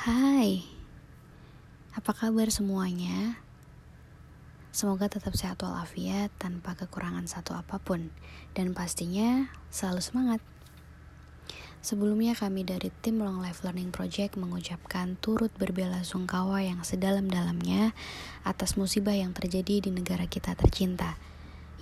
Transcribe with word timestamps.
Hai, 0.00 0.64
apa 1.92 2.16
kabar 2.16 2.48
semuanya? 2.48 3.36
Semoga 4.72 5.12
tetap 5.12 5.36
sehat 5.36 5.60
walafiat 5.60 6.32
tanpa 6.40 6.72
kekurangan 6.72 7.28
satu 7.28 7.52
apa 7.52 7.76
pun 7.76 8.08
dan 8.56 8.72
pastinya 8.72 9.52
selalu 9.68 10.00
semangat. 10.00 10.40
Sebelumnya 11.84 12.32
kami 12.32 12.64
dari 12.64 12.88
tim 13.04 13.20
Long 13.20 13.44
Life 13.44 13.60
Learning 13.60 13.92
Project 13.92 14.40
mengucapkan 14.40 15.20
turut 15.20 15.52
berbela 15.60 16.00
sungkawa 16.00 16.64
yang 16.64 16.80
sedalam-dalamnya 16.80 17.92
atas 18.40 18.80
musibah 18.80 19.12
yang 19.12 19.36
terjadi 19.36 19.84
di 19.84 19.92
negara 19.92 20.24
kita 20.24 20.56
tercinta, 20.56 21.20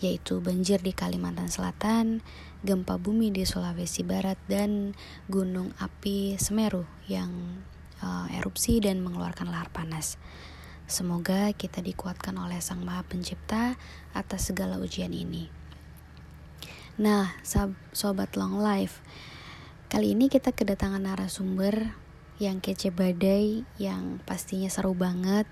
yaitu 0.03 0.43
banjir 0.43 0.83
di 0.83 0.91
Kalimantan 0.91 1.55
Selatan, 1.55 2.27
gempa 2.67 2.99
bumi 2.99 3.31
di 3.31 3.47
Sulawesi 3.47 4.03
Barat, 4.03 4.43
dan 4.51 4.99
gunung 5.31 5.71
api 5.79 6.35
Semeru 6.35 6.83
yang 7.07 7.31
uh, 8.03 8.27
erupsi 8.35 8.83
dan 8.83 9.01
mengeluarkan 9.03 9.51
lahar 9.51 9.71
panas. 9.71 10.19
Semoga 10.89 11.53
kita 11.53 11.85
dikuatkan 11.85 12.33
oleh 12.41 12.65
Sang 12.65 12.81
Maha 12.81 13.05
Pencipta 13.05 13.77
atas 14.17 14.49
segala 14.49 14.81
ujian 14.81 15.13
ini. 15.13 15.53
Nah, 16.99 17.31
sobat 17.95 18.35
long 18.35 18.59
life, 18.59 19.05
kali 19.87 20.19
ini 20.19 20.27
kita 20.27 20.51
kedatangan 20.51 21.05
narasumber 21.05 21.95
yang 22.43 22.59
kece 22.59 22.91
badai, 22.91 23.63
yang 23.79 24.19
pastinya 24.27 24.67
seru 24.67 24.99
banget, 24.99 25.47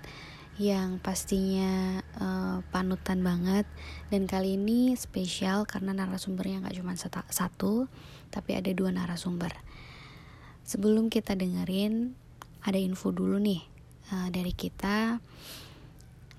yang 0.57 0.97
pastinya 0.99 2.01
uh, 2.17 2.65
panutan 2.73 3.21
banget. 3.23 3.63
Dan 4.09 4.25
kali 4.25 4.57
ini 4.57 4.97
spesial 4.97 5.63
karena 5.63 5.93
narasumbernya 5.93 6.65
nggak 6.65 6.77
cuma 6.81 6.97
satu, 7.31 7.87
tapi 8.33 8.57
ada 8.57 8.73
dua 8.73 8.89
narasumber. 8.89 9.53
Sebelum 10.67 11.07
kita 11.07 11.37
dengerin, 11.37 12.17
ada 12.63 12.79
info 12.79 13.13
dulu 13.13 13.37
nih 13.37 13.61
uh, 14.13 14.27
dari 14.33 14.53
kita 14.55 15.21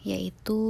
yaitu 0.07 0.61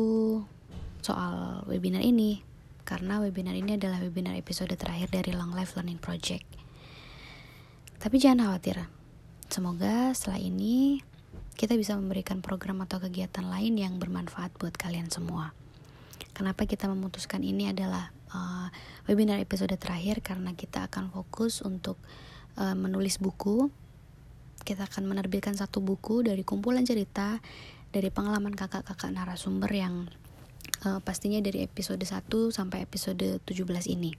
soal 1.04 1.62
webinar 1.70 2.02
ini 2.02 2.42
karena 2.88 3.20
webinar 3.20 3.52
ini 3.52 3.76
adalah 3.76 4.00
webinar 4.00 4.32
episode 4.34 4.72
terakhir 4.72 5.12
dari 5.12 5.36
Long 5.36 5.52
Life 5.52 5.76
Learning 5.76 6.00
Project. 6.00 6.48
Tapi 8.00 8.16
jangan 8.16 8.48
khawatir, 8.48 8.88
semoga 9.52 10.16
setelah 10.16 10.40
ini 10.40 11.04
kita 11.58 11.76
bisa 11.76 11.92
memberikan 11.98 12.40
program 12.40 12.80
atau 12.86 12.96
kegiatan 13.02 13.44
lain 13.44 13.76
yang 13.76 14.00
bermanfaat 14.00 14.56
buat 14.56 14.72
kalian 14.72 15.12
semua. 15.12 15.52
Kenapa 16.32 16.64
kita 16.64 16.86
memutuskan 16.86 17.42
ini 17.42 17.68
adalah 17.68 18.14
uh, 18.32 18.70
webinar 19.10 19.42
episode 19.42 19.74
terakhir 19.76 20.22
karena 20.22 20.54
kita 20.54 20.86
akan 20.86 21.10
fokus 21.10 21.60
untuk 21.60 21.98
uh, 22.56 22.78
menulis 22.78 23.18
buku 23.18 23.68
kita 24.68 24.84
akan 24.84 25.08
menerbitkan 25.08 25.56
satu 25.56 25.80
buku 25.80 26.20
dari 26.20 26.44
kumpulan 26.44 26.84
cerita 26.84 27.40
dari 27.88 28.12
pengalaman 28.12 28.52
kakak-kakak 28.52 29.08
narasumber 29.16 29.72
yang 29.72 30.12
uh, 30.84 31.00
pastinya 31.00 31.40
dari 31.40 31.64
episode 31.64 32.04
1 32.04 32.28
sampai 32.52 32.84
episode 32.84 33.40
17 33.48 33.64
ini. 33.88 34.12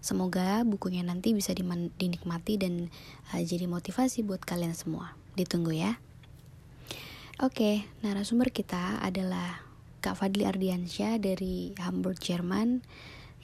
Semoga 0.00 0.64
bukunya 0.64 1.04
nanti 1.04 1.36
bisa 1.36 1.52
dinikmati 1.52 2.56
dan 2.56 2.88
uh, 3.36 3.42
jadi 3.44 3.68
motivasi 3.68 4.24
buat 4.24 4.40
kalian 4.40 4.72
semua. 4.72 5.12
Ditunggu 5.36 5.76
ya. 5.76 6.00
Oke, 7.44 7.84
narasumber 8.00 8.48
kita 8.48 9.04
adalah 9.04 9.60
Kak 10.00 10.16
Fadli 10.16 10.48
Ardiansyah 10.48 11.20
dari 11.20 11.76
Hamburg, 11.76 12.16
Jerman 12.18 12.80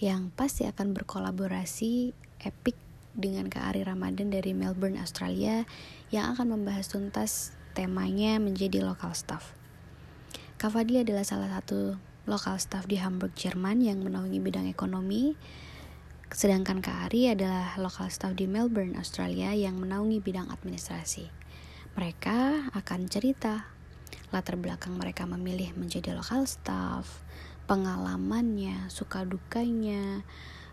yang 0.00 0.32
pasti 0.34 0.66
akan 0.66 0.96
berkolaborasi 0.96 2.10
epic 2.42 2.74
dengan 3.14 3.46
Kak 3.46 3.74
Ari 3.74 3.86
Ramadan 3.86 4.30
dari 4.30 4.52
Melbourne, 4.52 4.98
Australia 4.98 5.62
yang 6.10 6.34
akan 6.34 6.58
membahas 6.58 6.90
tuntas 6.90 7.54
temanya 7.74 8.38
menjadi 8.42 8.82
local 8.82 9.14
staff. 9.14 9.54
Kak 10.58 10.74
Fadli 10.74 11.02
adalah 11.02 11.26
salah 11.26 11.50
satu 11.50 11.98
local 12.26 12.56
staff 12.58 12.86
di 12.86 12.98
Hamburg, 12.98 13.34
Jerman 13.34 13.82
yang 13.82 14.02
menaungi 14.02 14.38
bidang 14.38 14.66
ekonomi. 14.70 15.34
Sedangkan 16.30 16.82
Kak 16.82 17.10
Ari 17.10 17.30
adalah 17.30 17.78
local 17.78 18.10
staff 18.10 18.34
di 18.34 18.50
Melbourne, 18.50 18.98
Australia 18.98 19.54
yang 19.54 19.78
menaungi 19.78 20.18
bidang 20.18 20.50
administrasi. 20.50 21.30
Mereka 21.94 22.70
akan 22.74 23.00
cerita 23.06 23.70
latar 24.34 24.58
belakang 24.58 24.98
mereka 24.98 25.30
memilih 25.30 25.70
menjadi 25.78 26.10
local 26.10 26.42
staff, 26.50 27.22
pengalamannya, 27.70 28.90
suka 28.90 29.22
dukanya, 29.22 30.26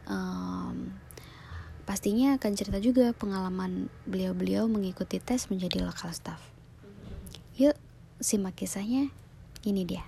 um, 0.09 0.97
Pastinya 1.91 2.39
akan 2.39 2.55
cerita 2.55 2.79
juga 2.79 3.11
pengalaman 3.11 3.91
beliau-beliau 4.07 4.63
mengikuti 4.71 5.19
tes 5.19 5.51
menjadi 5.51 5.83
lokal 5.83 6.15
staff. 6.15 6.39
Yuk, 7.59 7.75
simak 8.15 8.55
kisahnya. 8.55 9.11
Ini 9.67 9.83
dia. 9.83 9.99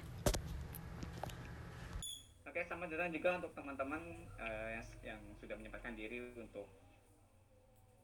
Oke, 2.48 2.64
sama 2.72 2.88
datang 2.88 3.12
juga 3.12 3.36
untuk 3.36 3.52
teman-teman 3.52 4.00
uh, 4.40 4.80
yang, 4.80 4.88
yang 5.12 5.20
sudah 5.44 5.60
menyempatkan 5.60 5.92
diri 6.00 6.24
untuk 6.40 6.72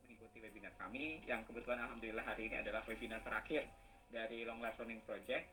mengikuti 0.03 0.44
webinar 0.44 0.75
kami 0.75 1.23
yang 1.23 1.47
kebetulan 1.47 1.79
alhamdulillah 1.79 2.28
hari 2.28 2.51
ini 2.51 2.59
adalah 2.59 2.84
webinar 2.84 3.23
terakhir 3.23 3.63
dari 4.12 4.44
Long 4.44 4.59
Life 4.59 4.75
Learning 4.75 5.00
Project. 5.07 5.47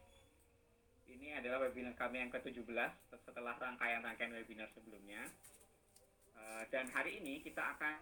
Ini 1.06 1.38
adalah 1.38 1.62
webinar 1.62 1.94
kami 1.94 2.26
yang 2.26 2.34
ke-17 2.34 2.74
setelah 3.22 3.54
rangkaian-rangkaian 3.54 4.34
webinar 4.34 4.66
sebelumnya. 4.74 5.30
Eh, 6.36 6.62
dan 6.68 6.86
hari 6.92 7.20
ini 7.20 7.40
kita 7.40 7.60
akan 7.76 8.00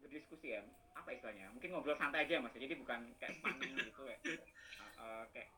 berdiskusi 0.00 0.56
ya. 0.56 0.62
Apa 0.96 1.12
istilahnya? 1.12 1.52
Mungkin 1.52 1.76
ngobrol 1.76 1.98
santai 2.00 2.24
aja 2.24 2.40
mas. 2.40 2.56
Jadi 2.56 2.74
bukan 2.80 3.12
kayak 3.20 3.36
panel 3.44 3.76
gitu 3.92 4.02
ya 4.08 4.18
uh, 4.24 5.00
uh, 5.00 5.22
kayak 5.36 5.52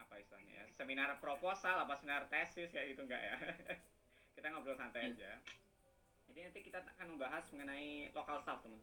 apa 0.00 0.14
istilahnya 0.16 0.54
ya? 0.56 0.64
Seminar 0.72 1.20
proposal 1.20 1.84
apa 1.84 2.00
seminar 2.00 2.24
tesis 2.32 2.72
kayak 2.72 2.96
gitu 2.96 3.04
enggak 3.04 3.20
ya? 3.20 3.36
Kita 4.36 4.46
ngobrol 4.56 4.78
santai 4.80 5.12
aja. 5.12 5.36
Jadi 6.30 6.38
nanti 6.46 6.60
kita 6.62 6.78
akan 6.78 7.18
membahas 7.18 7.42
mengenai 7.50 8.14
lokal 8.14 8.38
staff 8.40 8.62
teman. 8.62 8.78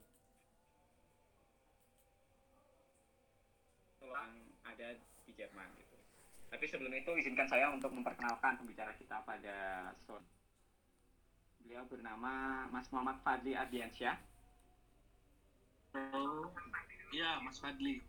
Yang 4.03 4.33
ada 4.67 4.87
di 5.23 5.31
Jerman 5.31 5.71
gitu. 5.79 5.97
Tapi 6.51 6.65
sebelum 6.67 6.91
itu 6.91 7.11
izinkan 7.15 7.47
saya 7.47 7.71
untuk 7.71 7.95
memperkenalkan 7.95 8.59
pembicara 8.59 8.91
kita 8.99 9.23
pada 9.23 9.89
sore 10.03 10.36
Beliau 11.67 11.83
bernama 11.83 12.63
Mas 12.71 12.87
Muhammad 12.95 13.19
Fadli 13.27 13.51
Ardiansyah. 13.51 14.15
Oh, 16.15 16.47
iya 17.11 17.43
Mas 17.43 17.59
Fadli. 17.59 17.99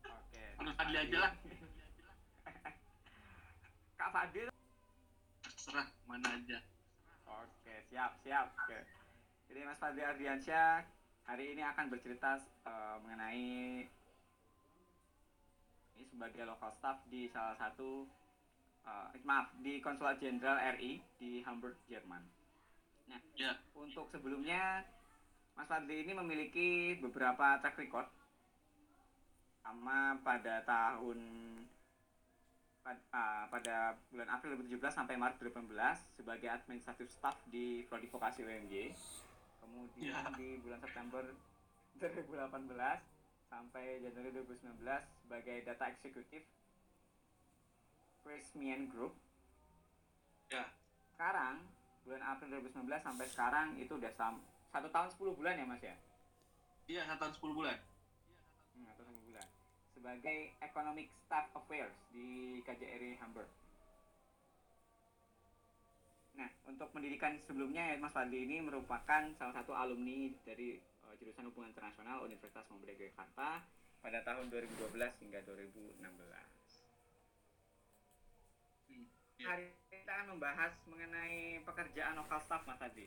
Oke. 0.00 0.44
Mas 0.56 0.72
Fadli 0.80 0.96
aja 0.96 1.16
lah. 1.28 1.32
Kak 4.00 4.10
Fadil. 4.16 4.48
Terserah 5.44 5.92
mana 6.08 6.40
aja. 6.40 6.64
Oke, 7.28 7.84
siap, 7.92 8.16
siap. 8.24 8.48
Oke. 8.64 8.80
Jadi 9.52 9.60
Mas 9.68 9.76
Fadli 9.76 10.00
Ardiansyah 10.00 10.88
hari 11.28 11.52
ini 11.52 11.60
akan 11.68 11.92
bercerita 11.92 12.40
uh, 12.64 12.96
mengenai 13.04 13.84
ini 16.00 16.04
sebagai 16.08 16.48
local 16.48 16.72
staff 16.72 16.96
di 17.12 17.28
salah 17.28 17.60
satu 17.60 18.08
uh, 18.86 19.10
maaf 19.26 19.50
di 19.60 19.82
Konsulat 19.82 20.22
Jenderal 20.22 20.56
RI 20.78 21.02
di 21.18 21.42
Hamburg, 21.42 21.76
Jerman. 21.90 22.22
Nah, 23.06 23.20
ya. 23.38 23.54
untuk 23.74 24.10
sebelumnya 24.10 24.82
Mas 25.54 25.68
Fadli 25.70 26.04
ini 26.04 26.12
memiliki 26.12 26.98
beberapa 27.00 27.58
track 27.62 27.76
record 27.80 28.08
sama 29.62 30.14
pada 30.22 30.62
tahun 30.62 31.18
uh, 32.86 33.44
pada 33.50 33.98
bulan 34.14 34.28
April 34.30 34.62
2017 34.62 34.94
sampai 34.94 35.18
Maret 35.18 35.42
2018 35.42 36.22
sebagai 36.22 36.48
administratif 36.50 37.08
staff 37.10 37.34
di 37.50 37.82
Prodi 37.90 38.06
Vokasi 38.06 38.46
UMJ. 38.46 38.94
Kemudian 39.64 40.14
ya. 40.14 40.30
di 40.38 40.62
bulan 40.62 40.78
September 40.78 41.24
2018 41.98 42.70
sampai 43.46 44.02
Januari 44.02 44.30
2019 44.36 44.82
sebagai 45.24 45.56
data 45.64 45.84
eksekutif 45.88 46.42
Pressmian 48.26 48.90
Group. 48.90 49.14
Ya. 50.50 50.66
Sekarang 51.14 51.62
bulan 52.02 52.22
April 52.26 52.58
2019 52.58 53.06
sampai 53.06 53.26
sekarang 53.30 53.78
itu 53.78 53.94
udah 53.94 54.10
sam 54.18 54.42
satu 54.74 54.90
tahun 54.90 55.08
10 55.14 55.38
bulan 55.38 55.54
ya 55.54 55.64
Mas 55.64 55.82
ya? 55.82 55.94
Iya, 56.90 57.02
satu 57.06 57.18
tahun 57.22 57.34
10 57.38 57.58
bulan. 57.62 57.78
Hmm, 58.74 58.84
satu 58.90 59.00
tahun 59.06 59.14
10 59.22 59.30
bulan. 59.30 59.46
Sebagai 59.94 60.38
Economic 60.58 61.06
Staff 61.24 61.46
Affairs 61.54 61.94
di 62.10 62.60
KJRI 62.66 63.14
Hamburg. 63.22 63.48
Nah, 66.36 66.50
untuk 66.68 66.92
pendidikan 66.92 67.40
sebelumnya 67.48 67.96
Mas 67.96 68.12
Fadli 68.12 68.44
ini 68.44 68.60
merupakan 68.60 69.22
salah 69.40 69.54
satu 69.56 69.72
alumni 69.72 70.28
dari 70.44 70.76
uh, 71.08 71.14
jurusan 71.16 71.48
Hubungan 71.48 71.72
Internasional 71.72 72.26
Universitas 72.26 72.68
Muhammadiyah 72.68 73.08
Jakarta 73.08 73.64
pada 74.04 74.18
tahun 74.20 74.52
2012 74.52 74.92
hingga 75.24 75.40
2016. 75.48 76.55
Iya. 79.36 79.46
hari 79.46 79.62
ini 79.68 80.00
kita 80.00 80.12
akan 80.12 80.26
membahas 80.32 80.72
mengenai 80.86 81.36
pekerjaan 81.62 82.16
lokal 82.16 82.40
staff 82.40 82.64
mas 82.64 82.78
tadi 82.78 83.04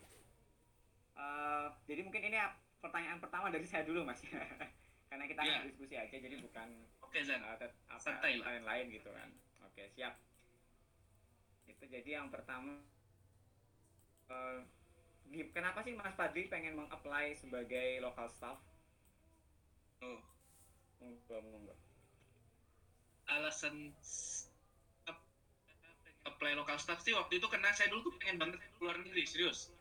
uh, 1.15 1.73
jadi 1.83 2.01
mungkin 2.01 2.21
ini 2.23 2.37
pertanyaan 2.79 3.17
pertama 3.17 3.49
dari 3.49 3.65
saya 3.65 3.81
dulu 3.81 4.05
mas 4.05 4.21
karena 5.09 5.25
kita 5.25 5.41
Iya. 5.41 5.53
akan 5.57 5.67
diskusi 5.67 5.95
aja 5.97 6.15
jadi 6.15 6.35
bukan 6.37 6.69
Oke 7.01 7.25
Zan. 7.25 7.41
uh, 7.41 7.57
apa 7.57 7.97
Santai 7.97 8.37
lah. 8.37 8.45
lain-lain 8.53 8.93
gitu 8.93 9.09
kan 9.09 9.29
oke 9.63 9.83
siap 9.89 10.13
itu 11.65 11.83
jadi 11.85 12.09
yang 12.17 12.29
pertama 12.29 12.77
gi- 15.25 15.49
kenapa 15.49 15.81
sih 15.81 15.93
mas 15.93 16.13
Fadli 16.13 16.45
pengen 16.45 16.77
meng-apply 16.77 17.33
sebagai 17.33 17.97
local 17.99 18.29
staff 18.29 18.61
Oh, 19.99 20.21
monggo 20.95 21.37
monggo 21.43 21.75
alasan 23.27 23.91
apply 26.27 26.51
local 26.55 26.77
staff 26.79 26.99
sih 27.05 27.13
waktu 27.15 27.39
itu 27.39 27.47
karena 27.47 27.69
saya 27.75 27.87
dulu 27.91 28.11
tuh 28.11 28.13
pengen 28.19 28.37
banget 28.41 28.59
keluar 28.79 28.95
negeri 28.99 29.23
serius. 29.27 29.71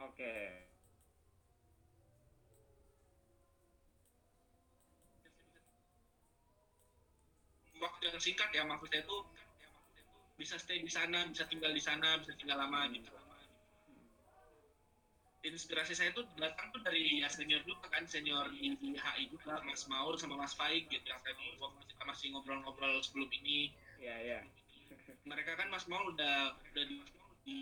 oke 0.00 0.34
Waktu 7.82 8.02
yang 8.08 8.20
singkat 8.22 8.48
ya 8.56 8.64
maksud 8.64 8.88
saya 8.88 9.04
tuh 9.04 9.20
bisa 10.34 10.58
stay 10.58 10.82
di 10.82 10.90
sana, 10.90 11.28
bisa 11.30 11.44
tinggal 11.46 11.70
di 11.70 11.82
sana, 11.82 12.18
bisa 12.18 12.32
tinggal 12.40 12.58
lama 12.58 12.90
gitu. 12.90 13.10
Inspirasi 15.44 15.92
saya 15.92 16.10
tuh 16.16 16.24
datang 16.40 16.72
tuh 16.72 16.80
dari 16.80 17.20
ya 17.20 17.28
senior 17.28 17.60
juga 17.68 17.86
kan, 17.92 18.08
senior 18.08 18.48
di 18.48 18.72
HI 18.96 19.28
juga, 19.28 19.60
Mas 19.60 19.84
Maur 19.92 20.16
sama 20.16 20.40
Mas 20.40 20.56
Faik 20.56 20.88
gitu 20.88 21.04
yang 21.04 21.20
tadi 21.20 21.52
waktu 21.60 21.84
kita 21.92 22.02
masih 22.08 22.26
ngobrol-ngobrol 22.32 22.96
sebelum 23.04 23.28
ini. 23.44 23.68
ya 24.00 24.16
ya 24.20 24.40
Mereka 25.24 25.52
kan 25.58 25.68
Mas 25.72 25.84
Maur 25.88 26.12
udah 26.12 26.52
udah 26.70 26.84
di, 26.84 26.96
di 27.44 27.56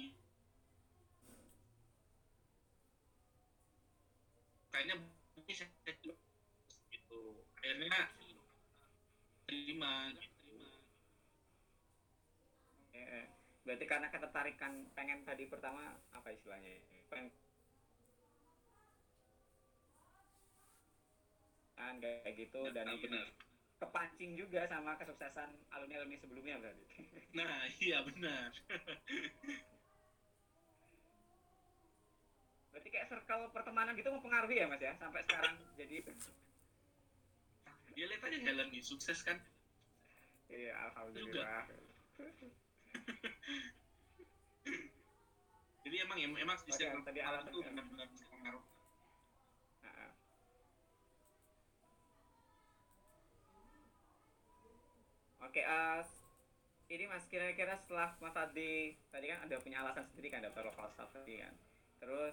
kayaknya 4.72 4.94
ini 5.38 5.52
saya 5.54 5.92
gitu. 6.92 7.20
Akhirnya 7.58 7.98
terima 9.46 10.10
gitu. 10.18 10.54
Eh, 12.92 13.24
berarti 13.64 13.84
karena 13.88 14.08
ketertarikan 14.12 14.72
pengen 14.96 15.24
tadi 15.24 15.44
pertama 15.48 15.94
apa 16.12 16.28
istilahnya 16.34 16.72
pengen 17.08 17.30
kan 21.76 21.94
kayak 21.98 22.32
gitu 22.38 22.60
dan 22.70 22.84
Nah, 22.86 22.92
mungkin 22.94 23.10
benar. 23.10 23.26
Kepancing 23.82 24.38
juga 24.38 24.62
sama 24.66 24.94
kesuksesan 24.94 25.50
alumni 25.68 25.98
alumni 25.98 26.16
sebelumnya 26.16 26.54
berarti 26.56 26.84
Nah, 27.38 27.50
iya 27.80 27.98
benar. 28.02 28.52
berarti 32.68 32.88
kayak 32.88 33.08
circle 33.08 33.50
pertemanan 33.50 33.92
gitu 33.94 34.08
mempengaruhi 34.08 34.56
ya 34.56 34.66
mas 34.66 34.78
ya 34.78 34.94
sampai 34.96 35.24
sekarang 35.24 35.56
jadi 35.74 36.04
Dia 37.92 38.06
lihat 38.06 38.22
aja 38.22 38.38
Helen 38.38 38.68
nih 38.70 38.80
sukses 38.80 39.20
kan. 39.20 39.36
iya 40.48 40.72
alhamdulillah 40.86 41.66
Jadi 45.82 45.96
emang 45.98 46.14
ya 46.16 46.30
emang 46.30 46.56
sistem 46.56 47.02
tadi 47.02 47.18
pertemanan 47.18 47.42
tuh 47.50 47.60
ya. 47.60 47.68
benar-benar 47.68 48.06
bisa 48.06 48.24
Oke, 55.52 55.60
eh, 55.60 56.00
ini 56.88 57.04
Mas 57.04 57.28
kira-kira 57.28 57.76
setelah 57.76 58.16
Mas 58.24 58.32
Adi 58.32 58.96
tadi 59.12 59.28
kan 59.28 59.44
ada 59.44 59.60
punya 59.60 59.84
alasan 59.84 60.08
sendiri 60.08 60.32
kan 60.32 60.40
daftar 60.40 60.64
lokal 60.64 60.88
staff 60.88 61.12
tadi 61.12 61.44
kan. 61.44 61.52
Terus 62.00 62.32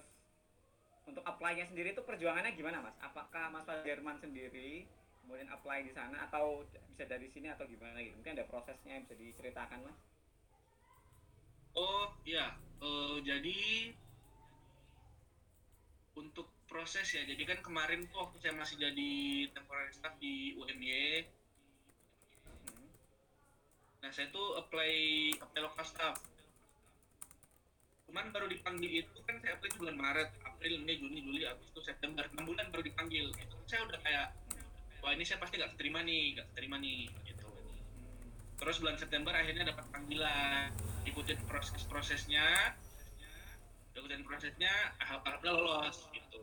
untuk 1.04 1.20
apply-nya 1.28 1.68
sendiri 1.68 1.92
itu 1.92 2.00
perjuangannya 2.00 2.56
gimana 2.56 2.80
Mas? 2.80 2.96
Apakah 3.04 3.52
Mas 3.52 3.68
Jerman 3.84 4.16
sendiri 4.24 4.88
kemudian 5.20 5.52
apply 5.52 5.84
di 5.84 5.92
sana 5.92 6.32
atau 6.32 6.64
bisa 6.88 7.04
dari 7.04 7.28
sini 7.28 7.52
atau 7.52 7.68
gimana 7.68 8.00
gitu? 8.00 8.16
Mungkin 8.16 8.40
ada 8.40 8.48
prosesnya 8.48 8.96
yang 8.96 9.04
bisa 9.04 9.20
diceritakan 9.20 9.84
Mas? 9.84 9.98
Oh 11.76 12.08
iya, 12.24 12.56
Eh, 12.80 13.16
jadi 13.20 13.60
untuk 16.16 16.48
proses 16.64 17.04
ya. 17.12 17.28
Jadi 17.28 17.44
kan 17.44 17.60
kemarin 17.60 18.08
tuh 18.08 18.24
waktu 18.24 18.40
saya 18.40 18.56
masih 18.56 18.80
jadi 18.80 19.10
temporary 19.52 19.92
staff 19.92 20.16
di 20.16 20.56
Hmm. 20.56 21.39
Nah 24.00 24.08
saya 24.08 24.32
tuh 24.32 24.56
apply 24.56 24.92
apply 25.36 25.60
lokal 25.60 25.84
staff. 25.84 26.16
Cuman 28.08 28.34
baru 28.34 28.50
dipanggil 28.50 29.06
itu 29.06 29.18
kan 29.22 29.38
saya 29.38 29.54
apply 29.54 29.70
bulan 29.78 29.96
Maret, 30.00 30.30
April, 30.42 30.82
Mei, 30.82 30.98
Juni, 30.98 31.22
Juli, 31.22 31.46
Agustus, 31.46 31.86
September, 31.86 32.26
6 32.26 32.42
bulan 32.42 32.66
baru 32.74 32.82
dipanggil. 32.82 33.30
Itu 33.30 33.54
saya 33.70 33.86
udah 33.86 34.00
kayak, 34.02 34.26
wah 34.98 35.14
ini 35.14 35.22
saya 35.22 35.38
pasti 35.38 35.62
nggak 35.62 35.78
keterima 35.78 36.02
nih, 36.02 36.34
nggak 36.34 36.46
keterima 36.50 36.76
nih, 36.82 37.06
gitu. 37.28 37.48
Terus 38.58 38.76
bulan 38.82 38.98
September 38.98 39.30
akhirnya 39.30 39.70
dapat 39.70 39.86
panggilan, 39.94 40.74
ikutin 41.06 41.38
proses-prosesnya, 41.46 42.74
ikutin 43.94 44.26
prosesnya, 44.26 44.72
ah- 44.98 45.22
alhamdulillah 45.22 45.86
lolos, 45.86 46.10
gitu. 46.10 46.42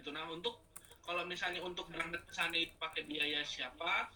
Itu 0.00 0.08
nah 0.08 0.24
untuk 0.32 0.56
kalau 1.04 1.22
misalnya 1.28 1.60
untuk 1.60 1.86
berangkat 1.92 2.24
ke 2.24 2.32
sana 2.32 2.56
itu 2.56 2.72
pakai 2.80 3.04
biaya 3.04 3.44
siapa? 3.44 4.08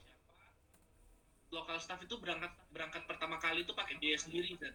Lokal 1.50 1.78
staff 1.82 1.98
itu 2.06 2.14
berangkat 2.22 2.52
berangkat 2.70 3.02
pertama 3.10 3.36
kali 3.42 3.66
itu 3.66 3.72
pakai 3.74 3.98
biaya 3.98 4.18
sendiri 4.22 4.54
kan? 4.54 4.70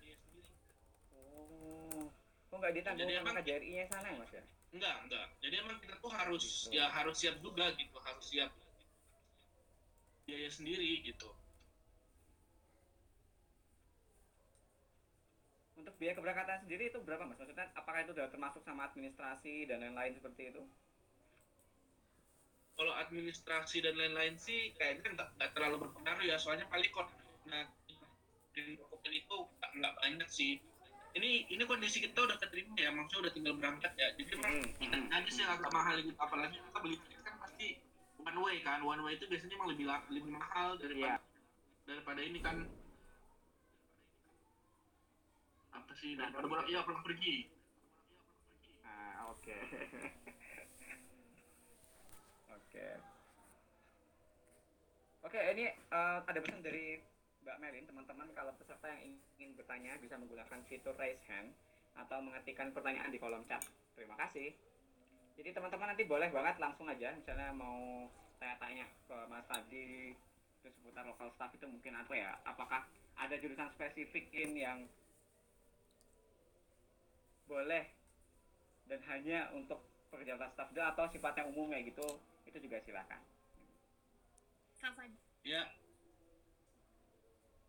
Oh, 1.16 2.12
kok 2.52 2.56
nggak 2.60 2.74
ditanggung 2.76 3.08
Jadi 3.08 3.16
sama 3.16 3.32
KJRI-nya 3.40 3.86
sana 3.88 4.08
ya 4.12 4.18
Mas 4.20 4.32
ya? 4.36 4.44
Enggak, 4.76 4.96
enggak. 5.08 5.28
Jadi 5.40 5.56
emang 5.64 5.78
kita 5.80 5.96
tuh 6.04 6.12
harus 6.12 6.44
Gitu. 6.44 6.76
ya 6.76 6.86
harus 6.92 7.16
siap 7.16 7.36
juga 7.40 7.72
gitu, 7.80 7.96
harus 8.04 8.26
siap 8.28 8.52
biaya 10.28 10.50
sendiri 10.52 11.00
gitu. 11.08 11.30
Untuk 15.80 15.96
biaya 16.00 16.16
keberangkatan 16.18 16.58
sendiri 16.64 16.84
itu 16.92 17.00
berapa 17.04 17.24
mas? 17.28 17.40
Maksudnya 17.40 17.68
apakah 17.80 18.00
itu 18.04 18.12
sudah 18.16 18.28
termasuk 18.34 18.62
sama 18.68 18.82
administrasi 18.90 19.68
dan 19.70 19.78
lain-lain 19.84 20.14
seperti 20.18 20.42
itu? 20.52 20.62
Kalau 22.76 22.92
administrasi 22.92 23.80
dan 23.80 23.96
lain-lain 23.96 24.36
sih 24.36 24.76
kayaknya 24.76 25.16
nggak 25.16 25.30
nggak 25.40 25.52
terlalu 25.56 25.88
berpengaruh 25.88 26.26
ya, 26.28 26.36
soalnya 26.36 26.68
paling 26.68 26.92
nah 27.46 27.64
di 28.56 28.76
dokumen 28.76 29.12
itu 29.16 29.36
nggak 29.60 29.72
nggak 29.80 29.94
banyak 30.02 30.30
sih. 30.30 30.60
Ini 31.16 31.48
ini 31.48 31.64
kondisi 31.64 32.04
kita 32.04 32.28
udah 32.28 32.36
keterima 32.36 32.76
ya, 32.76 32.92
maksudnya 32.92 33.28
udah 33.28 33.32
tinggal 33.32 33.54
berangkat 33.56 33.92
ya. 33.96 34.08
Jadi 34.20 34.32
emang 34.36 34.54
Hmm. 34.76 35.08
ada 35.08 35.30
sih 35.32 35.42
yang 35.44 35.56
agak 35.56 35.72
mahal 35.72 35.96
gitu, 36.04 36.12
apalagi 36.20 36.56
kita 36.60 36.78
beli 36.84 36.96
tiket 37.00 37.20
kan 37.24 37.36
pasti 37.40 37.68
one 38.20 38.40
way 38.44 38.56
kan, 38.60 38.80
one 38.84 39.00
way 39.08 39.16
itu 39.16 39.24
biasanya 39.32 39.56
emang 39.56 39.70
lebih 39.72 39.86
lebih 40.12 40.32
mahal 40.36 40.76
daripada 40.76 41.16
Iya. 41.16 41.18
daripada 41.88 42.20
ini 42.20 42.40
kan 42.44 42.56
apa 45.72 45.92
sih 45.96 46.16
daripada 46.20 46.48
bolak 46.48 46.68
iya 46.68 46.84
pulang 46.84 47.04
pergi 47.04 47.48
Ah, 48.86 49.32
oke. 49.34 49.56
oke. 52.76 52.92
Oke, 55.32 55.40
ini 55.58 55.66
eh, 55.72 56.20
ada 56.22 56.40
pesan 56.44 56.62
dari 56.62 57.00
Mbak 57.48 57.58
Melin, 57.62 57.86
teman-teman 57.88 58.28
kalau 58.36 58.52
peserta 58.60 58.86
yang 58.92 59.16
ingin 59.40 59.56
bertanya 59.56 59.96
bisa 60.04 60.20
menggunakan 60.20 60.60
fitur 60.68 60.94
raise 61.00 61.22
hand 61.32 61.56
atau 61.96 62.20
mengetikkan 62.20 62.76
pertanyaan 62.76 63.10
di 63.10 63.18
kolom 63.18 63.48
chat. 63.48 63.64
Terima 63.96 64.20
kasih. 64.20 64.52
Jadi 65.40 65.50
teman-teman 65.56 65.96
nanti 65.96 66.04
boleh 66.04 66.30
banget 66.32 66.56
langsung 66.60 66.88
aja, 66.92 67.16
misalnya 67.16 67.56
mau 67.56 68.08
tanya-tanya 68.40 68.86
ke 69.08 69.18
Mas 69.32 69.48
Tadi 69.48 70.12
itu 70.66 70.68
seputar 70.68 71.06
lokal 71.08 71.32
staff 71.38 71.54
itu 71.56 71.66
mungkin 71.70 71.94
apa 71.96 72.14
ya? 72.14 72.32
Apakah 72.44 72.84
ada 73.16 73.36
jurusan 73.40 73.72
spesifik 73.72 74.28
in 74.36 74.52
yang 74.60 74.80
boleh 77.46 77.88
dan 78.90 79.00
hanya 79.10 79.54
untuk 79.54 79.80
pekerjaan 80.12 80.50
staff 80.54 80.70
atau 80.74 81.06
sifatnya 81.14 81.46
umum 81.46 81.70
kayak 81.70 81.94
gitu 81.94 82.20
itu 82.46 82.58
juga 82.60 82.78
silakan 82.80 83.22
Kak 84.76 84.92
Fadli, 84.94 85.18
ya 85.44 85.66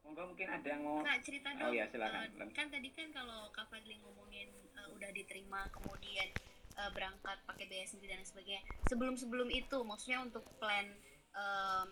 monggo 0.03 0.23
mungkin 0.31 0.47
ada 0.47 0.69
yang 0.69 0.83
mau 0.85 1.03
Kak 1.03 1.19
cerita 1.21 1.51
Oh 1.51 1.67
dong. 1.67 1.73
iya, 1.75 1.85
silakan. 1.89 2.29
Lem. 2.37 2.51
kan 2.53 2.67
tadi 2.69 2.89
kan 2.93 3.09
kalau 3.11 3.51
Kak 3.51 3.67
Fadli 3.67 3.97
ngomongin 3.99 4.47
eh, 4.53 4.89
udah 4.95 5.11
diterima 5.11 5.67
kemudian 5.73 6.29
eh, 6.77 6.91
berangkat 6.93 7.41
pakai 7.43 7.67
biaya 7.67 7.87
sendiri 7.89 8.15
dan 8.15 8.23
sebagainya. 8.23 8.63
Sebelum-sebelum 8.87 9.49
itu 9.51 9.79
maksudnya 9.83 10.23
untuk 10.23 10.47
plan 10.61 10.87
em, 11.35 11.89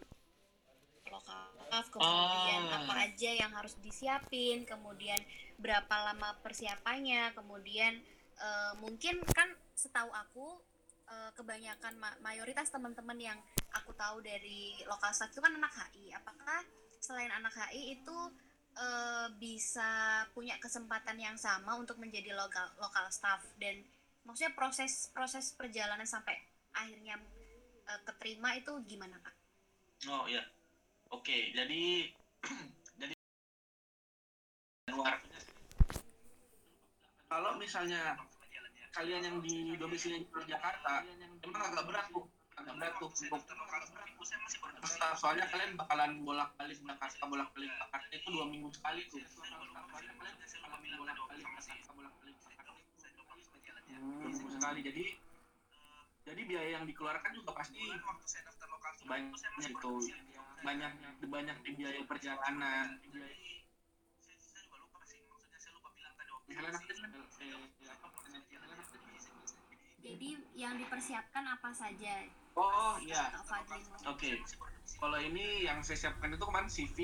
lokal 1.11 1.51
kemudian 1.91 2.63
Ah. 2.71 2.81
apa 2.87 2.95
aja 3.11 3.31
yang 3.35 3.51
harus 3.51 3.75
disiapin, 3.83 4.63
kemudian 4.65 5.19
berapa 5.59 5.95
lama 6.05 6.39
persiapannya, 6.41 7.35
kemudian 7.35 7.99
eh, 8.35 8.73
mungkin 8.79 9.25
kan 9.33 9.49
setahu 9.75 10.11
aku 10.13 10.61
eh, 11.09 11.31
kebanyakan 11.37 11.95
ma- 12.01 12.19
mayoritas 12.25 12.71
teman-teman 12.71 13.19
yang 13.21 13.39
aku 13.75 13.93
tahu 13.97 14.23
dari 14.25 14.79
lokal 14.89 15.11
staff 15.13 15.33
itu 15.33 15.43
kan 15.43 15.55
anak 15.55 15.73
HI. 15.73 16.15
Apakah 16.17 16.63
selain 17.01 17.33
anak 17.33 17.53
HI 17.53 18.01
itu 18.01 18.19
eh, 18.77 19.27
bisa 19.37 20.23
punya 20.33 20.57
kesempatan 20.61 21.17
yang 21.21 21.37
sama 21.37 21.77
untuk 21.77 22.01
menjadi 22.01 22.33
lokal 22.35 22.69
lokal 22.81 23.07
staff 23.13 23.45
dan 23.61 23.85
maksudnya 24.25 24.57
proses 24.57 25.13
proses 25.13 25.53
perjalanan 25.53 26.09
sampai 26.09 26.35
akhirnya 26.75 27.21
uh, 27.87 28.01
keterima 28.09 28.57
itu 28.57 28.73
gimana 28.89 29.17
kak? 29.21 29.37
Oh 30.11 30.25
iya, 30.29 30.43
oke. 31.13 31.37
Jadi 31.55 32.09
jadi 33.01 33.15
luar. 34.93 35.17
Kalau 37.25 37.53
misalnya 37.59 38.17
kalian 38.95 39.23
yang 39.27 39.37
di 39.43 39.75
domisili 39.75 40.23
di 40.23 40.43
Jakarta, 40.47 41.03
emang 41.43 41.63
agak 41.67 41.85
berat 41.91 42.07
tuh, 42.15 42.25
agak 42.55 42.75
berat 42.79 42.95
tuh. 43.03 43.11
Untuk 43.11 43.43
soalnya 45.19 45.47
kalian 45.51 45.75
bakalan 45.75 46.23
bolak 46.23 46.51
balik 46.55 46.79
Jakarta 46.79 47.23
bolak 47.27 47.49
balik 47.53 47.71
Jakarta 47.75 48.13
itu 48.15 48.29
dua 48.31 48.47
minggu 48.47 48.71
sekali 48.71 49.03
tuh. 49.11 49.21
Hmm, 53.95 54.33
sekali. 54.33 54.81
Jadi 54.87 55.05
jadi 56.25 56.41
biaya 56.49 56.69
yang 56.81 56.85
dikeluarkan 56.89 57.31
juga 57.37 57.51
pasti 57.53 57.83
banyak 59.05 59.35
itu. 59.67 59.95
Banyak 60.65 60.93
banyak 61.29 61.57
biaya 61.77 62.01
perjalanan 62.09 62.97
jadi 70.05 70.29
yang 70.55 70.75
dipersiapkan 70.77 71.45
apa 71.49 71.71
saja 71.73 72.15
oh 72.55 72.95
iya 73.01 73.33
oke 74.05 74.21
okay. 74.21 74.37
kalau 75.01 75.19
ini 75.19 75.65
yang 75.65 75.81
saya 75.81 76.09
siapkan 76.09 76.33
itu 76.33 76.45
kemarin 76.45 76.69
CV 76.69 76.99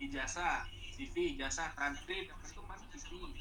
ijazah 0.00 0.64
CV 0.96 1.36
ijazah 1.36 1.72
transkrip 1.76 2.32
itu 2.32 2.60
kemarin 2.60 2.84
CV 2.96 3.36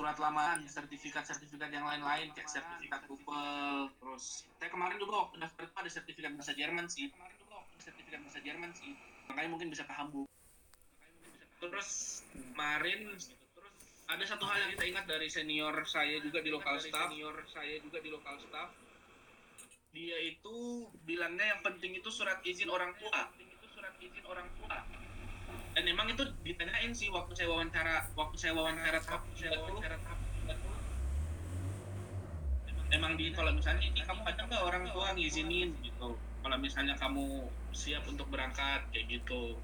surat 0.00 0.16
lamaran, 0.16 0.64
sertifikat-sertifikat 0.64 1.70
yang 1.76 1.84
lain-lain 1.84 2.32
kayak 2.32 2.48
sertifikat 2.48 3.04
TOEFL. 3.04 3.92
Terus 4.00 4.48
saya 4.56 4.70
kemarin 4.72 4.96
juga 4.96 5.28
waktu 5.28 5.36
daftar 5.44 5.62
itu 5.68 5.74
ada 5.76 5.90
sertifikat 5.90 6.32
bahasa 6.40 6.52
Jerman 6.56 6.86
sih. 6.88 7.12
Kemarin 7.12 7.36
juga 7.36 7.56
sertifikat 7.82 8.20
bahasa 8.24 8.40
Jerman 8.40 8.70
sih. 8.72 8.96
Makanya 9.28 9.48
mungkin 9.52 9.68
bisa 9.68 9.84
paham 9.84 10.08
bu. 10.08 10.22
Terus 11.60 11.90
kemarin 12.32 13.14
ada 14.10 14.24
satu 14.26 14.42
hal 14.48 14.58
yang 14.66 14.70
kita 14.74 14.84
ingat 14.90 15.04
dari 15.06 15.28
senior 15.30 15.74
saya 15.86 16.18
juga 16.18 16.42
di 16.42 16.50
lokal 16.50 16.80
staff. 16.82 17.12
Senior 17.12 17.36
saya 17.46 17.76
juga 17.78 18.02
di 18.02 18.10
lokal 18.10 18.40
staff. 18.42 18.74
Dia 19.90 20.18
itu 20.22 20.88
bilangnya 21.06 21.54
yang 21.54 21.60
penting 21.62 21.94
itu 21.98 22.08
surat 22.10 22.42
izin 22.42 22.72
orang 22.72 22.96
tua. 22.98 23.30
Itu 23.38 23.66
surat 23.70 23.94
izin 24.02 24.24
orang 24.26 24.48
tua 24.58 25.00
dan 25.74 25.84
emang 25.86 26.10
itu 26.10 26.26
ditanyain 26.42 26.90
sih 26.90 27.08
waktu 27.14 27.32
saya 27.38 27.48
wawancara 27.50 28.10
waktu 28.18 28.36
saya 28.36 28.52
wawancara 28.58 28.98
tahap 28.98 29.22
saya 29.38 29.54
wawancara 29.54 29.96
tahap 30.02 30.18
emang 32.90 33.14
di 33.14 33.30
kalau 33.30 33.54
misalnya 33.54 33.86
ini 33.86 34.02
kamu 34.02 34.22
ada 34.26 34.40
nggak 34.50 34.62
orang 34.66 34.84
tua 34.90 35.14
ngizinin 35.14 35.70
gitu 35.86 36.18
kalau 36.18 36.56
misalnya 36.58 36.98
kamu 36.98 37.46
siap 37.70 38.02
untuk 38.10 38.26
berangkat 38.34 38.82
kayak 38.90 39.06
gitu 39.06 39.54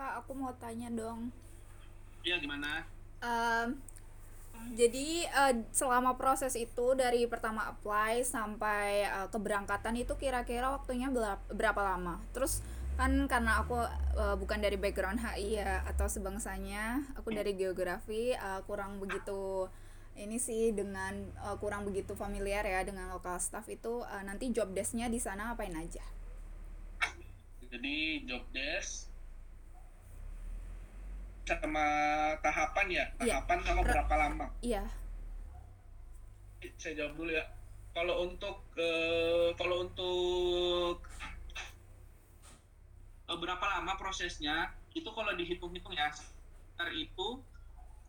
kak 0.00 0.24
aku 0.24 0.32
mau 0.32 0.56
tanya 0.56 0.88
dong 0.88 1.28
iya 2.24 2.40
gimana 2.40 2.88
um, 3.20 3.76
jadi 4.72 5.26
uh, 5.34 5.54
selama 5.74 6.14
proses 6.14 6.54
itu 6.54 6.94
dari 6.94 7.26
pertama 7.26 7.68
apply 7.74 8.22
sampai 8.22 9.08
uh, 9.08 9.28
keberangkatan 9.32 9.98
itu 9.98 10.14
kira-kira 10.14 10.70
waktunya 10.70 11.10
berapa 11.50 11.80
lama? 11.80 12.22
Terus 12.30 12.62
kan 12.94 13.26
karena 13.26 13.64
aku 13.64 13.80
uh, 14.14 14.36
bukan 14.36 14.60
dari 14.60 14.76
background 14.76 15.18
HI 15.18 15.58
ya 15.58 15.82
atau 15.88 16.06
sebangsanya, 16.06 17.02
aku 17.16 17.32
dari 17.32 17.56
geografi 17.56 18.36
uh, 18.36 18.62
kurang 18.68 19.00
begitu 19.00 19.66
ini 20.14 20.36
sih 20.36 20.76
dengan 20.76 21.16
uh, 21.40 21.56
kurang 21.56 21.88
begitu 21.88 22.12
familiar 22.12 22.62
ya 22.62 22.84
dengan 22.84 23.08
lokal 23.10 23.40
staff 23.40 23.64
itu 23.72 24.04
uh, 24.04 24.22
nanti 24.22 24.52
job 24.52 24.70
desknya 24.70 25.10
di 25.10 25.18
sana 25.18 25.56
apain 25.56 25.74
aja? 25.74 26.04
Jadi 27.70 28.26
job 28.28 28.44
desk 28.54 29.09
sama 31.46 31.84
tahapan 32.44 32.86
ya? 32.88 33.04
Iya. 33.20 33.40
tahapan 33.40 33.58
yeah. 33.58 33.66
sama 33.66 33.80
berapa 33.82 34.14
lama? 34.14 34.46
iya. 34.62 34.82
Saya 36.76 36.92
jawab 36.96 37.16
dulu 37.16 37.30
ya. 37.32 37.44
Kalau 37.90 38.14
untuk 38.22 38.56
uh, 38.78 39.50
kalau 39.58 39.76
untuk 39.88 40.96
uh, 43.26 43.38
berapa 43.40 43.64
lama 43.78 43.92
prosesnya? 43.98 44.70
Itu 44.94 45.14
kalau 45.14 45.34
dihitung-hitung 45.38 45.94
ya 45.94 46.10
sekitar 46.10 46.90
itu 46.94 47.42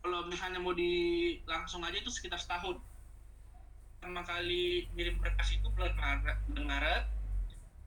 kalau 0.02 0.26
misalnya 0.26 0.58
mau 0.58 0.74
di 0.74 1.38
langsung 1.46 1.82
aja 1.86 1.94
itu 1.94 2.10
sekitar 2.10 2.38
setahun. 2.38 2.78
Pertama 4.02 4.26
kali 4.26 4.90
ngirim 4.98 5.22
berkas 5.22 5.54
itu 5.54 5.70
bulan 5.70 5.94
Maret, 5.94 6.38
bulan 6.50 6.66
Maret 6.66 7.04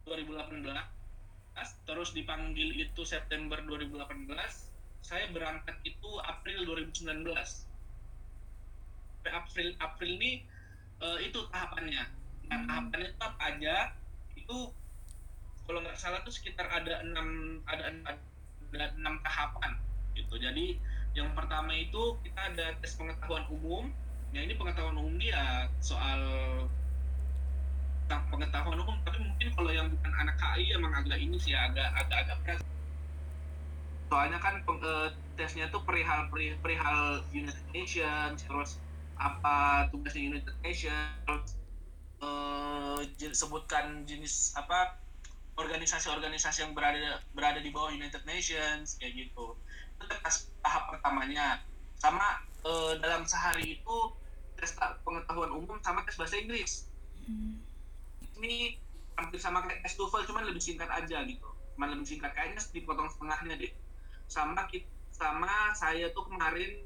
2018 0.07 0.95
terus 1.87 2.11
dipanggil 2.11 2.75
itu 2.75 3.01
September 3.07 3.59
2018 3.63 4.74
saya 5.05 5.29
berangkat 5.29 5.77
itu 5.85 6.09
April 6.25 6.65
2019 6.65 7.29
April 9.29 9.69
April 9.77 10.09
ini 10.17 10.41
uh, 11.01 11.21
itu 11.21 11.45
tahapannya. 11.53 12.09
Nah 12.49 12.57
hmm. 12.57 12.65
tahapannya 12.65 13.07
itu 13.13 13.21
apa 13.21 13.41
aja? 13.53 13.75
Itu 14.33 14.73
kalau 15.65 15.81
nggak 15.85 15.97
salah 15.97 16.21
tuh 16.25 16.33
sekitar 16.33 16.65
ada 16.69 17.05
enam 17.05 17.61
ada 17.69 17.89
ada 18.73 18.85
enam 18.97 19.21
tahapan 19.21 19.77
gitu. 20.17 20.41
Jadi 20.41 20.81
yang 21.13 21.33
pertama 21.37 21.73
itu 21.73 22.17
kita 22.25 22.53
ada 22.53 22.73
tes 22.81 22.97
pengetahuan 22.97 23.45
umum. 23.53 23.93
Ya 24.33 24.41
ini 24.41 24.57
pengetahuan 24.57 24.97
umum 24.97 25.21
dia 25.21 25.69
soal 25.81 26.21
tentang 28.05 28.25
pengetahuan 28.29 28.77
umum. 28.81 28.97
Tapi 29.05 29.21
mungkin 29.21 29.47
kalau 29.53 29.71
yang 29.73 29.89
bukan 29.89 30.13
anak 30.17 30.37
KI 30.37 30.73
emang 30.73 30.93
agak 30.97 31.17
ini 31.17 31.37
sih 31.37 31.53
agak 31.57 31.93
agak 31.97 32.29
agak 32.29 32.37
berat 32.45 32.74
soalnya 34.09 34.37
kan 34.37 34.61
uh, 34.69 35.09
tesnya 35.35 35.67
tuh 35.73 35.81
perihal 35.83 36.29
perihal 36.61 37.25
United 37.33 37.65
Nations 37.73 38.45
terus 38.45 38.77
apa 39.15 39.87
tugasnya 39.89 40.37
United 40.37 40.55
Nations 40.61 41.57
uh, 42.21 42.99
sebutkan 43.31 44.03
jenis 44.05 44.53
apa 44.55 44.99
organisasi-organisasi 45.55 46.67
yang 46.67 46.73
berada 46.75 47.23
berada 47.31 47.63
di 47.63 47.71
bawah 47.71 47.91
United 47.95 48.27
Nations 48.27 48.99
kayak 48.99 49.15
gitu. 49.15 49.55
Itu 49.95 50.03
tes 50.03 50.51
tahap 50.59 50.91
pertamanya. 50.91 51.63
Sama 51.95 52.43
uh, 52.67 52.99
dalam 52.99 53.23
sehari 53.23 53.79
itu 53.79 53.97
tes 54.59 54.75
pengetahuan 55.07 55.51
umum 55.55 55.79
sama 55.79 56.03
tes 56.03 56.19
bahasa 56.19 56.35
Inggris. 56.39 56.91
Hmm. 57.25 57.57
ini 58.37 58.77
hampir 59.17 59.39
sama 59.41 59.63
kayak 59.65 59.81
tes 59.81 59.95
TOEFL 59.97 60.27
cuman 60.27 60.43
lebih 60.43 60.59
singkat 60.59 60.91
aja 60.91 61.23
gitu. 61.23 61.47
Cuman 61.79 61.95
lebih 61.95 62.03
singkat 62.03 62.35
kayaknya 62.35 62.59
dipotong 62.75 63.07
setengahnya 63.07 63.55
deh 63.55 63.71
sama 64.27 64.67
sama 65.15 65.71
saya 65.77 66.11
tuh 66.11 66.27
kemarin 66.27 66.83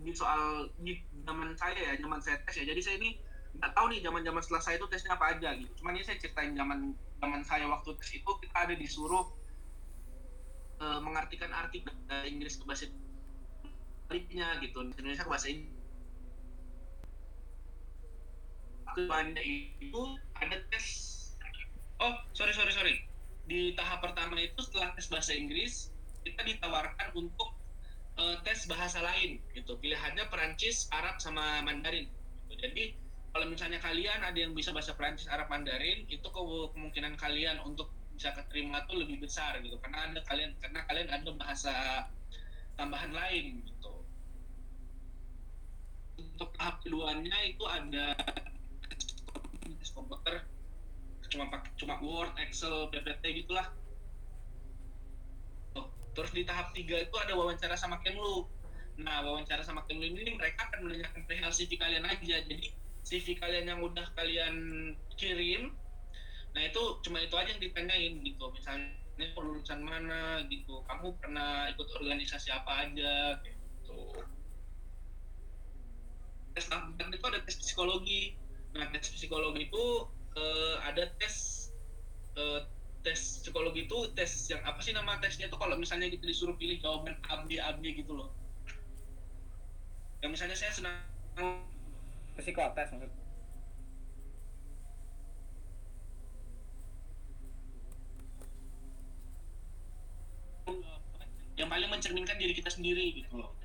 di 0.00 0.12
soal 0.16 0.72
di 0.80 1.00
zaman 1.24 1.52
saya 1.56 1.76
ya 1.76 1.92
zaman 2.00 2.20
saya 2.20 2.36
tes 2.44 2.56
ya. 2.60 2.64
Jadi 2.68 2.80
saya 2.80 2.96
ini 3.00 3.10
nggak 3.60 3.72
tahu 3.76 3.92
nih 3.92 4.00
zaman 4.04 4.22
zaman 4.24 4.40
setelah 4.44 4.62
saya 4.62 4.76
itu 4.80 4.86
tesnya 4.88 5.16
apa 5.16 5.36
aja 5.36 5.48
gitu. 5.56 5.72
Cuman 5.80 5.96
ini 5.96 6.04
saya 6.04 6.16
ceritain 6.20 6.52
zaman 6.56 6.96
zaman 7.20 7.42
saya 7.44 7.64
waktu 7.68 7.90
tes 8.00 8.10
itu 8.16 8.30
kita 8.40 8.56
ada 8.56 8.74
disuruh 8.76 9.26
e, 10.80 10.86
mengartikan 11.04 11.52
arti 11.52 11.84
dari 12.08 12.32
Inggris 12.32 12.56
ke 12.56 12.64
bahasa 12.64 12.88
Indonesia 14.08 14.48
gitu. 14.64 14.78
Indonesia 14.80 15.24
ke 15.24 15.30
bahasa 15.30 15.48
Inggris 15.52 15.80
kebanyakan 18.90 19.46
itu 19.78 20.02
ada 20.34 20.56
tes 20.72 20.86
oh 22.02 22.14
sorry 22.34 22.50
sorry 22.50 22.72
sorry. 22.74 22.94
Di 23.46 23.74
tahap 23.74 24.02
pertama 24.02 24.38
itu 24.38 24.58
setelah 24.62 24.94
tes 24.94 25.06
bahasa 25.10 25.32
Inggris 25.34 25.90
kita 26.24 26.42
ditawarkan 26.44 27.08
untuk 27.16 27.56
uh, 28.20 28.36
tes 28.44 28.68
bahasa 28.68 29.00
lain 29.00 29.40
gitu. 29.56 29.76
Pilihannya 29.80 30.28
Perancis 30.28 30.88
Arab 30.92 31.18
sama 31.18 31.64
Mandarin 31.64 32.08
gitu. 32.48 32.54
jadi 32.60 32.94
kalau 33.30 33.46
misalnya 33.46 33.78
kalian 33.78 34.26
ada 34.26 34.34
yang 34.34 34.52
bisa 34.58 34.74
bahasa 34.74 34.98
Perancis 34.98 35.30
Arab 35.30 35.46
Mandarin 35.46 36.02
itu 36.10 36.26
kemungkinan 36.26 37.14
kalian 37.14 37.62
untuk 37.62 37.94
bisa 38.10 38.34
keterima 38.34 38.84
tuh 38.90 39.00
lebih 39.00 39.22
besar 39.22 39.56
gitu. 39.62 39.78
Karena 39.78 40.10
ada 40.10 40.20
kalian 40.26 40.52
karena 40.58 40.80
kalian 40.90 41.08
ada 41.08 41.30
bahasa 41.38 41.74
tambahan 42.74 43.14
lain 43.14 43.62
gitu. 43.64 43.94
Untuk 46.20 46.50
tahap 46.58 46.82
keduanya 46.82 47.36
itu 47.46 47.64
ada 47.64 48.18
tes 49.78 49.90
komputer 49.94 50.44
cuma 51.30 51.46
pakai 51.46 51.70
cuma 51.78 51.94
Word, 52.02 52.34
Excel, 52.42 52.90
PPT 52.90 53.46
gitulah 53.46 53.70
Terus 56.16 56.30
di 56.34 56.42
tahap 56.42 56.74
tiga 56.74 56.98
itu 57.00 57.14
ada 57.18 57.32
wawancara 57.34 57.74
sama 57.78 58.02
Kemlu. 58.02 58.46
Nah, 59.00 59.22
wawancara 59.24 59.62
sama 59.62 59.86
Kemlu 59.86 60.04
ini 60.04 60.34
mereka 60.36 60.68
akan 60.70 60.90
menanyakan 60.90 61.20
perihal 61.24 61.52
CV 61.54 61.78
kalian 61.78 62.04
aja. 62.06 62.36
Jadi 62.42 62.66
CV 63.06 63.38
kalian 63.38 63.70
yang 63.70 63.80
udah 63.80 64.04
kalian 64.12 64.54
kirim, 65.16 65.72
nah 66.52 66.60
itu 66.60 67.00
cuma 67.00 67.16
itu 67.24 67.32
aja 67.32 67.48
yang 67.56 67.62
ditanyain 67.64 68.20
gitu. 68.20 68.44
Misalnya 68.52 69.00
ini 69.20 69.36
lulusan 69.36 69.84
mana 69.84 70.40
gitu 70.48 70.80
kamu 70.88 71.12
pernah 71.20 71.68
ikut 71.68 71.88
organisasi 72.00 72.48
apa 72.56 72.88
aja 72.88 73.36
gitu 73.44 74.16
tes 76.56 76.64
itu 76.72 77.26
ada 77.28 77.40
tes 77.44 77.56
psikologi 77.60 78.32
nah 78.72 78.88
tes 78.88 79.12
psikologi 79.12 79.68
itu 79.68 79.84
eh, 80.40 80.76
ada 80.80 81.04
tes 81.20 81.68
eh, 82.40 82.60
tes 83.00 83.40
psikologi 83.40 83.88
itu 83.88 83.98
tes 84.12 84.28
yang 84.52 84.60
apa 84.60 84.80
sih 84.84 84.92
nama 84.92 85.16
tesnya 85.16 85.48
itu 85.48 85.56
kalau 85.56 85.76
misalnya 85.80 86.12
kita 86.12 86.24
disuruh 86.28 86.52
pilih 86.60 86.76
jawaban 86.84 87.16
A 87.32 87.40
B 87.48 87.56
A 87.56 87.72
B 87.72 87.96
gitu 87.96 88.12
loh. 88.12 88.36
Yang 90.20 90.30
misalnya 90.36 90.56
saya 90.56 90.72
senang 90.76 91.64
psikotes 92.36 92.92
maksud. 92.92 93.12
Yang 101.56 101.68
paling 101.68 101.88
mencerminkan 101.88 102.36
diri 102.36 102.52
kita 102.52 102.68
sendiri 102.68 103.16
gitu 103.16 103.40
loh. 103.40 103.56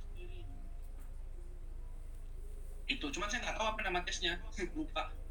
Itu 2.88 3.12
cuman 3.12 3.28
saya 3.28 3.44
nggak 3.44 3.56
tahu 3.60 3.68
apa 3.68 3.80
nama 3.84 4.00
tesnya. 4.08 4.40
Lupa 4.76 5.25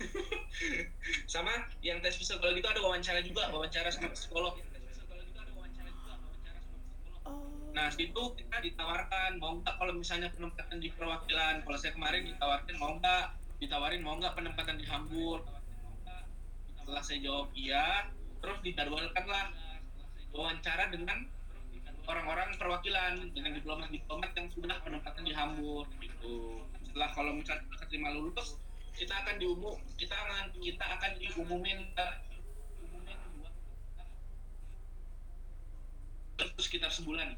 sama 1.32 1.52
yang 1.84 2.00
tes 2.00 2.16
psikologi 2.16 2.60
itu 2.60 2.68
ada 2.68 2.80
wawancara 2.80 3.20
juga 3.24 3.48
wawancara 3.52 3.88
sama 3.92 4.12
psikolog. 4.12 4.56
Nah 7.70 7.86
situ 7.94 8.22
kita 8.34 8.56
ditawarkan 8.60 9.38
mau 9.38 9.56
nggak 9.62 9.74
kalau 9.78 9.92
misalnya 9.94 10.28
penempatan 10.34 10.78
di 10.82 10.88
perwakilan? 10.92 11.62
Kalau 11.62 11.78
saya 11.78 11.92
kemarin 11.94 12.26
ditawarkan 12.26 12.74
mau 12.80 12.92
nggak? 12.98 13.24
Ditawarin 13.60 14.02
mau 14.02 14.16
nggak 14.18 14.34
penempatan 14.34 14.76
di 14.80 14.86
Hamburg? 14.88 15.44
Setelah 16.80 17.02
saya 17.04 17.18
jawab 17.22 17.48
iya. 17.54 18.10
Terus 18.40 18.58
dijadwalkan 18.64 19.24
lah 19.28 19.52
wawancara 20.32 20.88
dengan 20.88 21.28
orang-orang 22.08 22.56
perwakilan 22.58 23.30
dengan 23.36 23.52
diplomat-diplomat 23.54 24.30
yang 24.34 24.48
sudah 24.50 24.76
penempatan 24.82 25.22
di 25.22 25.32
Hamburg 25.36 25.86
gitu. 26.02 26.64
Setelah 26.90 27.08
kalau 27.14 27.32
misalnya 27.38 27.70
terima 27.86 28.10
lulus, 28.10 28.58
kita 28.94 29.14
akan 29.14 29.34
diumum 29.40 29.76
kita 29.96 30.14
akan 30.14 30.44
kita 30.58 30.84
akan 30.84 31.10
diumumin 31.18 31.78
terus 36.40 36.64
sekitar 36.64 36.88
sebulan. 36.88 37.36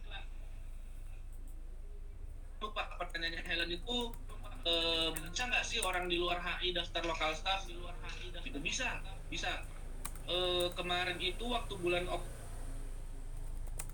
Lupa 2.62 2.82
pertanyaannya 2.94 3.42
Helen 3.42 3.70
itu 3.74 3.96
eh, 4.62 5.10
bisa 5.10 5.42
nggak 5.50 5.64
sih 5.66 5.82
orang 5.82 6.06
di 6.06 6.22
luar 6.22 6.38
HI 6.38 6.70
daftar 6.70 7.02
lokal 7.02 7.34
staff 7.34 7.66
di 7.66 7.74
luar 7.74 7.98
HI 8.06 8.30
daftar? 8.30 8.46
Itu 8.46 8.58
bisa, 8.62 9.02
bisa. 9.26 9.66
Eh, 10.30 10.70
kemarin 10.78 11.18
itu 11.18 11.42
waktu 11.50 11.74
bulan 11.82 12.06
Ok 12.06 12.22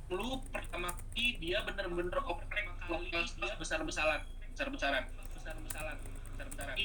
lu 0.08 0.40
pertama 0.48 0.88
kali 1.12 1.36
dia 1.36 1.60
bener-bener 1.68 2.16
oprek 2.24 2.64
lokal 2.88 3.28
staff 3.28 3.60
besar-besaran 3.60 4.24
besar-besaran 4.56 5.04
besar-besaran 5.36 5.96
besar-besaran 6.32 6.76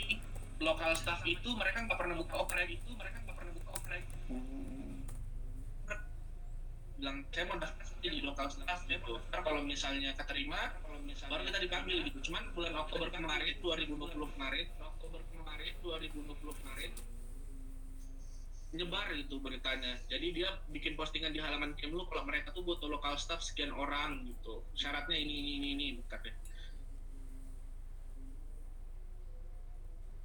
lokal 0.62 0.92
staff 0.94 1.22
itu 1.26 1.50
mereka 1.58 1.86
nggak 1.86 1.98
pernah 1.98 2.16
buka 2.20 2.36
oprek 2.46 2.70
itu 2.70 2.90
mereka 2.94 3.18
nggak 3.26 3.38
pernah 3.38 3.54
buka 3.58 3.70
oprek 3.78 4.04
bilang 7.00 7.18
saya 7.36 7.44
mau 7.52 7.58
daftar 7.60 7.86
di 8.00 8.22
lokal 8.24 8.48
staff 8.48 8.80
gitu 8.88 9.14
ntar 9.32 9.40
kalau 9.44 9.62
misalnya 9.66 10.16
keterima 10.16 10.72
baru 11.28 11.42
kita 11.48 11.60
dipanggil 11.64 11.98
gitu 12.08 12.32
cuman 12.32 12.44
bulan 12.56 12.74
Oktober 12.80 13.08
kemarin 13.12 13.56
2020 13.60 14.34
kemarin 14.38 14.66
Oktober 14.80 15.20
kemarin 15.32 15.74
2020 15.84 16.60
kemarin 16.64 16.92
nyebar 18.74 19.06
itu 19.14 19.38
beritanya. 19.38 20.02
Jadi 20.10 20.34
dia 20.34 20.50
bikin 20.74 20.98
postingan 20.98 21.30
di 21.30 21.40
halaman 21.40 21.78
Kemlu 21.78 22.10
kalau 22.10 22.26
mereka 22.26 22.50
tuh 22.52 22.66
butuh 22.66 22.90
lokal 22.90 23.16
staff 23.22 23.46
sekian 23.46 23.70
orang 23.70 24.26
gitu. 24.26 24.66
Syaratnya 24.74 25.14
ini 25.14 25.34
ini 25.46 25.52
ini 25.62 25.68
ini 25.94 26.02
katanya. 26.10 26.34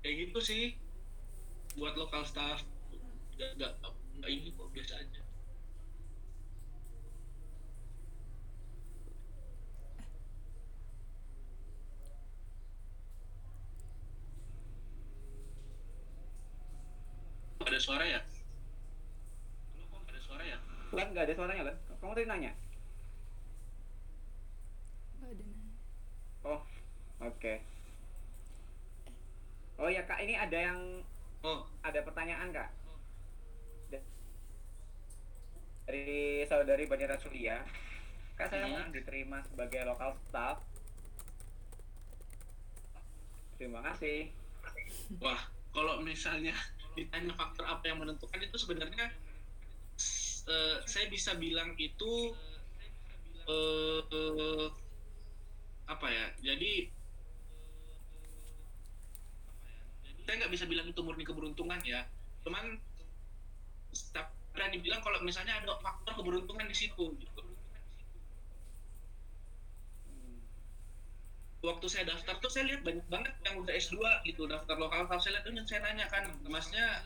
Kayak 0.02 0.14
gitu 0.30 0.38
sih 0.40 0.64
buat 1.78 1.94
lokal 1.98 2.22
staff. 2.26 2.62
Gak, 3.38 3.54
gak, 3.58 3.72
gak 4.18 4.30
ini 4.30 4.50
kok 4.54 4.70
biasa 4.74 4.94
aja. 4.98 5.22
Ada 17.68 17.78
suara 17.78 18.04
ya? 18.08 18.20
Ada 20.08 20.20
suara 20.24 20.44
ya? 20.46 20.58
Lan 20.88 21.12
nggak 21.12 21.24
ada 21.28 21.34
suaranya 21.36 21.62
Lan 21.68 21.76
kamu 22.00 22.12
tadi 22.16 22.26
nanya 22.26 22.52
Nggak 25.20 25.30
ada 25.36 25.42
nanya. 25.44 25.76
oh 26.48 26.60
oke 27.20 27.54
oh 29.78 29.88
ya 29.88 30.02
kak 30.04 30.20
ini 30.22 30.34
ada 30.34 30.58
yang 30.58 30.80
Oh, 31.38 31.62
ada 31.86 32.02
pertanyaan 32.02 32.50
kak 32.50 32.66
Da- 33.88 34.10
dari 35.86 36.42
saudari 36.44 36.84
Banira 36.84 37.14
Sulia 37.14 37.62
kak 38.34 38.50
saya 38.50 38.66
Hmm. 38.66 38.74
mau 38.74 38.90
diterima 38.90 39.38
sebagai 39.46 39.86
lokal 39.86 40.18
staff 40.26 40.58
terima 43.56 43.82
kasih 43.86 44.30
Wah, 45.18 45.40
kalau 45.72 46.02
misalnya 46.02 46.52
ditanya 46.92 47.32
faktor 47.32 47.64
apa 47.64 47.86
yang 47.86 48.02
menentukan 48.02 48.42
itu 48.42 48.56
sebenarnya 48.58 49.14
eh, 50.48 50.76
saya 50.84 51.06
bisa 51.08 51.38
bilang 51.38 51.72
itu 51.78 52.34
eh, 53.48 54.68
apa 55.88 56.06
ya? 56.06 56.26
Jadi 56.44 56.92
saya 60.28 60.44
nggak 60.44 60.52
bisa 60.52 60.68
bilang 60.68 60.84
itu 60.84 61.00
murni 61.00 61.24
keberuntungan 61.24 61.80
ya. 61.88 62.04
Cuman 62.44 62.76
berani 64.52 64.76
bilang 64.84 65.00
kalau 65.00 65.24
misalnya 65.24 65.56
ada 65.56 65.80
faktor 65.80 66.20
keberuntungan 66.20 66.68
di 66.68 66.76
situ 66.76 67.16
gitu. 67.16 67.40
waktu 71.58 71.86
saya 71.90 72.04
daftar 72.06 72.38
tuh 72.38 72.50
saya 72.50 72.70
lihat 72.70 72.86
banyak 72.86 73.06
banget 73.10 73.34
yang 73.42 73.58
udah 73.58 73.74
S2 73.74 73.98
gitu 74.30 74.46
daftar 74.46 74.78
lokal 74.78 75.10
staff 75.10 75.20
saya 75.26 75.32
lihat 75.38 75.44
tuh 75.44 75.54
yang 75.58 75.66
saya 75.66 75.80
nanya 75.82 76.06
kan 76.06 76.24
masnya 76.46 77.02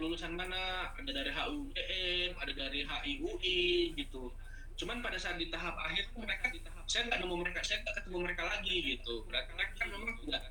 lulusan 0.00 0.32
mana 0.34 0.90
ada 0.96 1.10
dari 1.12 1.30
HUGM 1.30 2.30
ada 2.34 2.52
dari 2.56 2.80
HIUI 2.82 3.94
gitu 3.94 4.32
cuman 4.74 5.04
pada 5.04 5.20
saat 5.20 5.38
di 5.38 5.52
tahap 5.52 5.76
akhir 5.78 6.10
tuh 6.10 6.24
mereka 6.24 6.50
di 6.50 6.58
tahap 6.64 6.82
saya 6.90 7.06
nggak 7.06 7.20
nemu 7.22 7.34
mereka 7.38 7.60
saya 7.62 7.84
nggak 7.84 7.94
ketemu 8.02 8.18
mereka 8.26 8.42
lagi 8.42 8.76
gitu 8.82 9.14
berarti 9.30 9.50
mereka 9.54 9.72
kan 9.78 9.88
memang 9.92 10.12
tidak 10.24 10.42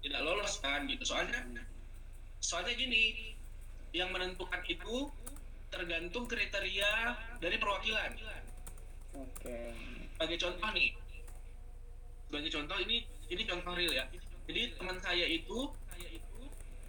tidak 0.00 0.20
lolos 0.24 0.60
kan 0.60 0.88
gitu. 0.88 1.04
Soalnya 1.04 1.40
soalnya 2.40 2.72
gini 2.76 3.36
yang 3.92 4.10
menentukan 4.14 4.62
itu 4.66 5.12
tergantung 5.70 6.26
kriteria 6.26 7.14
dari 7.38 7.56
perwakilan. 7.60 8.10
Oke. 9.14 9.58
Sebagai 10.16 10.38
contoh 10.40 10.68
nih 10.76 10.90
sebagai 12.30 12.50
contoh 12.54 12.78
ini 12.86 12.96
ini 13.30 13.42
contoh 13.46 13.72
real 13.74 13.92
ya. 13.94 14.04
Jadi 14.50 14.74
teman 14.78 14.98
saya 14.98 15.26
itu 15.26 15.70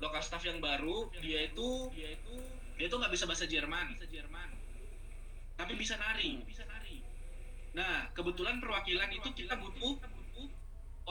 lokal 0.01 0.21
staff 0.25 0.41
yang 0.41 0.57
baru 0.57 1.13
dia 1.21 1.45
itu 1.45 1.93
dia 1.93 2.17
itu 2.17 2.33
dia 2.77 2.85
itu 2.89 2.95
nggak 2.97 3.13
bisa 3.13 3.25
bahasa 3.29 3.45
Jerman. 3.45 3.93
Tapi 5.57 5.73
bisa 5.77 5.95
nari. 5.99 6.41
Nah 7.71 8.09
kebetulan 8.11 8.59
perwakilan 8.59 9.09
itu 9.13 9.29
kita 9.35 9.55
butuh 9.55 9.95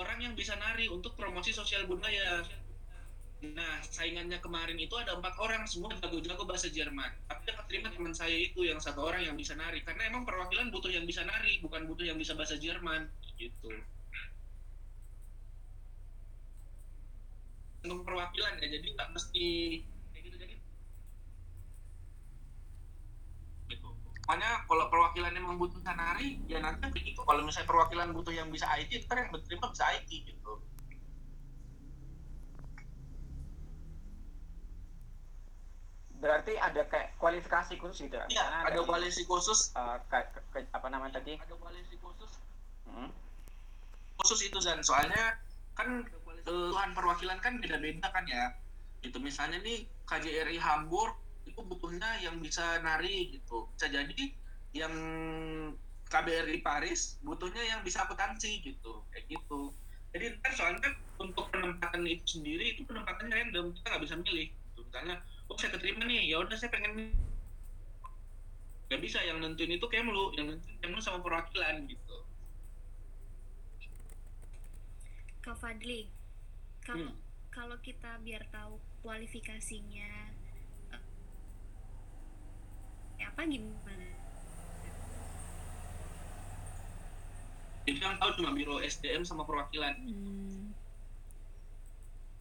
orang 0.01 0.19
yang 0.25 0.35
bisa 0.41 0.57
nari 0.57 0.87
untuk 0.97 1.13
promosi 1.21 1.51
sosial 1.53 1.85
budaya. 1.85 2.41
Nah 3.57 3.75
saingannya 3.97 4.39
kemarin 4.45 4.77
itu 4.77 4.95
ada 5.01 5.13
empat 5.17 5.35
orang 5.45 5.63
semua 5.69 5.93
jago-jago 6.01 6.45
bahasa 6.49 6.69
Jerman. 6.73 7.11
Tapi 7.29 7.43
yang 7.49 7.59
keterima 7.65 7.89
teman 7.95 8.15
saya 8.21 8.37
itu 8.37 8.61
yang 8.65 8.81
satu 8.81 9.01
orang 9.09 9.23
yang 9.29 9.37
bisa 9.37 9.53
nari. 9.57 9.81
Karena 9.87 10.03
emang 10.11 10.25
perwakilan 10.29 10.69
butuh 10.75 10.93
yang 10.93 11.05
bisa 11.11 11.23
nari 11.25 11.61
bukan 11.65 11.83
butuh 11.89 12.05
yang 12.09 12.19
bisa 12.21 12.33
bahasa 12.37 12.57
Jerman 12.61 13.09
gitu. 13.41 13.73
Untuk 17.85 18.01
perwakilan 18.09 18.55
ya 18.61 18.69
jadi 18.77 18.87
nggak 18.97 19.09
mesti 19.17 19.47
kayak 20.13 20.23
gitu 20.29 20.37
jadi 20.37 20.55
gitu. 23.71 23.89
Makanya 24.31 24.63
kalau 24.71 24.87
perwakilan 24.87 25.35
yang 25.35 25.43
membutuhkan 25.43 25.99
nari 25.99 26.39
ya 26.47 26.63
nanti 26.63 26.87
begitu 26.87 27.19
kalau 27.27 27.43
misalnya 27.43 27.67
perwakilan 27.67 28.15
butuh 28.15 28.31
yang 28.31 28.47
bisa 28.47 28.63
IT 28.79 29.03
ntar 29.03 29.27
yang 29.27 29.35
diterima 29.35 29.67
bisa 29.75 29.91
IT 29.91 30.07
gitu. 30.07 30.53
Berarti 36.21 36.53
ada 36.61 36.85
kayak 36.87 37.17
kualifikasi 37.17 37.75
khusus 37.75 38.07
gitu 38.07 38.15
Iya, 38.29 38.45
Karena 38.45 38.71
ada 38.71 38.77
dari, 38.77 38.87
koalisi 38.87 39.23
khusus. 39.25 39.73
kayak- 40.07 40.31
ke- 40.31 40.45
ke- 40.53 40.71
apa 40.71 40.87
namanya 40.87 41.19
tadi? 41.19 41.35
Ada 41.35 41.55
koalisi 41.57 41.99
khusus. 41.99 42.31
Hmm. 42.87 43.11
khusus 44.21 44.47
itu 44.47 44.61
dan 44.61 44.85
soalnya 44.85 45.43
kan 45.73 46.05
eh, 46.05 46.45
Tuhan 46.45 46.93
perwakilan 46.93 47.41
kan 47.41 47.59
beda-beda 47.59 48.15
kan 48.15 48.23
ya. 48.29 48.53
Itu 49.01 49.19
misalnya 49.19 49.59
nih 49.59 49.91
KJRI 50.07 50.61
Hamburg 50.61 51.19
itu 51.47 51.61
butuhnya 51.61 52.21
yang 52.25 52.39
bisa 52.41 52.81
nari 52.85 53.33
gitu 53.37 53.69
bisa 53.77 53.87
jadi 53.89 54.23
yang 54.77 54.95
KBRI 56.11 56.63
Paris 56.63 57.19
butuhnya 57.23 57.63
yang 57.65 57.81
bisa 57.87 58.05
akuntansi 58.05 58.61
gitu 58.63 59.07
kayak 59.15 59.27
gitu 59.31 59.75
jadi 60.11 60.37
ntar 60.43 60.53
soalnya 60.59 60.91
untuk 61.23 61.47
penempatan 61.55 62.03
itu 62.07 62.39
sendiri 62.39 62.75
itu 62.75 62.83
penempatannya 62.87 63.31
random 63.31 63.71
kita 63.79 63.87
nggak 63.95 64.03
bisa 64.05 64.17
milih 64.19 64.47
gitu. 64.51 64.81
misalnya 64.87 65.17
oh 65.51 65.57
saya 65.59 65.71
keterima 65.79 66.03
nih 66.07 66.31
ya 66.35 66.37
udah 66.43 66.57
saya 66.59 66.71
pengen 66.75 67.15
nggak 68.91 69.03
bisa 69.07 69.23
yang 69.23 69.39
nentuin 69.39 69.71
itu 69.71 69.87
Kemlu 69.87 70.35
yang 70.35 70.51
nentuin 70.51 70.77
Kemlu 70.83 70.99
sama 70.99 71.23
perwakilan 71.23 71.87
gitu 71.87 72.27
Kak 75.41 75.57
Fadli, 75.57 76.13
kalau 76.85 77.09
Hmm. 77.09 77.17
kalau 77.49 77.77
kita 77.81 78.21
biar 78.21 78.45
tahu 78.53 78.77
kualifikasinya 79.01 80.37
apa 83.25 83.41
gimana? 83.47 84.07
jadi 87.91 87.99
yang 88.07 88.17
tahu 88.23 88.31
cuma 88.39 88.55
biro 88.55 88.79
SDM 88.79 89.27
sama 89.27 89.43
perwakilan 89.43 89.97
Hmm. 90.05 90.71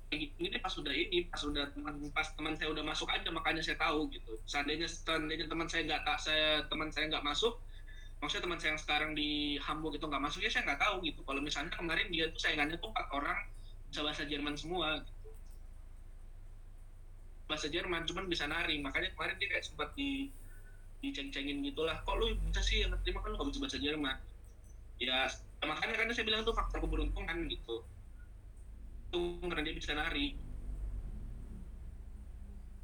ini 0.09 0.57
pas 0.57 0.73
sudah 0.73 0.89
ini 0.89 1.29
pas 1.29 1.37
sudah 1.37 1.69
teman 1.69 1.93
pas 2.09 2.25
teman 2.33 2.57
saya 2.57 2.73
udah 2.73 2.81
masuk 2.81 3.05
aja 3.13 3.29
makanya 3.29 3.61
saya 3.61 3.77
tahu 3.77 4.09
gitu 4.09 4.33
seandainya 4.49 4.89
seandainya 4.89 5.45
teman 5.45 5.69
saya 5.69 5.85
nggak 5.85 6.01
tak 6.01 6.17
saya 6.17 6.65
teman 6.65 6.89
saya 6.89 7.13
nggak 7.13 7.21
masuk 7.21 7.61
maksudnya 8.17 8.49
teman 8.49 8.57
saya 8.57 8.69
yang 8.73 8.81
sekarang 8.81 9.11
di 9.13 9.61
Hamburg 9.61 10.01
itu 10.01 10.05
nggak 10.09 10.23
masuk 10.25 10.41
ya 10.41 10.49
saya 10.49 10.65
nggak 10.65 10.81
tahu 10.81 11.05
gitu 11.05 11.21
kalau 11.21 11.45
misalnya 11.45 11.69
kemarin 11.77 12.09
dia 12.09 12.25
tuh 12.33 12.41
saingannya 12.41 12.81
tuh 12.81 12.89
empat 12.89 13.07
orang 13.13 13.39
bisa 13.89 14.01
bahasa 14.01 14.23
Jerman 14.25 14.55
semua 14.57 14.97
gitu. 15.05 15.29
bahasa 17.45 17.67
Jerman 17.69 18.01
cuman 18.09 18.25
bisa 18.25 18.49
nari 18.49 18.81
makanya 18.81 19.13
kemarin 19.13 19.37
dia 19.37 19.47
kayak 19.53 19.65
sempat 19.65 19.93
di 19.93 20.33
diceng-cengin 20.99 21.63
gitulah. 21.63 21.99
Kok 22.03 22.15
lu 22.19 22.35
bisa 22.47 22.61
sih 22.63 22.83
yang 22.83 22.95
terima? 23.03 23.23
Kan 23.23 23.33
lu 23.33 23.39
gak 23.39 23.49
bisa 23.51 23.59
bahasa 23.63 23.79
Jerman. 23.79 24.17
Ya 24.99 25.31
makanya 25.63 25.95
karena 25.95 26.11
saya 26.15 26.25
bilang 26.27 26.41
tuh 26.43 26.55
faktor 26.55 26.83
keberuntungan 26.83 27.47
gitu. 27.47 27.83
Itu 29.09 29.19
karena 29.47 29.63
dia 29.63 29.75
bisa 29.75 29.91
nari. 29.95 30.35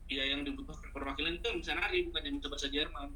Ya 0.05 0.23
yang 0.29 0.45
dibutuhkan 0.45 0.93
perwakilan 0.93 1.41
itu 1.41 1.49
bisa 1.59 1.73
nari 1.73 2.05
bukan 2.07 2.21
yang 2.23 2.35
bisa 2.37 2.47
bahasa 2.53 2.69
Jerman 2.69 3.09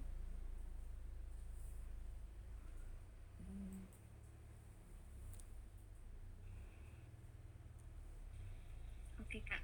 Oke 9.30 9.46
kak. 9.46 9.62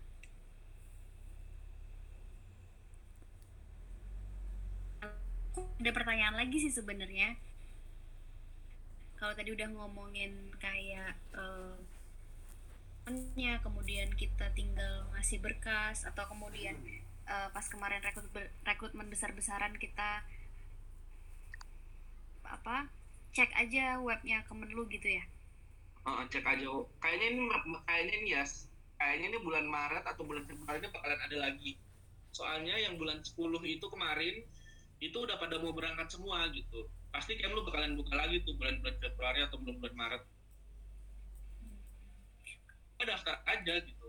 Ada 5.80 5.92
pertanyaan 5.92 6.40
lagi 6.40 6.58
sih 6.64 6.72
sebenarnya. 6.72 7.36
Kalau 9.20 9.36
tadi 9.36 9.52
udah 9.52 9.68
ngomongin 9.76 10.52
kayak 10.60 11.16
nya 13.38 13.62
kemudian 13.62 14.10
kita 14.18 14.50
tinggal 14.58 15.06
ngasih 15.14 15.38
berkas 15.38 16.10
atau 16.10 16.26
kemudian 16.26 16.74
eh, 17.30 17.48
pas 17.54 17.66
kemarin 17.70 18.02
rekrut 18.02 18.26
rekrutmen 18.66 19.06
besar-besaran 19.14 19.78
kita 19.78 20.26
apa 22.42 22.90
cek 23.36 23.52
aja 23.54 24.00
webnya 24.02 24.42
Kemenlu 24.48 24.88
gitu 24.90 25.22
ya? 25.22 25.24
Heeh, 26.08 26.24
cek 26.32 26.46
aja. 26.48 26.66
Kayaknya 27.04 27.28
ini 27.36 27.42
kayaknya 27.86 28.14
ini 28.16 28.28
ya 28.32 28.44
kayaknya 28.98 29.28
ini 29.36 29.40
bulan 29.44 29.66
Maret 29.68 30.06
atau 30.08 30.24
bulan 30.24 30.48
Februari 30.48 30.80
ini 30.82 30.90
bakalan 30.90 31.20
ada 31.20 31.38
lagi. 31.38 31.72
Soalnya 32.32 32.76
yang 32.80 32.96
bulan 32.96 33.22
10 33.22 33.38
itu 33.68 33.86
kemarin 33.92 34.44
itu 35.04 35.18
udah 35.20 35.36
pada 35.36 35.60
mau 35.60 35.76
berangkat 35.76 36.08
semua 36.08 36.48
gitu. 36.56 36.88
Pasti 37.12 37.36
kayak 37.36 37.52
lu 37.52 37.64
bakalan 37.68 37.96
buka 38.00 38.16
lagi 38.16 38.44
tuh 38.44 38.56
bulan-bulan 38.56 38.96
Februari 39.00 39.40
atau 39.44 39.58
bulan-bulan 39.60 39.96
Maret. 39.96 40.24
Kita 42.96 43.04
daftar 43.12 43.36
aja 43.44 43.74
gitu. 43.84 44.08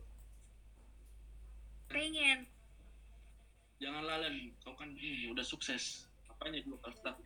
Pengen. 1.90 2.46
Jangan 3.82 4.02
lalan 4.06 4.54
kau 4.62 4.74
kan 4.78 4.90
hmm, 4.94 5.34
udah 5.34 5.44
sukses. 5.46 6.06
Apanya 6.30 6.62
dulu 6.62 6.78
daftar? 6.82 7.18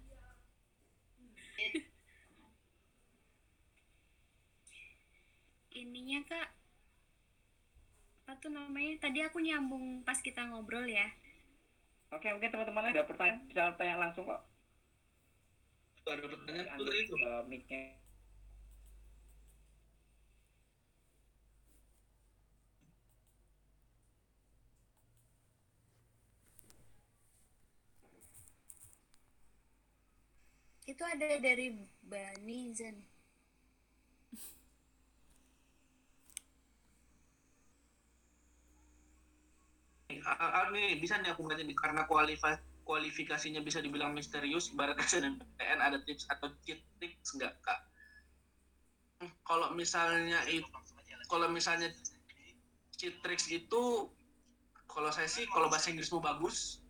Ininya 5.77 6.20
kak. 6.27 6.49
Apa 8.25 8.33
tuh 8.40 8.53
namanya? 8.53 9.05
Tadi 9.05 9.20
aku 9.25 9.40
nyambung 9.40 10.05
pas 10.05 10.18
kita 10.20 10.49
ngobrol 10.49 10.88
ya 10.88 11.09
Oke, 12.11 12.27
mungkin 12.35 12.51
teman-teman 12.51 12.90
ada 12.90 13.07
pertanyaan, 13.07 13.46
bisa 13.46 13.70
tanya 13.79 13.96
langsung 14.03 14.27
kok. 14.27 14.42
Ada 16.11 16.27
pertanyaan 16.27 16.68
Anda 16.75 16.90
tuh 17.07 17.18
uh, 17.23 17.42
mic-nya. 17.46 18.01
itu 30.90 31.07
ada 31.07 31.38
dari 31.38 31.70
Bani 32.03 32.75
Zen 32.75 32.99
Ah, 40.26 40.37
ah, 40.38 40.64
nih 40.74 40.98
bisa 41.00 41.16
nih 41.20 41.33
aku 41.33 41.46
baca 41.46 41.62
nih 41.62 41.76
karena 41.76 42.02
kualifa- 42.04 42.62
kualifikasinya 42.85 43.61
bisa 43.62 43.78
dibilang 43.80 44.12
misterius 44.12 44.72
ibarat 44.74 44.98
SNMPTN 44.98 45.78
ada 45.80 45.98
tips 46.02 46.26
atau 46.28 46.50
cheat 46.64 46.80
tips 46.98 47.28
enggak 47.38 47.54
kak? 47.62 47.80
Hmm, 49.20 49.33
kalau 49.44 49.68
misalnya 49.76 50.40
itu 50.48 50.66
kalau 51.28 51.46
misalnya 51.52 51.92
cheat 52.96 53.14
tricks 53.22 53.48
itu 53.48 53.83
kalau 54.88 55.11
saya 55.14 55.28
sih 55.30 55.46
kalau 55.46 55.70
bahasa 55.70 55.92
Inggrismu 55.94 56.18
bagus 56.18 56.80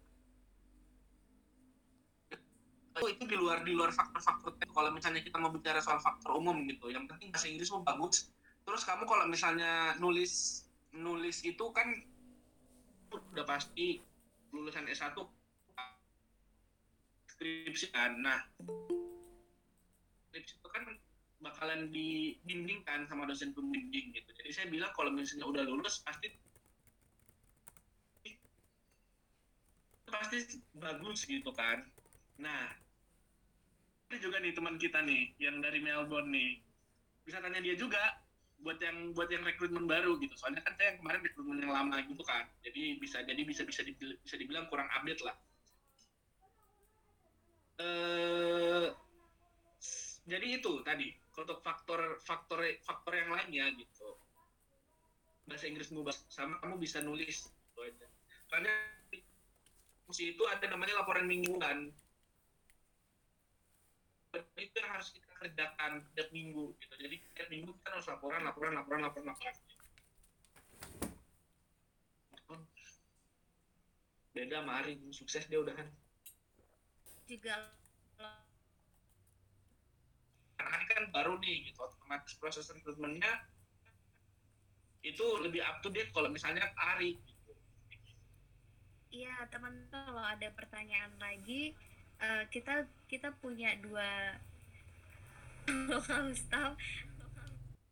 itu, 2.30 3.06
itu 3.06 3.24
di 3.28 3.36
luar 3.38 3.62
di 3.62 3.72
luar 3.72 3.90
faktor-faktor 3.94 4.54
kalau 4.74 4.90
misalnya 4.90 5.20
kita 5.22 5.36
mau 5.38 5.52
bicara 5.52 5.78
soal 5.78 6.00
faktor 6.02 6.36
umum 6.38 6.66
gitu 6.66 6.90
yang 6.90 7.06
penting 7.06 7.30
bahasa 7.30 7.46
Inggrismu 7.50 7.82
bagus. 7.86 8.30
Terus 8.66 8.82
kamu 8.84 9.04
kalau 9.08 9.24
misalnya 9.26 9.96
nulis 9.98 10.64
nulis 10.90 11.42
itu 11.46 11.64
kan 11.70 11.86
udah 13.10 13.44
pasti 13.46 13.98
lulusan 14.54 14.86
S1 14.90 15.16
skripsi 17.34 17.86
kan. 17.90 18.20
Nah, 18.20 18.38
skripsi 20.30 20.54
itu 20.60 20.68
kan 20.70 20.84
bakalan 21.40 21.88
dibimbingkan 21.88 23.08
sama 23.08 23.24
dosen 23.24 23.56
pembimbing 23.56 24.12
gitu. 24.12 24.30
Jadi 24.36 24.50
saya 24.52 24.66
bilang 24.68 24.92
kalau 24.92 25.10
misalnya 25.10 25.48
udah 25.48 25.62
lulus 25.64 26.04
pasti 26.04 26.28
pasti 30.10 30.38
bagus 30.76 31.24
gitu 31.24 31.50
kan. 31.54 31.86
Nah, 32.42 32.76
ini 34.10 34.16
juga 34.20 34.42
nih 34.42 34.52
teman 34.52 34.76
kita 34.76 35.00
nih 35.06 35.32
yang 35.40 35.62
dari 35.62 35.80
Melbourne 35.80 36.28
nih. 36.34 36.60
Bisa 37.24 37.38
tanya 37.40 37.62
dia 37.62 37.78
juga 37.78 38.20
buat 38.60 38.78
yang 38.80 39.16
buat 39.16 39.28
yang 39.32 39.42
rekrutmen 39.44 39.88
baru 39.88 40.20
gitu. 40.20 40.36
Soalnya 40.36 40.60
kan 40.60 40.76
saya 40.76 40.92
yang 40.94 40.98
kemarin 41.00 41.20
rekrutmen 41.24 41.58
yang 41.64 41.72
lama 41.72 41.96
gitu 42.04 42.22
kan. 42.24 42.44
Jadi 42.60 43.00
bisa 43.00 43.24
jadi 43.24 43.42
bisa 43.44 43.64
bisa 43.64 43.80
dibil- 43.80 44.18
bisa 44.20 44.36
dibilang 44.36 44.68
kurang 44.68 44.88
update 44.92 45.22
lah. 45.24 45.36
Eh 47.80 48.86
jadi 50.28 50.46
itu 50.60 50.84
tadi 50.84 51.10
untuk 51.40 51.64
faktor 51.64 52.20
faktor 52.20 52.60
faktor 52.84 53.12
yang 53.16 53.32
lainnya 53.32 53.72
gitu. 53.80 54.20
Bahasa 55.48 55.64
Inggrismu 55.66 56.04
sama 56.28 56.60
kamu 56.60 56.76
bisa 56.76 57.00
nulis 57.00 57.48
gitu 57.48 57.80
aja. 57.80 58.06
Karena 58.52 58.70
fungsi 60.04 60.36
itu 60.36 60.42
ada 60.44 60.68
namanya 60.68 61.00
laporan 61.00 61.24
mingguan 61.24 61.88
itu 64.60 64.76
yang 64.76 64.92
harus 64.92 65.08
kita 65.16 65.32
kerjakan 65.40 66.04
setiap 66.04 66.28
minggu 66.30 66.76
gitu. 66.76 66.94
Jadi 67.00 67.16
setiap 67.24 67.48
minggu 67.48 67.70
kita 67.80 67.88
harus 67.96 68.06
laporan 68.12 68.40
laporan 68.44 68.72
laporan 68.76 69.00
laporan 69.08 69.26
laporan. 69.32 69.54
Beda 74.30 74.62
sama 74.62 74.72
Ari 74.84 74.94
sukses 75.10 75.44
dia 75.50 75.58
udah 75.58 75.74
kan 75.74 75.88
juga 77.30 77.54
karena 80.58 80.74
Ari 80.76 80.84
kan 80.90 81.04
baru 81.14 81.38
nih 81.38 81.70
gitu. 81.70 81.78
Otomatis 81.82 82.34
proses 82.38 82.66
rekrutmennya 82.70 83.30
itu 85.00 85.24
lebih 85.40 85.64
up 85.64 85.80
to 85.80 85.88
date 85.88 86.12
kalau 86.12 86.28
misalnya 86.28 86.68
Ari 86.76 87.16
gitu. 87.16 87.52
Iya, 89.10 89.50
teman 89.50 89.90
kalau 89.90 90.22
ada 90.22 90.46
pertanyaan 90.54 91.10
lagi, 91.18 91.74
eh, 92.22 92.44
kita 92.52 92.86
kita 93.10 93.34
punya 93.42 93.74
dua 93.82 94.38
local 95.88 96.26
staff 96.34 96.74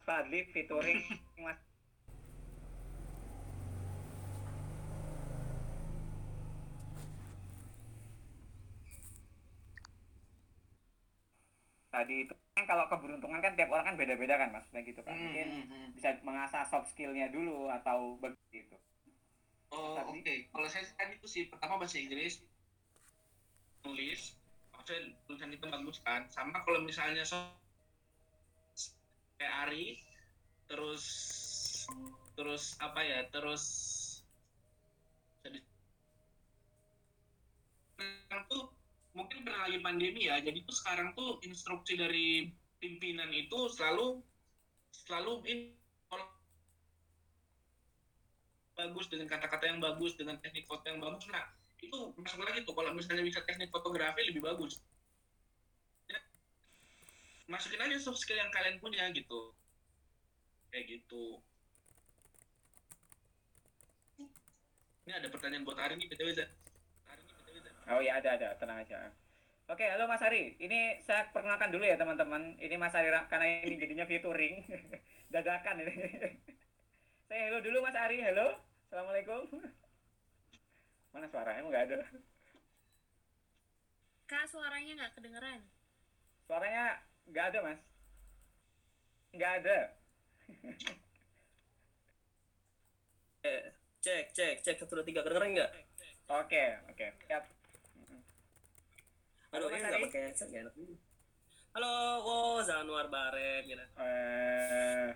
Fadli 0.04 0.44
featuring 0.52 1.04
Mas 1.44 1.58
tadi 11.88 12.30
itu 12.30 12.34
kan 12.54 12.62
kalau 12.68 12.86
keberuntungan 12.86 13.42
kan 13.42 13.58
tiap 13.58 13.74
orang 13.74 13.90
kan 13.90 13.96
beda-beda 13.98 14.38
kan 14.38 14.54
mas. 14.54 14.62
Kayak 14.70 14.94
gitu 14.94 15.00
kan. 15.02 15.18
Hmm, 15.18 15.24
Mungkin 15.34 15.48
hmm, 15.50 15.66
-hmm. 15.66 15.86
bisa 15.98 16.08
mengasah 16.22 16.62
soft 16.68 16.94
skillnya 16.94 17.26
dulu 17.26 17.66
atau 17.66 18.14
begitu 18.22 18.78
oh 19.72 20.00
oke. 20.00 20.24
Okay. 20.24 20.48
kalau 20.48 20.68
saya 20.68 20.84
kan 20.96 21.12
itu 21.12 21.26
sih 21.28 21.42
pertama 21.50 21.76
bahasa 21.76 22.00
Inggris 22.00 22.40
tulis 23.84 24.36
maksudnya 24.72 25.12
tulisan 25.26 25.50
itu 25.52 25.66
bagus 25.68 25.98
kan. 26.02 26.24
Sama 26.32 26.62
kalau 26.64 26.80
misalnya 26.82 27.26
soft 27.26 27.57
kayak 29.38 29.54
Ari, 29.70 29.86
terus 30.66 31.04
terus 32.34 32.74
apa 32.82 33.00
ya, 33.00 33.24
terus 33.30 33.64
jadi 35.46 35.62
sekarang 37.94 38.42
tuh 38.50 38.62
mungkin 39.14 39.46
karena 39.46 39.70
lagi 39.70 39.78
pandemi 39.80 40.26
ya, 40.26 40.42
jadi 40.42 40.58
tuh 40.66 40.74
sekarang 40.74 41.14
tuh 41.14 41.38
instruksi 41.46 41.94
dari 41.94 42.50
pimpinan 42.82 43.30
itu 43.30 43.70
selalu 43.70 44.18
selalu 44.90 45.46
kalau 46.10 46.26
bagus 48.74 49.06
dengan 49.10 49.26
kata-kata 49.30 49.64
yang 49.70 49.80
bagus 49.82 50.18
dengan 50.18 50.38
teknik 50.42 50.66
foto 50.66 50.86
yang 50.86 50.98
bagus. 51.02 51.26
Nah 51.30 51.46
itu 51.78 52.10
masuk 52.18 52.42
lagi 52.42 52.66
tuh 52.66 52.74
kalau 52.74 52.90
misalnya 52.90 53.22
bisa 53.22 53.42
teknik 53.46 53.70
fotografi 53.70 54.26
lebih 54.26 54.42
bagus 54.42 54.82
masukin 57.48 57.80
aja 57.80 57.96
soft 57.96 58.20
skill 58.20 58.36
yang 58.36 58.52
kalian 58.52 58.76
punya 58.78 59.08
gitu. 59.10 59.56
Kayak 60.68 61.00
gitu. 61.00 61.40
Ini 65.08 65.16
ada 65.16 65.32
pertanyaan 65.32 65.64
buat 65.64 65.80
Ari 65.80 65.96
nih 65.96 66.12
btw 66.12 66.44
oh 67.88 68.04
ya 68.04 68.20
ada 68.20 68.36
ada. 68.36 68.48
Tenang 68.60 68.84
aja. 68.84 69.08
Oke 69.68 69.84
halo 69.88 70.04
mas 70.04 70.20
Ari. 70.20 70.60
Ini 70.60 71.00
saya 71.00 71.28
perkenalkan 71.32 71.72
dulu 71.72 71.84
ya 71.88 71.96
teman-teman. 71.96 72.60
Ini 72.60 72.76
mas 72.76 72.92
Ari 72.92 73.08
karena 73.32 73.64
ini 73.64 73.80
jadinya 73.80 74.04
featuring. 74.04 74.64
Dadakan 75.32 75.84
ini. 75.84 75.96
Saya 77.28 77.52
halo 77.52 77.60
dulu 77.60 77.84
mas 77.84 77.96
Ari. 77.96 78.20
Halo 78.20 78.60
assalamualaikum. 78.88 79.48
Mana 81.16 81.28
suaranya? 81.28 81.60
Emang 81.60 81.72
nggak 81.72 81.84
ada. 81.88 81.98
Kak 84.28 84.44
suaranya 84.52 84.92
nggak 84.92 85.12
kedengeran. 85.16 85.60
suaranya 86.48 86.96
nggak 87.28 87.44
ada 87.54 87.58
mas. 87.64 87.80
Nggak 89.36 89.52
ada. 89.62 89.78
Eh, 93.46 93.70
cek 94.02 94.34
cek 94.34 94.66
cek 94.66 94.76
satu 94.82 94.98
dua 94.98 95.06
tiga. 95.06 95.22
Kedengeran 95.22 95.54
nggak? 95.54 95.70
Oke 96.26 96.74
oke. 96.90 97.06
Siap. 97.30 97.44
Aduh 99.54 99.70
ini 99.70 99.78
nggak 99.78 100.04
pakai 100.10 100.20
headset 100.28 100.50
nggak 100.50 100.68
enak 100.68 100.74
halo 101.78 102.26
wow 102.26 102.58
Zanuar 102.58 103.06
Baret 103.06 103.62
gitu 103.70 103.78
eh 104.02 105.14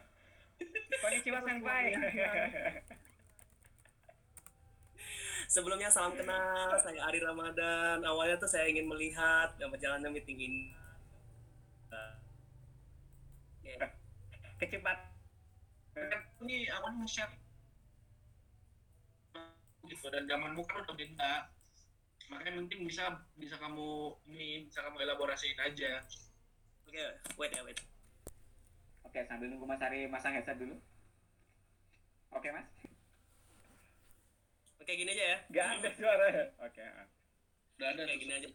konnichiwa 1.02 1.42
senpai. 1.42 1.90
Sebelumnya 5.52 5.90
salam 5.90 6.14
kenal 6.14 6.70
saya 6.78 7.02
Ari 7.10 7.18
Ramadan. 7.18 7.98
Awalnya 8.00 8.38
tuh 8.38 8.46
saya 8.46 8.70
ingin 8.70 8.86
melihat 8.86 9.52
dan 9.58 9.68
berjalannya 9.74 10.08
meeting 10.14 10.38
ini 10.38 10.70
oke. 13.62 13.86
kecepat 14.58 14.98
Kan 15.92 16.20
ini 16.42 16.66
aku 16.66 16.86
mau 16.98 17.06
share 17.06 17.30
gitu 19.86 20.06
dan 20.10 20.24
zamanmu 20.26 20.62
kan 20.66 20.82
udah 20.82 20.94
beda 20.94 21.32
makanya 22.30 22.64
mungkin 22.64 22.88
bisa 22.88 23.22
bisa 23.36 23.60
kamu 23.60 24.14
ini 24.30 24.64
bisa 24.64 24.80
kamu 24.80 25.04
elaborasiin 25.04 25.58
aja 25.58 26.00
oke 26.88 27.02
wait 27.36 27.52
ya 27.52 27.62
wait 27.66 27.76
oke 29.04 29.20
sambil 29.28 29.52
nunggu 29.52 29.68
mas 29.68 29.84
Ari 29.84 30.08
masang 30.08 30.32
headset 30.32 30.56
dulu. 30.56 30.72
Oke 32.32 32.48
mas? 32.48 32.64
Oke 34.80 34.96
gini 34.96 35.12
aja 35.12 35.36
ya. 35.36 35.38
Nggak 35.52 35.66
ada 35.68 35.90
suara. 35.92 36.26
Oke 36.64 36.80
udah 37.76 37.88
ada 37.92 38.02
kayak 38.08 38.20
gini 38.24 38.32
aja. 38.32 38.48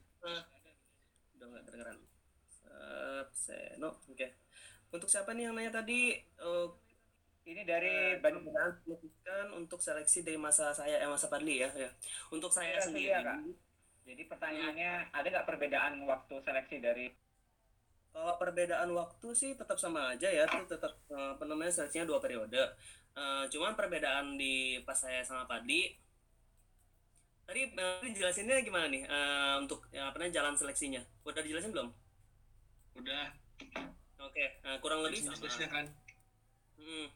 Udah 1.38 1.46
nggak 1.46 1.63
kedengeran. 1.70 1.98
Sep, 2.50 3.28
seno. 3.38 4.02
Oke 4.10 4.34
untuk 4.95 5.10
siapa 5.13 5.32
nih 5.36 5.43
yang 5.50 5.56
nanya 5.58 5.71
tadi 5.80 6.00
Eh, 6.38 6.67
ini 7.52 7.62
dari 7.71 7.88
Eh, 7.88 8.19
Ban 8.21 8.36
perbedaan 8.36 8.71
signifikan 8.84 9.45
untuk 9.60 9.80
seleksi 9.86 10.19
dari 10.28 10.38
masa 10.47 10.65
saya 10.80 10.95
eh 11.04 11.10
masa 11.10 11.28
Padli 11.32 11.56
ya, 11.63 11.69
ya. 11.84 11.89
Untuk 12.36 12.52
saya 12.58 12.76
Iya, 12.76 12.82
sendiri, 12.86 13.10
iya, 13.12 13.19
Kak. 13.23 13.38
jadi 14.08 14.23
pertanyaannya 14.32 14.91
ada 15.17 15.28
nggak 15.32 15.47
perbedaan 15.50 15.93
waktu 16.12 16.36
seleksi 16.45 16.78
dari 16.80 17.06
kalau 18.13 18.34
perbedaan 18.41 18.89
waktu 19.00 19.28
sih 19.41 19.52
tetap 19.60 19.78
sama 19.84 20.02
aja 20.15 20.28
ya, 20.38 20.43
tuh 20.50 20.63
tetap 20.71 20.93
eh, 21.13 21.30
apa 21.38 21.43
namanya 21.50 21.71
seleksinya 21.76 22.06
dua 22.10 22.19
periode. 22.23 22.62
Eh, 23.21 23.43
cuman 23.54 23.73
perbedaan 23.80 24.26
di 24.41 24.82
pas 24.88 24.97
saya 24.97 25.21
sama 25.30 25.43
Padli 25.52 25.82
tadi 27.47 27.62
eh, 27.84 28.00
dijelasinnya 28.06 28.56
gimana 28.67 28.86
nih 28.93 29.04
eh, 29.08 29.54
untuk 29.63 29.80
ya, 29.95 30.02
apa 30.12 30.15
namanya 30.19 30.36
jalan 30.43 30.54
seleksinya? 30.60 31.02
Udah 31.28 31.41
dijelasin 31.45 31.71
belum? 31.76 31.89
udah 32.97 33.26
Oke, 34.28 34.46
eh, 34.60 34.78
kurang 34.84 35.00
lebih 35.08 35.24
sama. 35.24 35.48
kan 35.72 35.88
Hmm. 36.78 37.08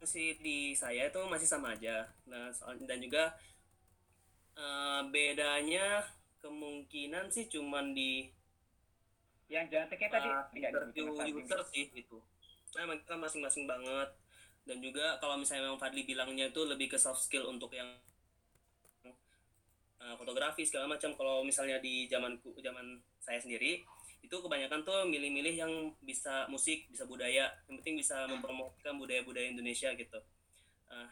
Masih 0.00 0.40
di 0.40 0.72
saya 0.72 1.12
itu 1.12 1.20
masih 1.28 1.46
sama 1.46 1.76
aja. 1.76 2.08
Nah, 2.26 2.48
soal, 2.50 2.80
dan 2.88 2.98
juga 2.98 3.36
eh, 4.56 5.00
bedanya 5.12 6.02
kemungkinan 6.40 7.28
sih 7.28 7.52
cuman 7.52 7.92
di 7.92 8.32
yang 9.50 9.66
tadi 9.66 10.30
uh, 10.30 10.46
interview 10.54 11.10
dibikin 11.10 11.10
Mas 11.10 11.18
Fadli. 11.18 11.42
user 11.42 11.60
sih 11.74 11.84
gitu. 11.90 12.18
Nah, 12.78 12.94
kita 12.94 13.14
masing-masing 13.18 13.66
banget. 13.66 14.08
Dan 14.62 14.78
juga 14.78 15.18
kalau 15.18 15.34
misalnya 15.34 15.66
memang 15.66 15.80
Fadli 15.82 16.06
bilangnya 16.06 16.54
itu 16.54 16.62
lebih 16.62 16.94
ke 16.94 16.98
soft 17.00 17.26
skill 17.26 17.50
untuk 17.50 17.74
yang 17.74 17.90
eh, 19.02 20.14
fotografi 20.14 20.62
segala 20.62 20.86
macam. 20.86 21.18
Kalau 21.18 21.42
misalnya 21.42 21.82
di 21.82 22.06
zamanku 22.06 22.54
zaman 22.62 23.02
saya 23.18 23.42
sendiri 23.42 23.82
itu 24.20 24.36
kebanyakan 24.36 24.84
tuh 24.84 25.08
milih-milih 25.08 25.54
yang 25.56 25.72
bisa 26.04 26.44
musik, 26.52 26.86
bisa 26.92 27.08
budaya, 27.08 27.50
yang 27.66 27.80
penting 27.80 27.98
bisa 27.98 28.28
mempromosikan 28.28 28.94
budaya-budaya 29.00 29.50
Indonesia 29.50 29.90
gitu. 29.96 30.20
Ah, 30.92 31.08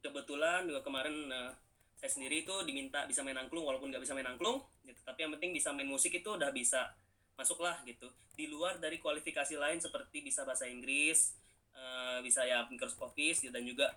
kebetulan 0.00 0.64
juga 0.64 0.80
kemarin 0.86 1.26
nah, 1.26 1.50
saya 1.98 2.10
sendiri 2.10 2.46
itu 2.46 2.54
diminta 2.62 3.02
bisa 3.10 3.26
main 3.26 3.36
angklung 3.36 3.66
walaupun 3.66 3.90
nggak 3.90 4.02
bisa 4.06 4.14
main 4.14 4.30
angklung, 4.30 4.62
gitu. 4.86 5.00
tapi 5.02 5.26
yang 5.26 5.34
penting 5.34 5.50
bisa 5.50 5.74
main 5.74 5.90
musik 5.90 6.14
itu 6.14 6.30
udah 6.30 6.54
bisa 6.54 6.94
masuklah 7.34 7.82
gitu. 7.82 8.06
Di 8.38 8.46
luar 8.46 8.78
dari 8.78 9.02
kualifikasi 9.02 9.58
lain 9.58 9.82
seperti 9.82 10.22
bisa 10.22 10.46
bahasa 10.46 10.70
Inggris, 10.70 11.34
eh, 11.74 12.18
bisa 12.22 12.46
ya 12.46 12.64
Microsoft 12.70 13.02
Office 13.02 13.42
gitu, 13.42 13.50
dan 13.50 13.66
juga 13.66 13.90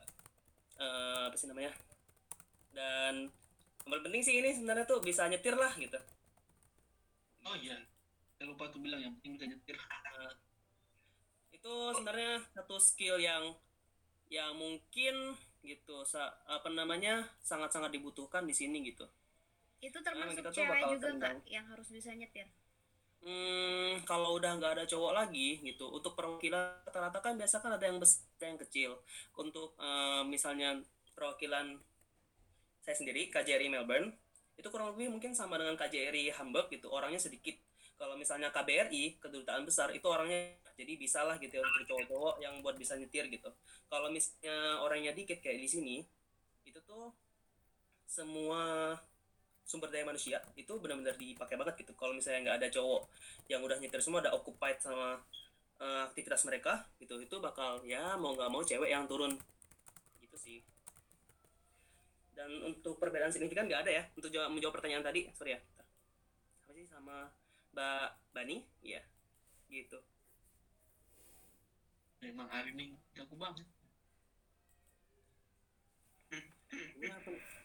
eh, 0.82 1.30
apa 1.30 1.38
sih 1.38 1.46
namanya? 1.46 1.72
Dan 2.74 3.30
yang 3.86 3.90
paling 3.90 4.06
penting 4.10 4.22
sih 4.26 4.36
ini 4.42 4.50
sebenarnya 4.54 4.86
tuh 4.90 5.02
bisa 5.02 5.26
nyetir 5.30 5.54
lah 5.54 5.74
gitu. 5.78 5.98
oh 7.42 7.58
iya 7.58 7.74
saya 8.42 8.58
lupa 8.58 8.74
tuh 8.74 8.82
bilang 8.82 8.98
yang 9.06 9.14
penting 9.22 9.38
bisa 9.38 9.46
nyetir 9.54 9.78
itu 11.54 11.74
sebenarnya 11.94 12.42
satu 12.58 12.82
skill 12.82 13.22
yang 13.22 13.54
yang 14.34 14.58
mungkin 14.58 15.38
gitu 15.62 16.02
sa- 16.10 16.34
apa 16.50 16.74
namanya 16.74 17.30
sangat-sangat 17.46 17.94
dibutuhkan 17.94 18.50
di 18.50 18.56
sini 18.58 18.82
gitu. 18.90 19.06
Itu 19.78 20.02
termasuk 20.02 20.42
tuh 20.42 20.58
cewek 20.58 20.90
juga 20.90 21.08
nggak 21.22 21.34
yang 21.54 21.70
harus 21.70 21.86
bisa 21.94 22.10
nyetir? 22.18 22.50
Hmm, 23.22 24.02
kalau 24.10 24.42
udah 24.42 24.58
nggak 24.58 24.74
ada 24.82 24.86
cowok 24.90 25.14
lagi 25.14 25.62
gitu, 25.62 25.86
untuk 25.94 26.18
perwakilan 26.18 26.82
rata-rata 26.90 27.22
kan 27.22 27.38
biasa 27.38 27.62
kan 27.62 27.78
ada 27.78 27.86
yang 27.86 28.02
besar, 28.02 28.26
ada 28.42 28.46
yang 28.50 28.58
kecil. 28.58 28.92
Untuk 29.38 29.78
eh, 29.78 30.26
misalnya 30.26 30.82
perwakilan 31.14 31.78
saya 32.82 32.96
sendiri 32.98 33.30
KJRI 33.34 33.70
Melbourne 33.70 34.10
itu 34.58 34.68
kurang 34.74 34.94
lebih 34.94 35.08
mungkin 35.14 35.32
sama 35.38 35.58
dengan 35.58 35.78
KJRI 35.78 36.34
Hamburg 36.38 36.68
gitu, 36.74 36.90
orangnya 36.90 37.22
sedikit. 37.22 37.58
Kalau 38.02 38.18
misalnya 38.18 38.50
KBRI 38.50 39.22
kedutaan 39.22 39.62
besar 39.62 39.94
itu 39.94 40.10
orangnya 40.10 40.58
jadi 40.74 40.98
bisa 40.98 41.22
lah 41.22 41.38
gitu 41.38 41.54
ya 41.54 41.62
untuk 41.62 41.86
cowok-cowok 41.86 42.42
yang 42.42 42.58
buat 42.66 42.74
bisa 42.74 42.98
nyetir 42.98 43.30
gitu. 43.30 43.54
Kalau 43.86 44.10
misalnya 44.10 44.82
orangnya 44.82 45.14
dikit 45.14 45.38
kayak 45.38 45.62
di 45.62 45.70
sini, 45.70 45.96
itu 46.66 46.82
tuh 46.82 47.14
semua 48.10 48.98
sumber 49.62 49.94
daya 49.94 50.04
manusia 50.04 50.42
itu 50.58 50.74
benar-benar 50.82 51.14
dipakai 51.14 51.62
banget 51.62 51.86
gitu. 51.86 51.94
Kalau 51.94 52.18
misalnya 52.18 52.50
nggak 52.50 52.58
ada 52.66 52.68
cowok 52.74 53.06
yang 53.54 53.62
udah 53.62 53.78
nyetir 53.78 54.02
semua, 54.02 54.26
ada 54.26 54.34
occupied 54.34 54.82
sama 54.82 55.22
eh, 55.78 56.02
aktivitas 56.10 56.42
mereka 56.50 56.90
gitu, 56.98 57.22
itu 57.22 57.38
bakal 57.38 57.86
ya 57.86 58.18
mau 58.18 58.34
nggak 58.34 58.50
mau 58.50 58.66
cewek 58.66 58.90
yang 58.90 59.06
turun 59.06 59.38
gitu 60.26 60.38
sih. 60.42 60.66
Dan 62.34 62.50
untuk 62.66 62.98
perbedaan 62.98 63.30
signifikan 63.30 63.70
nggak 63.70 63.86
ada 63.86 63.92
ya. 63.94 64.04
Untuk 64.18 64.34
jawab, 64.34 64.50
menjawab 64.50 64.74
pertanyaan 64.82 65.06
tadi, 65.06 65.30
sorry 65.38 65.54
ya. 65.54 65.62
Apa 66.66 66.74
sih 66.74 66.90
sama 66.90 67.30
Mbak 67.72 68.08
Bani? 68.36 68.58
Iya, 68.84 69.02
gitu. 69.72 70.00
memang 72.22 72.46
hari 72.54 72.70
ini 72.78 72.94
jago 73.18 73.34
banget 73.34 73.66
nih? 73.66 73.70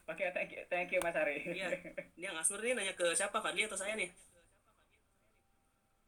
Oke, 0.06 0.24
thank 0.32 0.50
you, 0.54 0.62
thank 0.72 0.88
you 0.94 1.00
Mas 1.04 1.12
Ari. 1.12 1.44
Iya, 1.44 1.68
ini 2.16 2.24
yang 2.24 2.38
Asnur 2.40 2.64
ini 2.64 2.72
nanya 2.72 2.94
ke 2.96 3.12
siapa? 3.12 3.42
Fadli 3.42 3.68
atau 3.68 3.76
saya 3.76 3.92
nih? 3.98 4.08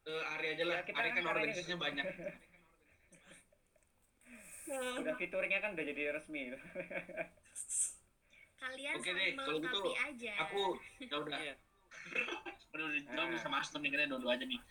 Ari 0.09 0.57
aja 0.57 0.63
lah. 0.65 0.81
Ya, 0.81 0.95
Ari 0.97 1.09
kan 1.13 1.21
kan 1.21 1.25
organisasinya 1.35 1.77
banyak. 1.77 2.05
udah 4.69 5.15
fiturnya 5.17 5.57
kan 5.65 5.73
udah 5.73 5.81
jadi 5.81 6.13
resmi 6.13 6.53
kalian 8.59 8.93
Oke 9.01 9.11
deh, 9.15 9.33
kalau 9.33 9.57
gitu 9.57 9.81
aja 9.97 10.33
Aku 10.45 10.77
ya 11.01 11.15
udah. 11.15 11.39
Iya. 11.89 13.05
Udah 13.09 13.23
Ah. 13.27 13.39
sama 13.39 13.59
Aston 13.59 13.81
nih 13.81 13.91
kalian 13.91 14.09
dua-dua 14.09 14.35
aja 14.35 14.45
nih. 14.45 14.61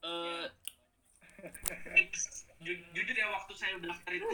Eh 0.00 0.46
ju- 2.58 2.82
jujur 2.92 3.14
ya 3.14 3.30
waktu 3.30 3.52
saya 3.54 3.78
daftar 3.78 4.10
itu 4.10 4.26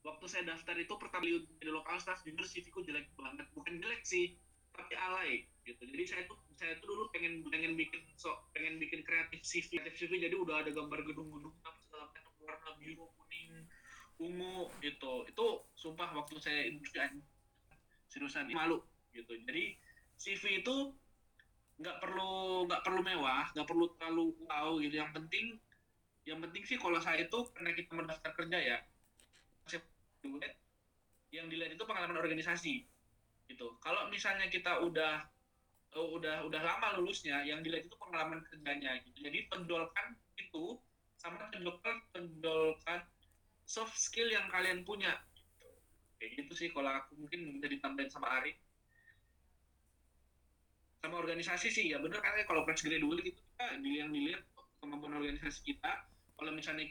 waktu 0.00 0.24
saya 0.26 0.42
daftar 0.46 0.74
itu 0.76 0.94
pertama 0.94 1.20
kali 1.20 1.42
jadi 1.58 1.70
lokal 1.70 1.98
staff 1.98 2.22
jujur 2.22 2.42
CV 2.42 2.70
ku 2.70 2.80
jelek 2.80 3.10
banget 3.14 3.46
bukan 3.52 3.82
jelek 3.82 4.02
sih 4.02 4.38
tapi 4.70 4.94
alay 4.94 5.44
gitu 5.66 5.82
jadi 5.82 6.04
saya 6.06 6.22
tuh 6.24 6.38
saya 6.54 6.78
tuh 6.78 6.88
dulu 6.88 7.10
pengen 7.10 7.42
pengen 7.44 7.74
bikin 7.74 8.00
sok 8.14 8.48
pengen 8.54 8.78
bikin 8.78 9.02
kreatif 9.02 9.42
CV 9.42 9.76
kreatif 9.76 9.98
CV 10.00 10.22
jadi 10.22 10.32
udah 10.32 10.62
ada 10.62 10.70
gambar 10.70 11.02
gedung-gedung 11.04 11.52
apa 11.60 11.78
segala 11.82 12.06
macam 12.06 12.22
warna 12.38 12.70
biru 12.78 13.04
kuning 13.12 13.66
ungu 14.16 14.70
gitu 14.80 15.26
itu 15.26 15.46
sumpah 15.74 16.14
waktu 16.14 16.38
saya 16.38 16.70
seriusan 18.06 18.46
malu 18.48 18.80
gitu 19.10 19.34
jadi 19.42 19.74
CV 20.20 20.44
itu 20.60 20.76
nggak 21.80 21.96
perlu 22.02 22.68
nggak 22.68 22.82
perlu 22.84 23.00
mewah 23.00 23.44
nggak 23.56 23.68
perlu 23.70 23.84
terlalu 23.96 24.24
wow 24.46 24.70
gitu. 24.82 24.94
Yang 25.00 25.10
penting 25.16 25.46
yang 26.28 26.38
penting 26.44 26.62
sih 26.68 26.76
kalau 26.76 27.00
saya 27.00 27.24
itu 27.26 27.38
karena 27.56 27.70
kita 27.72 27.90
mendaftar 27.96 28.30
kerja 28.36 28.58
ya 28.60 28.78
yang 31.30 31.46
dilihat 31.46 31.78
itu 31.78 31.84
pengalaman 31.86 32.18
organisasi 32.18 32.84
gitu. 33.50 33.66
Kalau 33.82 34.10
misalnya 34.10 34.46
kita 34.50 34.82
udah 34.82 35.26
eh, 35.94 36.08
udah 36.18 36.46
udah 36.46 36.60
lama 36.62 36.98
lulusnya 36.98 37.42
yang 37.46 37.62
dilihat 37.62 37.86
itu 37.86 37.96
pengalaman 37.98 38.42
kerjanya 38.46 38.98
gitu. 39.06 39.18
Jadi 39.26 39.38
tonjolkan 39.50 40.06
itu 40.38 40.78
sama 41.18 41.50
tonjolkan 41.54 41.96
tonjolkan 42.14 43.00
soft 43.66 43.94
skill 43.94 44.26
yang 44.30 44.50
kalian 44.50 44.82
punya 44.82 45.14
gitu. 45.34 45.70
kayak 46.18 46.30
gitu 46.42 46.52
sih 46.58 46.68
kalau 46.74 46.90
aku 46.90 47.14
mungkin 47.16 47.58
bisa 47.58 47.66
ditambahin 47.70 48.10
sama 48.10 48.28
Ari 48.42 48.52
sama 51.00 51.16
organisasi 51.16 51.72
sih 51.72 51.84
ya 51.88 51.96
bener 51.96 52.20
kan 52.20 52.36
kalau 52.44 52.68
fresh 52.68 52.84
graduate 52.84 53.24
itu 53.24 53.40
kita 53.40 53.66
dilihat 53.80 54.04
yang 54.04 54.12
dilihat 54.12 54.42
kemampuan 54.80 55.16
organisasi 55.16 55.60
kita. 55.64 55.92
Kalau 56.36 56.52
misalnya 56.52 56.84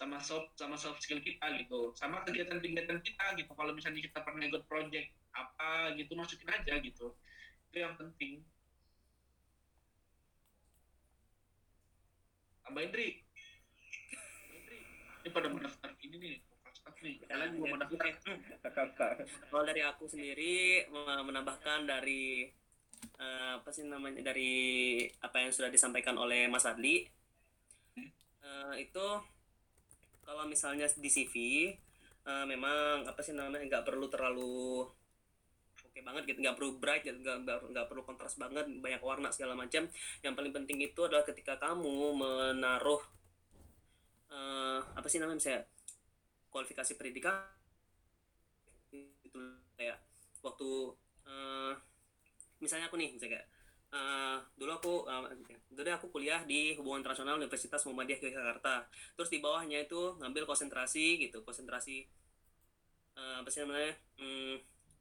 sama 0.00 0.16
soft 0.16 0.56
sama 0.56 0.80
soft 0.80 1.04
skill 1.04 1.20
kita 1.20 1.44
gitu 1.60 1.92
sama 1.92 2.24
kegiatan-kegiatan 2.24 3.00
kita 3.04 3.26
gitu. 3.36 3.52
Kalau 3.52 3.76
misalnya 3.76 4.00
kita 4.00 4.18
pernah 4.24 4.44
ikut 4.48 4.64
project 4.64 5.12
apa 5.36 5.92
gitu 6.00 6.16
masukin 6.16 6.48
aja 6.48 6.80
gitu. 6.80 7.12
Itu 7.68 7.76
yang 7.76 8.00
penting. 8.00 8.40
Tambahin 12.64 12.90
Dri 12.94 13.08
Dri 14.64 14.80
ini 15.20 15.28
pada 15.28 15.52
mendaftar 15.52 15.92
ini 16.00 16.16
nih 16.16 16.36
kalian 17.26 17.50
Kalau 19.50 19.64
dari 19.66 19.82
aku 19.86 20.04
sendiri 20.10 20.86
me- 20.90 21.24
menambahkan 21.28 21.86
dari 21.86 22.46
eh, 23.20 23.52
apa 23.58 23.70
sih 23.72 23.86
namanya 23.86 24.20
dari 24.20 24.52
apa 25.22 25.36
yang 25.42 25.52
sudah 25.54 25.70
disampaikan 25.72 26.16
oleh 26.18 26.46
Mas 26.50 26.66
Adli 26.66 27.06
eh, 28.44 28.74
itu 28.80 29.06
kalau 30.26 30.44
misalnya 30.46 30.86
di 30.86 31.10
CV 31.10 31.34
eh, 32.26 32.44
memang 32.46 33.06
apa 33.08 33.20
sih 33.24 33.32
namanya 33.34 33.64
nggak 33.66 33.84
perlu 33.88 34.06
terlalu 34.12 34.86
oke 35.86 35.98
banget 36.06 36.22
gitu 36.30 36.38
nggak 36.44 36.56
perlu 36.58 36.70
bright 36.78 37.02
nggak 37.02 37.58
nggak 37.72 37.86
perlu 37.90 38.02
kontras 38.06 38.34
banget 38.38 38.66
banyak 38.84 39.02
warna 39.02 39.28
segala 39.34 39.54
macam. 39.58 39.86
Yang 40.24 40.34
paling 40.38 40.52
penting 40.56 40.78
itu 40.84 41.00
adalah 41.06 41.24
ketika 41.26 41.54
kamu 41.58 42.14
menaruh 42.20 43.02
eh, 44.30 44.80
apa 44.98 45.06
sih 45.10 45.18
namanya 45.20 45.38
misalnya 45.40 45.62
kualifikasi 46.50 46.92
pendidikan. 46.98 47.46
Itu 48.92 49.38
kayak 49.78 50.02
waktu 50.42 50.70
eh, 51.24 51.72
misalnya 52.60 52.90
aku 52.90 52.98
nih 53.00 53.14
misalnya 53.14 53.40
kayak 53.40 53.46
eh, 53.94 54.38
dulu 54.58 54.70
aku 54.74 54.92
eh, 55.08 55.22
dulu 55.70 55.88
aku 55.94 56.06
kuliah 56.10 56.42
di 56.44 56.74
hubungan 56.76 57.06
internasional 57.06 57.38
Universitas 57.38 57.86
Muhammadiyah 57.86 58.20
Yogyakarta. 58.20 58.90
Terus 59.16 59.30
di 59.30 59.38
bawahnya 59.38 59.86
itu 59.86 60.18
ngambil 60.20 60.44
konsentrasi 60.44 61.22
gitu 61.22 61.40
konsentrasi 61.46 62.04
eh, 63.16 63.34
apa 63.40 63.48
sih 63.48 63.62
namanya 63.62 63.94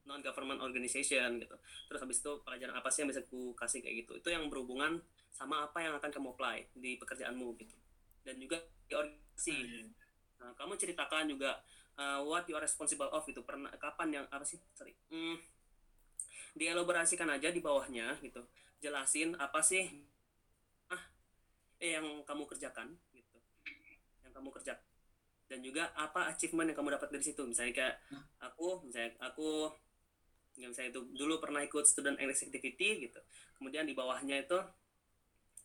non 0.10 0.26
government 0.26 0.66
organization 0.66 1.38
gitu. 1.38 1.56
Terus 1.86 2.00
habis 2.02 2.18
itu 2.22 2.32
pelajaran 2.42 2.74
apa 2.74 2.90
sih 2.90 3.06
yang 3.06 3.10
bisa 3.14 3.22
aku 3.22 3.54
kasih 3.54 3.86
kayak 3.86 4.06
gitu. 4.06 4.18
Itu 4.18 4.30
yang 4.34 4.50
berhubungan 4.50 4.98
sama 5.30 5.70
apa 5.70 5.86
yang 5.86 5.94
akan 6.02 6.10
kamu 6.10 6.34
apply 6.34 6.58
di 6.74 6.98
pekerjaanmu 6.98 7.54
gitu. 7.62 7.78
Dan 8.26 8.42
juga 8.42 8.58
di 8.90 8.94
organisasi 8.98 9.58
Nah, 10.40 10.52
kamu 10.56 10.80
ceritakan 10.80 11.28
juga 11.28 11.60
uh, 12.00 12.24
what 12.24 12.48
you 12.48 12.56
are 12.56 12.64
responsible 12.64 13.08
of 13.12 13.24
itu 13.28 13.44
pernah 13.44 13.72
kapan 13.76 14.22
yang 14.22 14.26
apa 14.32 14.44
sih? 14.48 14.60
Sorry. 14.76 14.96
Hmm, 15.12 15.36
dielaborasikan 16.56 17.28
aja 17.30 17.52
di 17.52 17.60
bawahnya 17.60 18.18
gitu. 18.24 18.44
Jelasin 18.80 19.36
apa 19.36 19.60
sih 19.60 19.84
ah 20.88 21.04
eh 21.84 22.00
yang 22.00 22.24
kamu 22.24 22.48
kerjakan 22.48 22.96
gitu. 23.12 23.38
Yang 24.24 24.34
kamu 24.34 24.50
kerjakan 24.56 24.90
dan 25.50 25.66
juga 25.66 25.90
apa 25.98 26.30
achievement 26.30 26.70
yang 26.70 26.78
kamu 26.78 26.96
dapat 26.96 27.10
dari 27.10 27.26
situ. 27.26 27.42
Misalnya 27.42 27.74
kayak 27.74 27.96
aku 28.38 28.86
misalnya 28.86 29.18
aku 29.18 29.74
yang 30.62 30.70
misalnya 30.70 30.94
itu 30.94 31.02
dulu 31.18 31.42
pernah 31.42 31.66
ikut 31.66 31.84
student 31.90 32.22
English 32.22 32.46
activity 32.46 33.10
gitu. 33.10 33.20
Kemudian 33.58 33.90
di 33.90 33.98
bawahnya 33.98 34.46
itu 34.46 34.56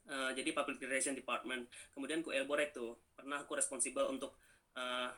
uh, 0.09 0.31
jadi 0.33 0.51
public 0.57 0.81
relation 0.81 1.13
department. 1.13 1.69
Kemudian 1.93 2.25
ku 2.25 2.33
elaborate 2.33 2.73
tuh. 2.73 2.97
Pernah 3.13 3.45
aku 3.45 3.61
responsible 3.61 4.09
untuk 4.09 4.41
uh, 4.75 5.11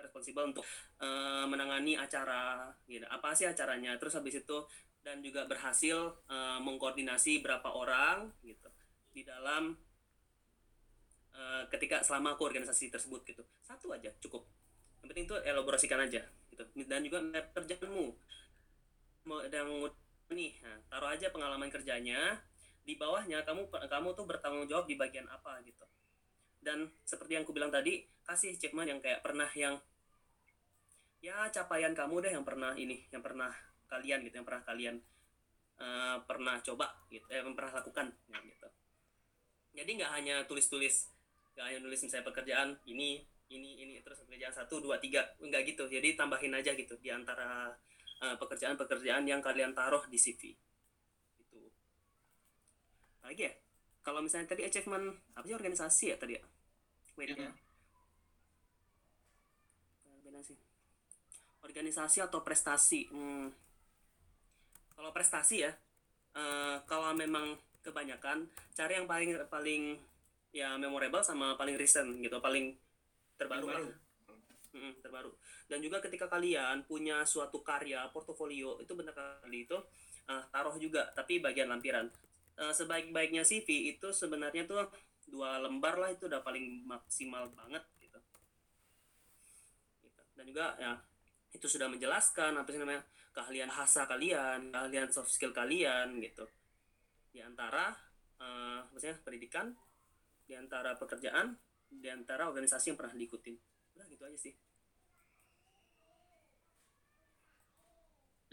responsibel 0.00 0.52
untuk 0.52 0.66
uh, 1.00 1.44
menangani 1.48 1.96
acara 1.96 2.70
gitu. 2.86 3.04
Apa 3.08 3.32
sih 3.32 3.48
acaranya? 3.48 3.96
Terus 3.96 4.16
habis 4.16 4.40
itu 4.40 4.58
dan 5.00 5.22
juga 5.22 5.46
berhasil 5.46 6.18
uh, 6.26 6.58
mengkoordinasi 6.58 7.38
berapa 7.40 7.70
orang 7.70 8.26
gitu 8.42 8.66
di 9.14 9.22
dalam 9.22 9.72
uh, 11.32 11.62
ketika 11.70 12.02
selama 12.02 12.34
aku 12.34 12.46
organisasi 12.46 12.90
tersebut 12.92 13.22
gitu. 13.24 13.42
Satu 13.62 13.92
aja 13.94 14.10
cukup. 14.20 14.46
Yang 15.02 15.08
penting 15.14 15.24
itu 15.30 15.36
elaborasikan 15.46 16.00
aja 16.02 16.22
gitu. 16.52 16.62
Dan 16.86 17.06
juga 17.06 17.22
kerjaanmu. 17.54 18.06
Mau 19.26 19.42
yang 19.46 19.70
nih 20.26 20.58
nah, 20.62 20.78
taruh 20.90 21.10
aja 21.10 21.30
pengalaman 21.30 21.70
kerjanya. 21.70 22.42
Di 22.86 22.94
bawahnya 22.94 23.42
kamu 23.42 23.66
kamu 23.66 24.08
tuh 24.14 24.24
bertanggung 24.30 24.70
jawab 24.70 24.86
di 24.86 24.94
bagian 24.94 25.26
apa 25.26 25.58
gitu 25.66 25.82
dan 26.66 26.90
seperti 27.06 27.38
yang 27.38 27.46
aku 27.46 27.54
bilang 27.54 27.70
tadi 27.70 28.02
kasih 28.26 28.58
achievement 28.58 28.90
yang 28.90 28.98
kayak 28.98 29.22
pernah 29.22 29.46
yang 29.54 29.78
ya 31.22 31.46
capaian 31.54 31.94
kamu 31.94 32.26
deh 32.26 32.32
yang 32.34 32.42
pernah 32.42 32.74
ini 32.74 33.06
yang 33.14 33.22
pernah 33.22 33.54
kalian 33.86 34.26
gitu 34.26 34.42
yang 34.42 34.46
pernah 34.46 34.66
kalian 34.66 34.98
uh, 35.78 36.18
pernah 36.26 36.58
coba 36.58 36.90
gitu 37.06 37.22
eh, 37.30 37.38
yang 37.38 37.54
pernah 37.54 37.78
lakukan 37.78 38.10
ya, 38.26 38.38
gitu. 38.42 38.68
Jadi 39.78 39.90
nggak 40.02 40.12
hanya 40.18 40.36
tulis-tulis 40.50 41.14
nggak 41.54 41.64
hanya 41.70 41.78
nulis 41.86 42.02
misalnya 42.02 42.26
pekerjaan 42.26 42.68
ini 42.90 43.22
ini 43.46 43.86
ini 43.86 43.94
terus 44.02 44.26
pekerjaan 44.26 44.50
satu 44.50 44.82
dua 44.82 44.98
tiga 44.98 45.22
nggak 45.38 45.62
gitu. 45.70 45.86
Jadi 45.86 46.18
tambahin 46.18 46.50
aja 46.50 46.74
gitu 46.74 46.98
di 46.98 47.14
antara 47.14 47.70
uh, 48.26 48.36
pekerjaan-pekerjaan 48.42 49.22
yang 49.22 49.38
kalian 49.38 49.70
taruh 49.70 50.02
di 50.10 50.18
CV 50.18 50.50
itu 51.38 51.60
lagi 53.22 53.46
ya 53.46 53.54
kalau 54.02 54.22
misalnya 54.22 54.50
tadi 54.50 54.62
achievement 54.66 55.14
apa 55.34 55.44
sih 55.46 55.56
organisasi 55.56 56.04
ya 56.14 56.16
tadi 56.18 56.38
ya 56.38 56.42
wait 57.16 57.34
ya. 57.34 57.52
Organisasi 60.20 60.54
organisasi 61.66 62.22
atau 62.22 62.40
prestasi? 62.46 63.10
Hmm. 63.10 63.50
kalau 64.96 65.12
prestasi 65.12 65.60
ya 65.60 65.72
uh, 66.32 66.80
kalau 66.88 67.12
memang 67.12 67.52
kebanyakan 67.84 68.48
cari 68.72 68.96
yang 68.96 69.04
paling 69.04 69.36
paling 69.52 69.82
ya 70.56 70.72
memorable 70.80 71.20
sama 71.20 71.52
paling 71.60 71.76
recent 71.76 72.16
gitu 72.24 72.40
paling 72.40 72.72
terbaru, 73.36 73.68
Terbaru. 73.68 73.92
Hmm, 74.76 74.92
terbaru. 75.04 75.32
Dan 75.68 75.84
juga 75.84 76.00
ketika 76.00 76.28
kalian 76.28 76.84
punya 76.88 77.24
suatu 77.28 77.60
karya 77.60 78.08
portofolio 78.08 78.80
itu 78.80 78.92
benar 78.96 79.12
kali 79.12 79.68
itu 79.68 79.76
uh, 80.28 80.44
taruh 80.48 80.76
juga 80.80 81.12
tapi 81.12 81.44
bagian 81.44 81.68
lampiran. 81.68 82.08
Uh, 82.56 82.72
sebaik-baiknya 82.72 83.44
CV 83.44 83.92
itu 83.92 84.08
sebenarnya 84.16 84.64
tuh 84.64 84.80
dua 85.26 85.58
lembar 85.58 85.98
lah 85.98 86.10
itu 86.14 86.30
udah 86.30 86.40
paling 86.40 86.86
maksimal 86.86 87.50
banget 87.52 87.82
gitu. 87.98 88.18
gitu. 90.06 90.22
dan 90.38 90.44
juga 90.46 90.66
ya 90.78 90.92
itu 91.52 91.66
sudah 91.66 91.90
menjelaskan 91.90 92.52
apa 92.56 92.68
sih 92.68 92.80
namanya 92.80 93.02
keahlian 93.36 93.68
bahasa 93.68 94.08
kalian 94.08 94.72
keahlian 94.72 95.08
soft 95.12 95.28
skill 95.28 95.52
kalian 95.52 96.20
gitu. 96.24 96.48
Di 97.32 97.44
antara 97.44 97.92
uh, 98.40 98.80
maksudnya 98.92 99.16
pendidikan 99.20 99.72
di 100.48 100.56
antara 100.56 100.96
pekerjaan 100.96 101.56
di 101.86 102.08
antara 102.08 102.48
organisasi 102.48 102.92
yang 102.92 102.98
pernah 102.98 103.12
diikutin. 103.12 103.56
Udah 103.96 104.06
gitu 104.08 104.22
aja 104.24 104.38
sih. 104.40 104.54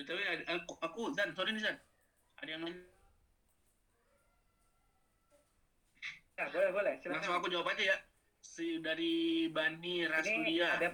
Ada- 0.03 0.59
aku, 0.63 0.73
aku 0.83 1.01
dan 1.15 1.31
sorry 1.31 1.55
nih 1.55 1.63
Zan. 1.63 1.77
Ada 2.43 2.49
yang 2.57 2.61
nanya 2.67 2.92
boleh. 6.37 6.93
langsung 6.97 7.33
Silakan. 7.33 7.39
aku 7.39 7.47
jawab 7.53 7.67
aja 7.73 7.83
ya 7.93 7.97
si 8.43 8.81
dari 8.83 9.47
Bani 9.49 10.03
Ini 10.03 10.09
Rastudia 10.11 10.67
ada 10.77 10.87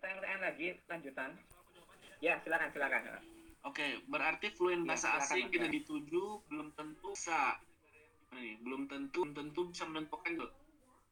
pertanyaan 0.00 0.40
lagi 0.40 0.68
lanjutan. 0.88 1.30
Ya, 2.22 2.40
silakan, 2.40 2.72
silakan. 2.72 3.02
Oke, 3.64 4.00
berarti 4.08 4.48
fluent 4.52 4.84
Ya, 4.84 4.88
bahasa 4.94 5.08
silakan, 5.12 5.24
asing 5.28 5.44
tidak 5.52 5.68
Bas. 5.68 5.76
dituju 5.76 6.24
belum 6.48 6.68
tentu 6.72 7.08
bisa. 7.12 7.60
Nih, 8.34 8.58
belum 8.64 8.88
tentu 8.88 9.22
belum 9.22 9.34
tentu 9.36 9.60
bisa 9.68 9.84
menentukan 9.84 10.32
tuh. 10.40 10.50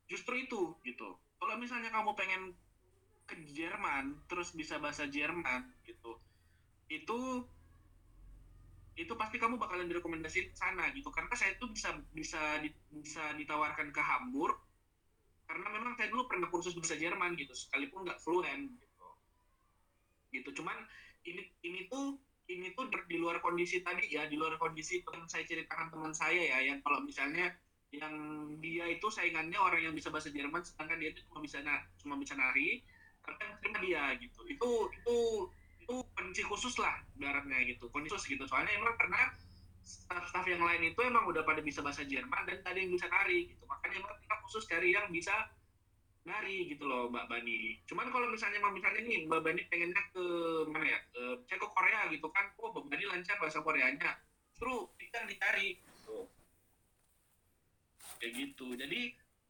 Justru 0.09 0.35
itu 0.41 0.61
gitu. 0.85 1.09
Kalau 1.37 1.55
misalnya 1.59 1.91
kamu 1.91 2.13
pengen 2.17 2.43
ke 3.27 3.35
Jerman 3.53 4.21
terus 4.27 4.53
bisa 4.57 4.79
bahasa 4.79 5.09
Jerman 5.09 5.73
gitu. 5.85 6.19
Itu 6.89 7.47
itu 8.97 9.13
pasti 9.17 9.41
kamu 9.41 9.57
bakalan 9.57 9.89
direkomendasiin 9.89 10.53
ke 10.53 10.57
sana 10.57 10.93
gitu. 10.93 11.09
Karena 11.09 11.33
saya 11.33 11.57
itu 11.57 11.65
bisa 11.73 11.97
bisa 12.13 12.61
bisa 12.93 13.33
ditawarkan 13.37 13.89
ke 13.91 14.03
Hamburg 14.03 14.57
karena 15.49 15.69
memang 15.69 15.93
saya 16.01 16.09
dulu 16.09 16.25
pernah 16.25 16.49
kursus 16.49 16.73
bahasa 16.73 16.97
Jerman 16.97 17.37
gitu 17.37 17.53
sekalipun 17.53 18.09
nggak 18.09 18.21
fluent 18.25 18.73
gitu. 18.73 19.07
Gitu 20.33 20.49
cuman 20.63 20.77
ini 21.29 21.45
ini 21.63 21.87
tuh 21.93 22.17
ini 22.51 22.75
tuh 22.75 22.89
di 23.07 23.17
luar 23.21 23.39
kondisi 23.39 23.85
tadi 23.85 24.11
ya 24.11 24.27
di 24.27 24.35
luar 24.35 24.57
kondisi 24.59 25.01
yang 25.05 25.29
saya 25.29 25.45
ceritakan 25.47 25.93
teman 25.93 26.13
saya 26.17 26.43
ya 26.57 26.59
yang 26.73 26.79
kalau 26.83 27.05
misalnya 27.05 27.53
yang 27.93 28.17
dia 28.65 28.89
itu 28.89 29.05
saingannya 29.13 29.61
orang 29.61 29.85
yang 29.85 29.95
bisa 29.95 30.09
bahasa 30.09 30.33
Jerman 30.33 30.65
sedangkan 30.65 30.97
dia 30.97 31.13
itu 31.13 31.21
cuma 31.29 31.45
bisa 31.45 31.61
na- 31.61 31.85
cuma 32.01 32.17
bisa 32.17 32.33
nari 32.33 32.81
terima 33.61 33.79
dia 33.85 34.05
gitu. 34.19 34.41
Itu 34.49 34.89
itu 34.91 35.17
itu 35.83 35.95
kondisi 36.15 36.43
khusus 36.47 36.75
lah 36.79 36.95
baratnya 37.19 37.59
gitu 37.67 37.91
kondisi 37.91 38.15
khusus 38.15 38.39
gitu 38.39 38.45
soalnya 38.47 38.73
emang 38.79 38.95
karena 38.95 39.35
staff-staff 39.83 40.47
yang 40.47 40.63
lain 40.63 40.95
itu 40.95 41.01
emang 41.03 41.27
udah 41.27 41.43
pada 41.43 41.59
bisa 41.59 41.83
bahasa 41.83 42.07
Jerman 42.07 42.47
dan 42.47 42.63
tadi 42.63 42.87
yang 42.87 42.93
bisa 42.95 43.11
nari 43.11 43.51
gitu 43.51 43.67
makanya 43.67 44.07
emang 44.07 44.15
kita 44.23 44.35
khusus 44.47 44.63
cari 44.71 44.95
yang 44.95 45.11
bisa 45.11 45.35
nari 46.23 46.71
gitu 46.71 46.87
loh 46.87 47.11
Mbak 47.11 47.27
Bani. 47.27 47.83
Cuman 47.87 48.07
kalau 48.15 48.31
misalnya 48.31 48.63
misalnya 48.71 49.03
nih 49.03 49.27
Mbak 49.27 49.43
Bani 49.43 49.63
pengennya 49.67 50.03
ke 50.15 50.25
mana 50.71 50.87
ya? 50.87 50.99
Ke, 51.11 51.23
saya 51.51 51.59
ke 51.59 51.69
Korea 51.69 52.01
gitu 52.15 52.27
kan. 52.31 52.47
Oh 52.63 52.71
Mbak 52.71 52.87
Bani 52.87 53.05
lancar 53.11 53.37
bahasa 53.43 53.59
Koreanya. 53.59 54.11
Terus 54.55 54.95
kita 55.03 55.15
yang 55.27 55.29
dicari 55.29 55.69
gitu. 55.83 56.19
Kayak 58.23 58.33
gitu. 58.39 58.67
Jadi 58.79 59.01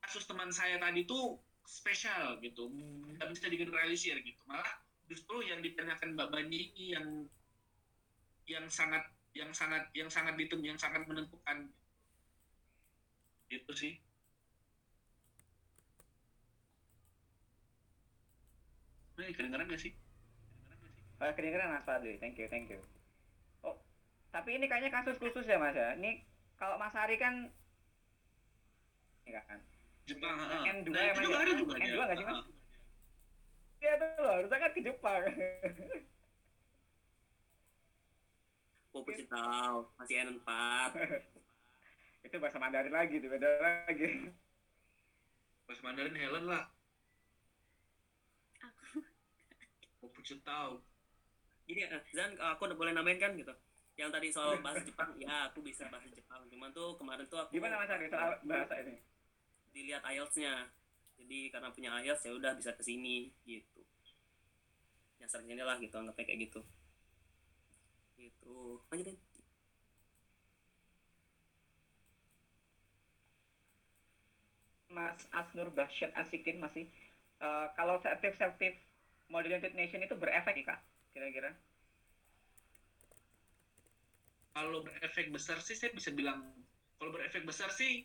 kasus 0.00 0.24
teman 0.24 0.48
saya 0.48 0.80
tadi 0.80 1.04
tuh 1.04 1.36
spesial 1.68 2.40
gitu. 2.40 2.72
Nggak 2.72 3.28
bisa 3.36 3.46
digeneralisir 3.52 4.16
gitu. 4.24 4.40
Malah 4.48 4.72
justru 5.12 5.44
yang 5.44 5.60
ditanyakan 5.60 6.16
Mbak 6.16 6.28
Bani 6.32 6.56
ini 6.72 6.84
yang 6.96 7.06
yang 8.48 8.64
sangat 8.72 9.04
yang 9.36 9.52
sangat 9.52 9.84
yang 9.92 10.08
sangat 10.08 10.34
ditem 10.40 10.64
yang 10.64 10.80
sangat 10.80 11.04
menentukan 11.04 11.68
gitu 13.48 13.72
sih 13.76 14.00
Ini 19.12 19.36
kedengeran 19.36 19.68
gak 19.68 19.78
sih? 19.78 19.92
Oh, 21.20 21.30
kedengeran 21.30 21.78
Mas 21.78 21.84
Fadli. 21.86 22.18
Thank 22.18 22.40
you, 22.40 22.48
thank 22.50 22.66
you. 22.66 22.80
Oh, 23.62 23.76
tapi 24.34 24.58
ini 24.58 24.66
kayaknya 24.66 24.90
kasus 24.90 25.20
khusus 25.20 25.46
ya 25.46 25.60
Mas 25.60 25.76
ya. 25.76 25.94
Ini 25.94 26.24
kalau 26.58 26.74
Mas 26.80 26.96
Ari 26.96 27.20
kan 27.20 27.46
ini 29.22 29.30
kan. 29.36 29.60
Jepang, 30.08 30.34
Nah, 30.34 30.66
heeh. 30.66 30.82
N2 30.82 30.90
Nah, 30.90 30.98
itu 30.98 31.12
emang 31.14 31.22
juga 31.22 31.36
ya? 31.38 31.42
ada 31.46 31.52
juga 31.54 31.74
N2 31.76 31.86
dia. 31.86 31.94
nggak 32.02 32.16
sih, 32.18 32.26
Mas? 32.26 32.40
Iya 33.82 33.92
tuh 33.98 34.22
loh, 34.22 34.32
harusnya 34.38 34.58
kan 34.62 34.70
ke 34.70 34.80
Jepang. 34.86 35.22
Popo 38.92 39.08
tahu 39.08 39.78
masih 39.96 40.16
N4 40.28 40.48
itu 42.28 42.36
bahasa 42.38 42.60
Mandarin 42.60 42.92
lagi 42.94 43.18
tuh, 43.18 43.26
beda 43.32 43.48
lagi. 43.58 44.30
Pas 45.66 45.80
Mandarin 45.82 46.14
Helen 46.14 46.44
lah. 46.46 46.70
Mau 49.98 50.12
pucet 50.14 50.38
tahu. 50.46 50.78
Jadi 51.66 51.88
eh, 51.88 52.02
Zan 52.14 52.36
aku 52.38 52.68
udah 52.68 52.76
boleh 52.78 52.92
namain 52.94 53.18
kan 53.18 53.34
gitu 53.34 53.50
yang 53.96 54.10
tadi 54.10 54.28
soal 54.32 54.56
bahasa 54.64 54.80
Jepang 54.82 55.12
ya 55.20 55.52
aku 55.52 55.60
bisa 55.60 55.84
bahasa 55.92 56.08
Jepang 56.10 56.42
cuman 56.48 56.72
tuh 56.72 56.96
kemarin 56.96 57.28
tuh 57.28 57.38
aku 57.44 57.52
Gimana 57.52 57.76
Mas 57.76 57.92
Ari 57.92 58.08
soal 58.08 58.40
bahasa 58.48 58.74
ini? 58.80 58.96
dilihat 59.72 60.02
IELTS-nya 60.04 60.68
jadi 61.20 61.38
karena 61.52 61.68
punya 61.70 61.90
IELTS 62.00 62.24
ya 62.24 62.32
udah 62.32 62.52
bisa 62.56 62.72
ke 62.72 62.82
sini 62.82 63.28
gitu 63.44 63.71
nyasar 65.22 65.38
ke 65.46 65.54
sini 65.54 65.62
lah 65.62 65.78
gitu 65.78 65.94
anggapnya 65.94 66.26
kayak 66.26 66.50
gitu 66.50 66.60
gitu 68.18 68.82
lanjutin 68.90 69.16
Mas 74.92 75.24
Asnur 75.32 75.72
Bahsyat 75.72 76.12
Asikin 76.20 76.60
masih 76.60 76.84
eh, 77.40 77.66
kalau 77.78 77.96
sertif-sertif 78.04 78.76
Model 79.32 79.56
United 79.56 79.72
Nation 79.72 80.04
itu 80.04 80.12
berefek 80.12 80.60
ya, 80.60 80.76
Kak? 80.76 80.80
Kira-kira? 81.16 81.56
Kalau 84.52 84.84
berefek 84.84 85.32
besar 85.32 85.64
sih 85.64 85.72
saya 85.72 85.96
bisa 85.96 86.12
bilang 86.12 86.44
kalau 87.00 87.08
berefek 87.08 87.48
besar 87.48 87.72
sih 87.72 88.04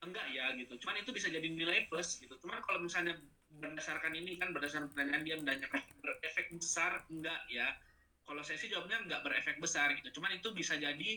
enggak 0.00 0.24
ya 0.32 0.56
gitu. 0.56 0.80
Cuman 0.80 1.04
itu 1.04 1.12
bisa 1.12 1.28
jadi 1.28 1.44
nilai 1.44 1.92
plus 1.92 2.16
gitu. 2.16 2.32
Cuman 2.40 2.64
kalau 2.64 2.80
misalnya 2.80 3.20
berdasarkan 3.60 4.12
ini 4.16 4.40
kan 4.40 4.54
berdasarkan 4.54 4.88
pertanyaan 4.92 5.22
dia 5.26 5.36
menanyakan 5.36 5.82
berefek 6.00 6.48
besar 6.56 7.04
enggak 7.12 7.40
ya. 7.52 7.76
Kalau 8.22 8.40
saya 8.40 8.56
sih 8.56 8.70
jawabnya 8.70 9.02
enggak 9.02 9.20
berefek 9.26 9.58
besar 9.58 9.92
gitu. 9.98 10.20
Cuman 10.20 10.38
itu 10.38 10.48
bisa 10.54 10.78
jadi 10.78 11.10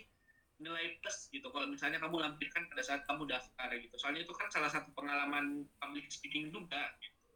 nilai 0.56 0.96
plus 1.04 1.28
gitu 1.36 1.52
kalau 1.52 1.68
misalnya 1.68 2.00
kamu 2.00 2.16
lampirkan 2.16 2.64
pada 2.72 2.84
saat 2.84 3.04
kamu 3.08 3.28
daftar 3.28 3.70
gitu. 3.76 3.96
Soalnya 4.00 4.24
itu 4.24 4.34
kan 4.36 4.48
salah 4.52 4.72
satu 4.72 4.92
pengalaman 4.96 5.68
public 5.80 6.08
speaking 6.12 6.52
juga 6.52 6.92
gitu. 7.00 7.36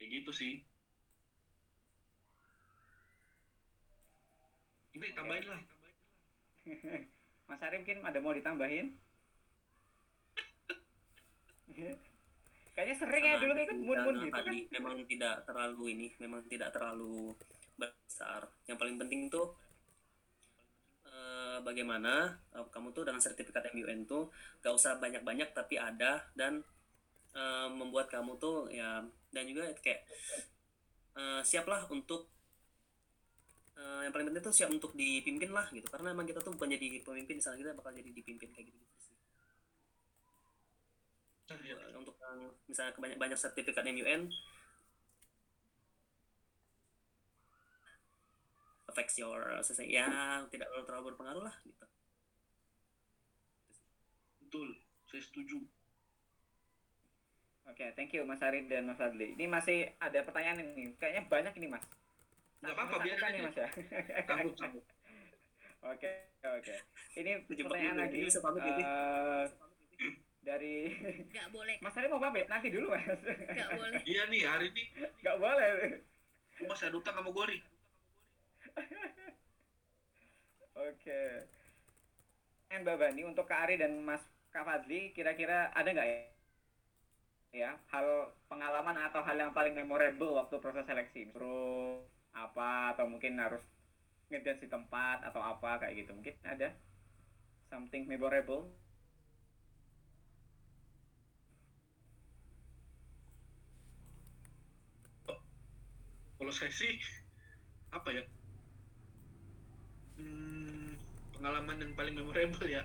Kayak 0.00 0.08
gitu 0.20 0.30
sih. 0.32 0.52
Ini 4.94 5.06
tambahin 5.16 5.46
lah. 5.48 5.60
Mas 7.50 7.60
Ari 7.60 7.76
mungkin 7.82 8.00
ada 8.00 8.18
mau 8.24 8.32
ditambahin? 8.32 8.96
Kayaknya 12.74 12.96
sering 12.98 13.22
ya 13.22 13.34
dulu 13.38 13.52
ikut 13.54 13.78
mun-mun 13.86 14.14
karena 14.34 14.50
gitu 14.50 14.66
kan. 14.66 14.74
memang 14.74 14.94
tidak 15.06 15.34
terlalu 15.46 15.82
ini 15.94 16.06
memang 16.18 16.42
tidak 16.50 16.74
terlalu 16.74 17.30
besar. 17.78 18.50
Yang 18.66 18.78
paling 18.82 18.96
penting 18.98 19.20
tuh 19.30 19.54
eh, 21.06 21.58
bagaimana 21.62 22.34
eh, 22.50 22.66
kamu 22.74 22.90
tuh 22.90 23.06
dengan 23.06 23.22
sertifikat 23.22 23.70
MUN 23.70 24.10
tuh 24.10 24.34
gak 24.58 24.74
usah 24.74 24.98
banyak-banyak 24.98 25.54
tapi 25.54 25.78
ada 25.78 26.26
dan 26.34 26.66
eh, 27.38 27.68
membuat 27.70 28.10
kamu 28.10 28.42
tuh 28.42 28.66
ya 28.74 29.06
dan 29.30 29.44
juga 29.46 29.70
kayak 29.78 30.02
eh, 31.14 31.40
siaplah 31.46 31.86
untuk 31.94 32.26
eh, 33.78 34.00
yang 34.02 34.10
paling 34.10 34.34
penting 34.34 34.50
tuh 34.50 34.54
siap 34.54 34.70
untuk 34.74 34.98
dipimpin 34.98 35.54
lah 35.54 35.70
gitu. 35.70 35.86
Karena 35.86 36.10
emang 36.10 36.26
kita 36.26 36.42
tuh 36.42 36.50
bukan 36.58 36.74
jadi 36.74 37.06
pemimpin 37.06 37.38
misalnya 37.38 37.70
kita 37.70 37.72
bakal 37.78 37.94
jadi 37.94 38.10
dipimpin 38.10 38.50
kayak 38.50 38.66
gitu, 38.66 38.82
sih 41.44 41.76
untuk 41.92 42.16
yang 42.16 42.40
misalnya 42.64 42.92
kebanyak 42.96 43.18
banyak 43.20 43.38
sertifikat 43.38 43.84
MUN 43.84 44.32
affects 48.88 49.20
your 49.20 49.42
selesai 49.60 49.84
ya 49.84 50.08
tidak 50.48 50.72
terlalu, 50.72 50.84
terlalu 50.88 51.04
berpengaruh 51.12 51.44
lah 51.44 51.56
gitu 51.68 51.84
Betul, 54.54 54.70
saya 55.10 55.18
setuju. 55.18 55.58
Oke, 57.66 57.90
thank 57.98 58.14
you 58.14 58.22
Mas 58.22 58.38
Ari 58.38 58.70
dan 58.70 58.86
Mas 58.86 59.02
Fadli. 59.02 59.34
Ini 59.34 59.50
masih 59.50 59.90
ada 59.98 60.22
pertanyaan 60.22 60.62
ini. 60.62 60.94
Kayaknya 60.94 61.26
banyak 61.26 61.54
ini 61.58 61.74
Mas. 61.74 61.82
Nggak 62.62 62.70
apa-apa, 62.78 63.02
aja. 63.02 63.26
nih 63.34 63.40
Mas 63.42 63.56
ya. 63.58 63.66
Oke, 65.90 66.10
oke. 66.46 66.74
Ini 67.18 67.42
pertanyaan 67.50 67.98
lagi. 68.06 68.16
Bisa 68.22 68.38
pamit 68.38 68.62
eh, 68.62 69.44
dari 70.44 70.92
nggak 71.32 71.48
boleh 71.50 71.76
Mas 71.80 71.96
Ari 71.96 72.06
mau 72.12 72.20
pamit? 72.20 72.46
Nanti 72.46 72.68
dulu 72.68 72.92
Mas. 72.92 73.08
nggak 73.08 73.70
boleh 73.74 73.98
Iya 74.04 74.22
nih, 74.28 74.42
hari 74.44 74.68
ini 74.70 74.84
Gak 75.24 75.40
boleh. 75.40 76.04
Mas 76.68 76.84
ada 76.84 76.94
utang 76.94 77.16
sama 77.16 77.32
nih. 77.48 77.60
Oke. 80.74 81.22
And 82.68 82.82
Mbak 82.84 82.96
Bani 83.00 83.22
untuk 83.24 83.48
Kak 83.48 83.70
Ari 83.70 83.80
dan 83.80 83.96
Mas 84.04 84.22
Kak 84.52 84.66
Fadli 84.68 85.10
kira-kira 85.16 85.72
ada 85.72 85.88
nggak 85.88 86.06
ya? 86.06 86.18
Ya, 87.54 87.70
hal 87.94 88.34
pengalaman 88.50 88.98
atau 88.98 89.22
hal 89.22 89.38
yang 89.38 89.54
paling 89.54 89.78
memorable 89.78 90.34
waktu 90.34 90.58
proses 90.58 90.82
seleksi? 90.84 91.30
Suruh 91.30 92.02
apa 92.34 92.98
atau 92.98 93.06
mungkin 93.06 93.38
harus 93.38 93.62
ngedance 94.26 94.66
di 94.66 94.68
tempat 94.68 95.22
atau 95.22 95.38
apa 95.38 95.86
kayak 95.86 96.02
gitu. 96.02 96.10
Mungkin 96.18 96.34
ada 96.42 96.74
something 97.70 98.10
memorable? 98.10 98.66
Kalau 106.38 106.52
saya 106.52 106.72
sih 106.74 106.98
apa 107.94 108.08
ya? 108.10 108.24
Hmm, 110.18 110.98
pengalaman 111.34 111.82
yang 111.82 111.92
paling 111.94 112.14
memorable 112.14 112.66
ya. 112.66 112.82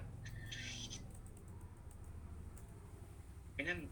kayaknya 3.60 3.92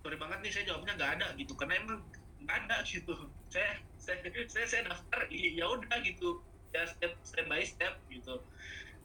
sorry 0.00 0.16
banget 0.16 0.38
nih 0.40 0.48
saya 0.56 0.64
jawabnya 0.72 0.92
nggak 0.96 1.12
ada 1.20 1.26
gitu. 1.36 1.52
Karena 1.60 1.76
emang 1.76 2.00
nggak 2.40 2.56
ada 2.64 2.76
gitu. 2.88 3.12
Saya 3.52 3.76
saya 4.00 4.16
saya, 4.48 4.66
saya 4.66 4.82
daftar 4.88 5.28
ya 5.28 5.68
udah 5.68 6.00
gitu. 6.08 6.40
Ya 6.72 6.88
step 6.88 7.12
step 7.20 7.46
by 7.52 7.60
step 7.68 8.00
gitu. 8.08 8.40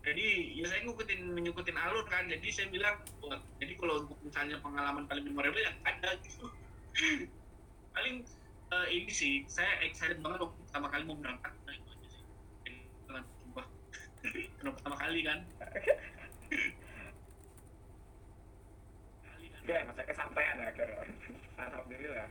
Jadi 0.07 0.55
ya 0.55 0.71
saya 0.71 0.87
ngikutin 0.87 1.35
ngikutin 1.35 1.75
alur 1.75 2.07
kan. 2.07 2.31
Jadi 2.31 2.47
saya 2.47 2.71
bilang 2.71 2.95
jadi 3.59 3.75
kalau 3.75 4.07
untuk 4.07 4.15
misalnya 4.23 4.55
pengalaman 4.63 5.03
paling 5.03 5.27
memorable 5.27 5.59
ya 5.59 5.75
ada 5.83 6.15
gitu 6.23 6.47
ini 9.07 9.15
sih 9.15 9.33
saya 9.47 9.79
excited 9.87 10.19
banget 10.19 10.43
waktu 10.43 10.59
pertama 10.67 10.91
kali 10.91 11.07
mau 11.07 11.15
berangkat. 11.15 11.55
Nah 11.63 11.71
itu 11.71 11.87
aja 11.95 12.07
sih. 12.11 12.23
Banget 13.07 13.23
sumpah 13.39 13.65
karena 14.59 14.71
pertama 14.75 14.95
kali 14.99 15.19
kan. 15.23 15.39
Ya 19.63 19.79
masa 19.87 20.03
kesampaian 20.03 20.59
ya 20.59 20.67
akhirnya 20.75 21.07
alhamdulillah. 21.55 22.27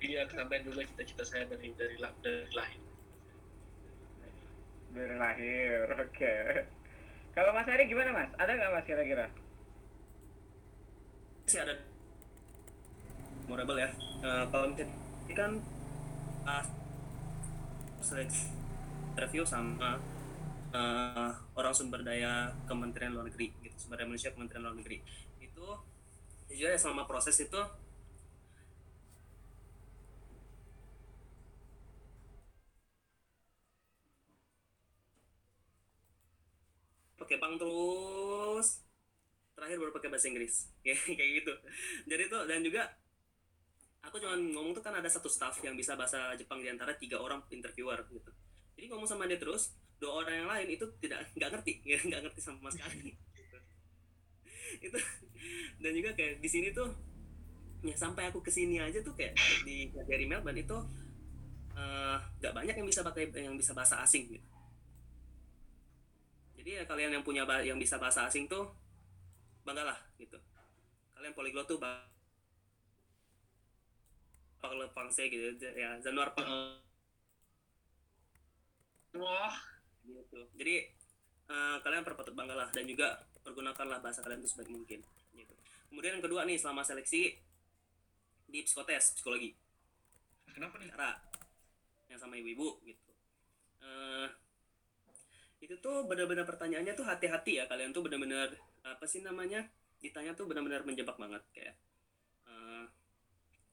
Iya 0.00 0.20
kesampaian 0.32 0.64
juga 0.64 0.80
cita-cita 0.88 1.24
saya 1.28 1.44
dari 1.44 1.76
dari, 1.76 1.96
dari 2.00 2.52
lahir. 2.56 2.80
Dari 4.96 5.16
lahir 5.20 5.84
oke. 5.92 6.34
Kalau 7.36 7.52
Mas 7.52 7.68
Ari 7.68 7.84
gimana 7.84 8.16
Mas? 8.16 8.32
Ada 8.40 8.56
nggak 8.56 8.72
Mas 8.80 8.88
kira-kira? 8.88 9.28
Sih 11.44 11.60
ada. 11.60 11.76
Memorable 13.44 13.76
ya? 13.76 13.92
Uh, 14.24 14.48
kalau 14.48 14.72
misalnya 14.72 14.99
ini 15.30 15.38
kan 15.38 15.54
uh, 16.42 16.66
seleksi 18.02 18.50
interview 19.14 19.46
sama 19.46 20.02
uh, 20.74 21.30
orang 21.54 21.70
sumber 21.70 22.02
daya 22.02 22.50
Kementerian 22.66 23.14
Luar 23.14 23.30
Negeri 23.30 23.54
gitu 23.62 23.78
sumber 23.78 24.02
daya 24.02 24.10
manusia 24.10 24.34
Kementerian 24.34 24.66
Luar 24.66 24.74
Negeri. 24.74 24.98
Itu 25.38 25.78
jujur 26.50 26.74
ya 26.74 26.74
selama 26.74 27.06
proses 27.06 27.38
itu 27.38 27.62
pakai 37.22 37.38
bang 37.38 37.54
terus. 37.54 38.82
Terakhir 39.54 39.78
baru 39.78 39.94
pakai 39.94 40.10
bahasa 40.10 40.26
Inggris. 40.26 40.74
Kayak 40.82 41.30
gitu. 41.38 41.54
Jadi 42.10 42.22
itu 42.26 42.38
dan 42.50 42.66
juga 42.66 42.82
aku 44.00 44.16
cuma 44.16 44.34
ngomong 44.36 44.72
tuh 44.72 44.82
kan 44.84 44.96
ada 44.96 45.08
satu 45.08 45.28
staff 45.28 45.60
yang 45.60 45.76
bisa 45.76 45.94
bahasa 45.94 46.32
Jepang 46.36 46.64
di 46.64 46.68
antara 46.72 46.96
tiga 46.96 47.20
orang 47.20 47.44
interviewer 47.52 48.00
gitu. 48.08 48.30
Jadi 48.76 48.86
ngomong 48.88 49.08
sama 49.08 49.28
dia 49.28 49.36
terus 49.36 49.76
dua 50.00 50.24
orang 50.24 50.34
yang 50.40 50.48
lain 50.48 50.68
itu 50.72 50.84
tidak 51.04 51.28
nggak 51.36 51.50
ngerti 51.52 51.72
nggak 52.08 52.20
ngerti 52.24 52.40
sama 52.40 52.72
sekali 52.72 53.12
gitu. 53.12 53.58
itu 54.88 54.98
dan 55.80 55.92
juga 55.92 56.10
kayak 56.16 56.40
di 56.40 56.48
sini 56.48 56.72
tuh 56.72 56.88
ya 57.84 57.96
sampai 57.96 58.28
aku 58.28 58.40
ke 58.40 58.52
sini 58.52 58.80
aja 58.80 59.00
tuh 59.04 59.12
kayak 59.12 59.36
di 59.64 59.92
dari 59.92 60.24
Melbourne 60.24 60.60
itu 60.60 60.76
nggak 62.40 62.52
uh, 62.52 62.56
banyak 62.56 62.76
yang 62.76 62.88
bisa 62.88 63.00
pakai 63.04 63.28
yang 63.36 63.56
bisa 63.56 63.72
bahasa 63.76 64.00
asing 64.04 64.28
gitu. 64.32 64.48
Jadi 66.60 66.76
ya 66.76 66.84
kalian 66.84 67.16
yang 67.16 67.24
punya 67.24 67.48
yang 67.64 67.80
bisa 67.80 67.96
bahasa 67.96 68.28
asing 68.28 68.44
tuh 68.44 68.68
banggalah 69.64 69.96
gitu. 70.20 70.36
Kalian 71.16 71.32
poliglot 71.32 71.64
tuh 71.64 71.80
bakal 74.60 74.84
pangse 74.92 75.26
gitu 75.32 75.56
ya 75.74 75.96
Januar 76.04 76.36
wah. 79.16 79.56
Gitu. 80.00 80.40
Jadi 80.56 80.74
uh, 81.50 81.76
kalian 81.82 82.02
perpatut 82.06 82.34
banggalah 82.34 82.70
dan 82.72 82.86
juga 82.86 83.20
pergunakanlah 83.42 83.98
bahasa 84.04 84.22
kalian 84.22 84.42
itu 84.42 84.50
sebaik 84.52 84.70
mungkin 84.70 85.00
gitu. 85.34 85.54
Kemudian 85.90 86.18
yang 86.18 86.24
kedua 86.24 86.46
nih 86.46 86.58
selama 86.58 86.86
seleksi 86.86 87.34
di 88.50 88.60
psikotes 88.66 89.18
psikologi. 89.18 89.54
Kenapa 90.50 90.78
nih? 90.82 90.90
Cara 90.90 91.14
yang 92.10 92.18
sama 92.18 92.34
ibu-ibu 92.38 92.82
gitu. 92.82 93.10
Uh, 93.80 94.26
itu 95.60 95.76
tuh 95.78 96.08
benar-benar 96.08 96.48
pertanyaannya 96.48 96.96
tuh 96.96 97.06
hati-hati 97.06 97.60
ya 97.60 97.64
kalian 97.68 97.92
tuh 97.92 98.00
benar-benar 98.00 98.48
apa 98.80 99.04
sih 99.04 99.20
namanya 99.20 99.68
ditanya 100.00 100.32
tuh 100.32 100.48
benar-benar 100.48 100.88
menjebak 100.88 101.20
banget 101.20 101.44
kayak 101.52 101.76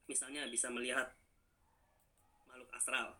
misalnya 0.08 0.47
bisa 0.47 0.72
melihat 0.72 1.12
makhluk 2.47 2.72
astral. 2.74 3.14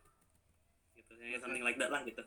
Gitu 0.96 1.12
ya 1.20 1.38
something 1.38 1.62
like 1.62 1.78
that 1.78 1.92
lah 1.92 2.02
gitu. 2.08 2.24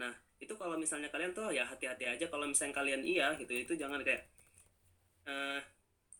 Nah 0.00 0.14
itu 0.38 0.54
kalau 0.56 0.78
misalnya 0.78 1.10
kalian 1.10 1.34
tuh 1.34 1.50
ya 1.50 1.66
hati-hati 1.66 2.06
aja. 2.08 2.26
Kalau 2.30 2.46
misalnya 2.48 2.74
kalian 2.74 3.02
iya 3.02 3.34
gitu 3.36 3.52
itu 3.52 3.74
jangan 3.74 4.00
kayak 4.00 4.24
uh, 5.28 5.60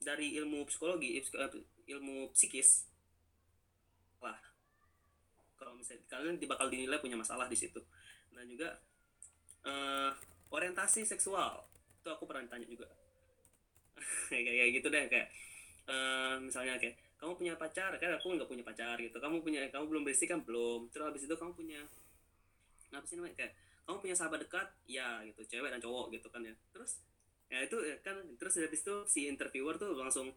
dari 0.03 0.37
ilmu 0.37 0.67
psikologi 0.69 1.23
ilmu 1.89 2.35
psikis 2.35 2.91
lah. 4.21 4.37
Kalau 5.57 5.73
misalnya 5.79 6.05
kalian 6.11 6.37
bakal 6.45 6.67
dinilai 6.69 7.01
punya 7.01 7.17
masalah 7.17 7.47
di 7.49 7.57
situ. 7.57 7.81
Nah 8.35 8.43
juga 8.45 8.77
uh, 9.65 10.13
orientasi 10.53 11.07
seksual. 11.07 11.65
Itu 12.03 12.13
aku 12.13 12.29
pernah 12.29 12.45
ditanya 12.45 12.69
juga. 12.69 12.89
Kayak 14.29 14.45
kayak 14.59 14.71
gitu 14.75 14.89
deh 14.91 15.05
kayak 15.07 15.29
uh, 15.87 16.37
misalnya 16.43 16.75
kayak 16.83 16.99
kamu 17.25 17.41
punya 17.41 17.55
pacar? 17.57 17.97
Kan 17.97 18.21
aku 18.21 18.37
nggak 18.37 18.51
punya 18.53 18.61
pacar 18.61 19.01
gitu. 19.01 19.17
Kamu 19.17 19.41
punya 19.41 19.65
kamu 19.73 19.89
belum 19.89 20.05
bersih 20.05 20.29
kan? 20.29 20.45
Belum. 20.45 20.93
Terus 20.93 21.09
habis 21.09 21.25
itu 21.25 21.33
kamu 21.33 21.57
punya 21.57 21.81
apa 22.93 23.07
sih 23.09 23.17
namanya? 23.17 23.35
Kayak 23.41 23.53
kamu 23.89 23.97
punya 24.05 24.15
sahabat 24.15 24.45
dekat? 24.45 24.69
Ya 24.85 25.25
gitu. 25.25 25.41
Cewek 25.49 25.73
dan 25.73 25.81
cowok 25.81 26.13
gitu 26.13 26.29
kan 26.29 26.45
ya. 26.45 26.53
Terus 26.77 27.01
ya 27.49 27.65
itu 27.65 27.77
ya 27.81 27.97
kan 28.05 28.21
terus 28.37 28.61
habis 28.61 28.85
itu 28.85 28.95
si 29.09 29.21
interviewer 29.25 29.81
tuh 29.81 29.97
langsung 29.97 30.29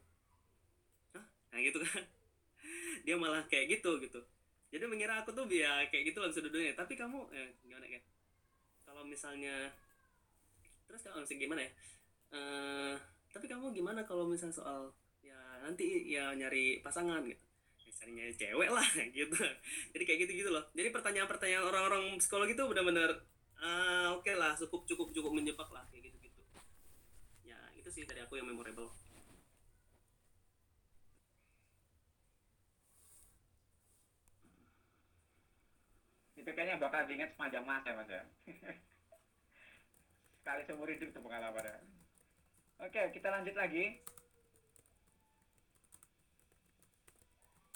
Hah? 1.11 1.25
nah 1.51 1.59
gitu 1.59 1.83
kan. 1.83 2.07
Dia 3.05 3.19
malah 3.19 3.43
kayak 3.51 3.67
gitu 3.77 3.99
gitu. 3.99 4.23
Jadi 4.71 4.83
mengira 4.87 5.19
aku 5.19 5.35
tuh 5.35 5.43
ya 5.51 5.83
kayak 5.91 6.15
gitu 6.15 6.23
lah 6.23 6.31
sudut-sudutnya 6.31 6.71
tapi 6.75 6.95
kamu 6.95 7.27
eh, 7.35 7.55
gimana 7.63 7.83
kayak 7.83 8.03
kalau 8.87 9.03
misalnya 9.03 9.71
terus 10.87 11.03
kalau 11.03 11.19
misalnya 11.19 11.43
gimana 11.43 11.61
ya? 11.67 11.71
Uh, 12.27 12.95
tapi 13.31 13.47
kamu 13.47 13.71
gimana 13.71 14.03
kalau 14.03 14.27
misalnya 14.27 14.59
soal 14.59 14.91
ya 14.91 15.06
nanti 15.63 16.11
ya 16.11 16.33
nyari 16.35 16.79
pasangan 16.85 17.23
gitu. 17.25 17.41
Ya, 17.83 17.91
cari 17.97 18.11
nyari 18.13 18.33
cewek 18.35 18.69
lah 18.69 18.87
gitu. 19.17 19.37
Jadi 19.95 20.03
kayak 20.03 20.19
gitu 20.27 20.31
gitu 20.45 20.49
loh. 20.51 20.63
Jadi 20.77 20.89
pertanyaan-pertanyaan 20.93 21.65
orang-orang 21.65 22.03
psikologi 22.21 22.53
itu 22.53 22.63
benar-benar 22.67 23.11
uh, 23.61 24.13
oke 24.17 24.25
okay 24.25 24.35
lah 24.37 24.53
cukup 24.57 24.85
cukup 24.85 25.07
cukup 25.13 25.31
menjebak 25.33 25.69
lah 25.73 25.85
kayak 25.89 26.09
gitu 26.09 26.17
gitu 26.29 26.39
ya 27.45 27.57
itu 27.77 27.89
sih 27.89 28.03
dari 28.05 28.21
aku 28.21 28.37
yang 28.37 28.49
memorable. 28.49 28.91
Kayaknya 36.47 36.81
bakal 36.81 37.05
diingat 37.05 37.37
sepanjang 37.37 37.65
masa 37.69 37.93
mas 37.93 38.09
ya? 38.09 38.23
Sekali 40.41 40.61
seumur 40.65 40.89
hidup 40.89 41.11
itu 41.11 41.19
pengalamannya. 41.21 41.75
Oke 42.81 43.13
kita 43.13 43.29
lanjut 43.29 43.53
lagi 43.53 43.99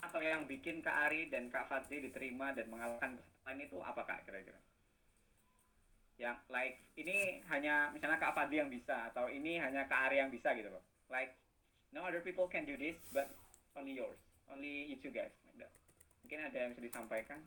atau 0.02 0.18
yang 0.18 0.50
bikin 0.50 0.82
Kak 0.82 1.08
Ari 1.08 1.30
dan 1.30 1.46
Kak 1.46 1.70
Fadli 1.70 2.02
diterima 2.02 2.50
dan 2.50 2.66
mengalahkan 2.66 3.14
peserta 3.16 3.54
itu 3.54 3.78
apa 3.78 4.02
Kak 4.02 4.26
kira-kira? 4.26 4.58
Yang 6.18 6.38
like 6.50 6.76
ini 6.98 7.42
hanya 7.50 7.94
misalnya 7.94 8.18
Kak 8.18 8.34
Fadli 8.34 8.58
yang 8.58 8.70
bisa 8.70 9.10
atau 9.14 9.30
ini 9.30 9.62
hanya 9.62 9.86
Kak 9.86 10.10
Ari 10.10 10.18
yang 10.18 10.30
bisa 10.34 10.54
gitu 10.58 10.70
loh. 10.70 10.82
Like 11.06 11.38
no 11.94 12.02
other 12.02 12.20
people 12.20 12.50
can 12.50 12.66
do 12.66 12.74
this 12.74 12.98
but 13.14 13.30
only 13.78 13.94
yours. 13.94 14.18
Only 14.50 14.90
you 14.90 14.98
two 14.98 15.14
guys. 15.14 15.32
Like 15.46 15.66
that. 15.66 15.72
mungkin 16.22 16.48
ada 16.48 16.56
yang 16.58 16.70
bisa 16.74 16.82
disampaikan? 16.82 17.38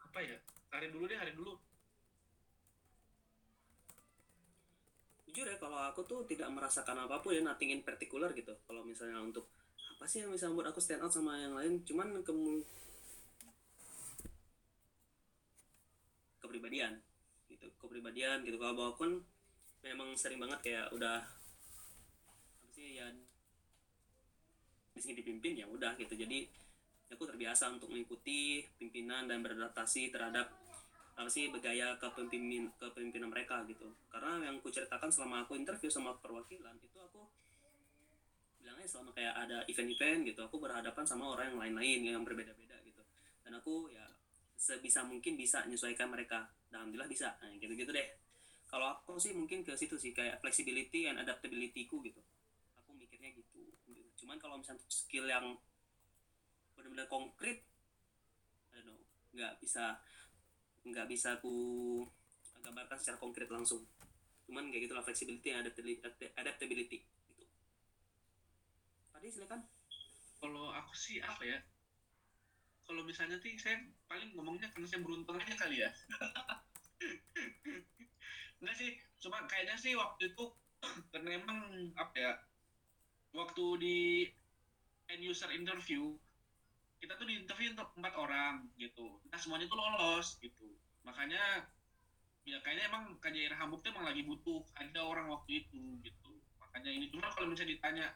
Apa 0.00 0.18
ya? 0.20 0.38
Hari 0.70 0.88
dulu 0.92 1.04
deh 1.08 1.18
hari 1.18 1.32
dulu. 1.32 1.56
Jujur 5.30 5.46
ya 5.46 5.56
kalau 5.62 5.78
aku 5.78 6.02
tuh 6.02 6.26
tidak 6.26 6.50
merasakan 6.50 7.06
apa 7.06 7.22
pun 7.22 7.38
ya 7.38 7.42
nothing 7.44 7.70
in 7.70 7.82
particular 7.86 8.34
gitu. 8.34 8.50
Kalau 8.66 8.82
misalnya 8.82 9.22
untuk 9.22 9.46
apa 10.00 10.08
sih 10.08 10.24
yang 10.24 10.32
bisa 10.32 10.48
membuat 10.48 10.72
aku 10.72 10.80
stand 10.80 11.04
out 11.04 11.12
sama 11.12 11.36
yang 11.36 11.52
lain? 11.52 11.84
Cuman 11.84 12.24
kemu 12.24 12.64
kepribadian 16.40 16.96
gitu. 17.52 17.68
Kepribadian 17.76 18.40
gitu. 18.48 18.56
Kalau 18.56 18.72
bawa 18.72 18.96
pun 18.96 19.20
memang 19.84 20.16
sering 20.16 20.40
banget 20.40 20.56
kayak 20.64 20.88
udah 20.96 21.20
apa 21.20 22.68
sih 22.72 22.96
ya 22.96 23.12
di 24.96 25.00
sini 25.04 25.20
dipimpin 25.20 25.60
ya 25.60 25.68
udah 25.68 25.92
gitu. 26.00 26.16
Jadi 26.16 26.48
aku 27.12 27.28
terbiasa 27.28 27.68
untuk 27.68 27.92
mengikuti 27.92 28.64
pimpinan 28.80 29.28
dan 29.28 29.44
beradaptasi 29.44 30.08
terhadap 30.08 30.48
apa 31.12 31.28
sih 31.28 31.52
bergaya 31.52 32.00
kepemimpinan 32.00 32.72
kepemimpinan 32.80 33.28
mereka 33.28 33.68
gitu. 33.68 33.92
Karena 34.08 34.48
yang 34.48 34.64
ku 34.64 34.72
ceritakan 34.72 35.12
selama 35.12 35.44
aku 35.44 35.60
interview 35.60 35.92
sama 35.92 36.16
perwakilan 36.24 36.80
itu 36.80 36.96
aku 36.96 37.28
bilangnya 38.60 38.86
selama 38.86 39.10
kayak 39.16 39.34
ada 39.34 39.58
event-event 39.66 40.20
gitu 40.28 40.40
aku 40.44 40.60
berhadapan 40.60 41.04
sama 41.08 41.32
orang 41.32 41.52
yang 41.52 41.58
lain-lain 41.58 41.98
yang 42.16 42.22
berbeda-beda 42.22 42.76
gitu. 42.84 43.02
Dan 43.40 43.56
aku 43.56 43.88
ya 43.88 44.04
sebisa 44.60 45.02
mungkin 45.08 45.40
bisa 45.40 45.64
menyesuaikan 45.64 46.12
mereka. 46.12 46.52
Dan 46.68 46.84
alhamdulillah 46.84 47.08
bisa. 47.10 47.34
Nah, 47.40 47.50
gitu 47.56 47.72
gitu 47.72 47.90
deh. 47.90 48.08
Kalau 48.68 48.94
aku 48.94 49.18
sih 49.18 49.34
mungkin 49.34 49.66
ke 49.66 49.74
situ 49.74 49.98
sih 49.98 50.14
kayak 50.14 50.38
flexibility 50.38 51.10
and 51.10 51.18
adaptability 51.18 51.88
ku 51.90 51.98
gitu. 52.04 52.20
Aku 52.78 52.94
mikirnya 52.94 53.34
gitu. 53.34 53.72
Cuman 54.20 54.38
kalau 54.38 54.60
misalnya 54.60 54.84
skill 54.86 55.26
yang 55.26 55.58
benar-benar 56.76 57.08
konkret 57.10 57.66
nggak 59.30 59.62
bisa 59.62 59.94
nggak 60.82 61.06
bisa 61.06 61.38
ku 61.38 61.54
gambarkan 62.60 62.98
secara 62.98 63.18
konkret 63.18 63.48
langsung. 63.48 63.82
Cuman 64.46 64.68
kayak 64.68 64.90
gitulah 64.90 65.06
flexibility 65.06 65.54
and 65.54 65.66
adaptability, 66.36 67.06
tadi 69.20 69.36
silakan. 69.36 69.60
Kalau 70.40 70.72
aku 70.72 70.96
sih 70.96 71.20
apa 71.20 71.44
ya? 71.44 71.60
Kalau 72.88 73.04
misalnya 73.04 73.36
sih 73.44 73.52
saya 73.60 73.76
paling 74.08 74.32
ngomongnya 74.32 74.72
karena 74.72 74.88
saya 74.88 75.04
beruntung 75.04 75.36
aja 75.36 75.52
kali 75.60 75.84
ya. 75.84 75.92
Enggak 78.64 78.76
sih 78.80 78.96
cuma 79.20 79.44
kayaknya 79.44 79.76
sih 79.76 79.92
waktu 79.92 80.32
itu 80.32 80.44
karena 81.12 81.36
emang 81.36 81.92
apa 82.00 82.16
ya 82.16 82.32
waktu 83.36 83.64
di 83.76 84.00
end 85.12 85.20
user 85.20 85.52
interview 85.52 86.16
kita 86.96 87.20
tuh 87.20 87.28
di 87.28 87.44
interview 87.44 87.76
untuk 87.76 87.92
empat 88.00 88.16
orang 88.16 88.72
gitu. 88.80 89.20
Nah 89.28 89.36
semuanya 89.36 89.68
tuh 89.68 89.76
lolos 89.76 90.40
gitu. 90.40 90.80
Makanya 91.04 91.68
ya 92.48 92.56
kayaknya 92.64 92.88
emang 92.88 93.20
KJR 93.20 93.52
Hamburg 93.60 93.84
tuh 93.84 93.92
emang 93.92 94.08
lagi 94.08 94.24
butuh 94.24 94.64
ada 94.80 95.04
orang 95.04 95.28
waktu 95.28 95.68
itu 95.68 96.00
gitu. 96.00 96.32
Makanya 96.56 96.88
ini 96.88 97.12
cuma 97.12 97.28
kalau 97.36 97.52
misalnya 97.52 97.76
ditanya 97.76 98.08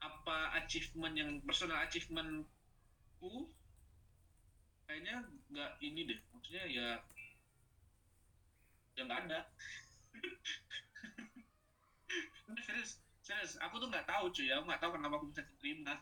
apa 0.00 0.38
achievement 0.62 1.14
yang 1.16 1.30
personal 1.44 1.78
achievementku 1.84 3.34
kayaknya 4.86 5.14
nggak 5.50 5.70
ini 5.82 6.00
deh. 6.08 6.18
Maksudnya 6.32 6.64
ya 6.68 6.88
ya 8.96 9.02
nggak 9.06 9.20
ada. 9.28 9.38
Serius 12.66 12.90
serius. 13.24 13.52
Aku 13.64 13.80
tuh 13.80 13.88
nggak 13.88 14.06
tahu 14.06 14.28
cuy. 14.30 14.48
Aku 14.52 14.64
nggak 14.68 14.80
tahu 14.82 14.92
kenapa 14.96 15.14
aku 15.18 15.26
bisa 15.32 15.42
diterima 15.44 15.94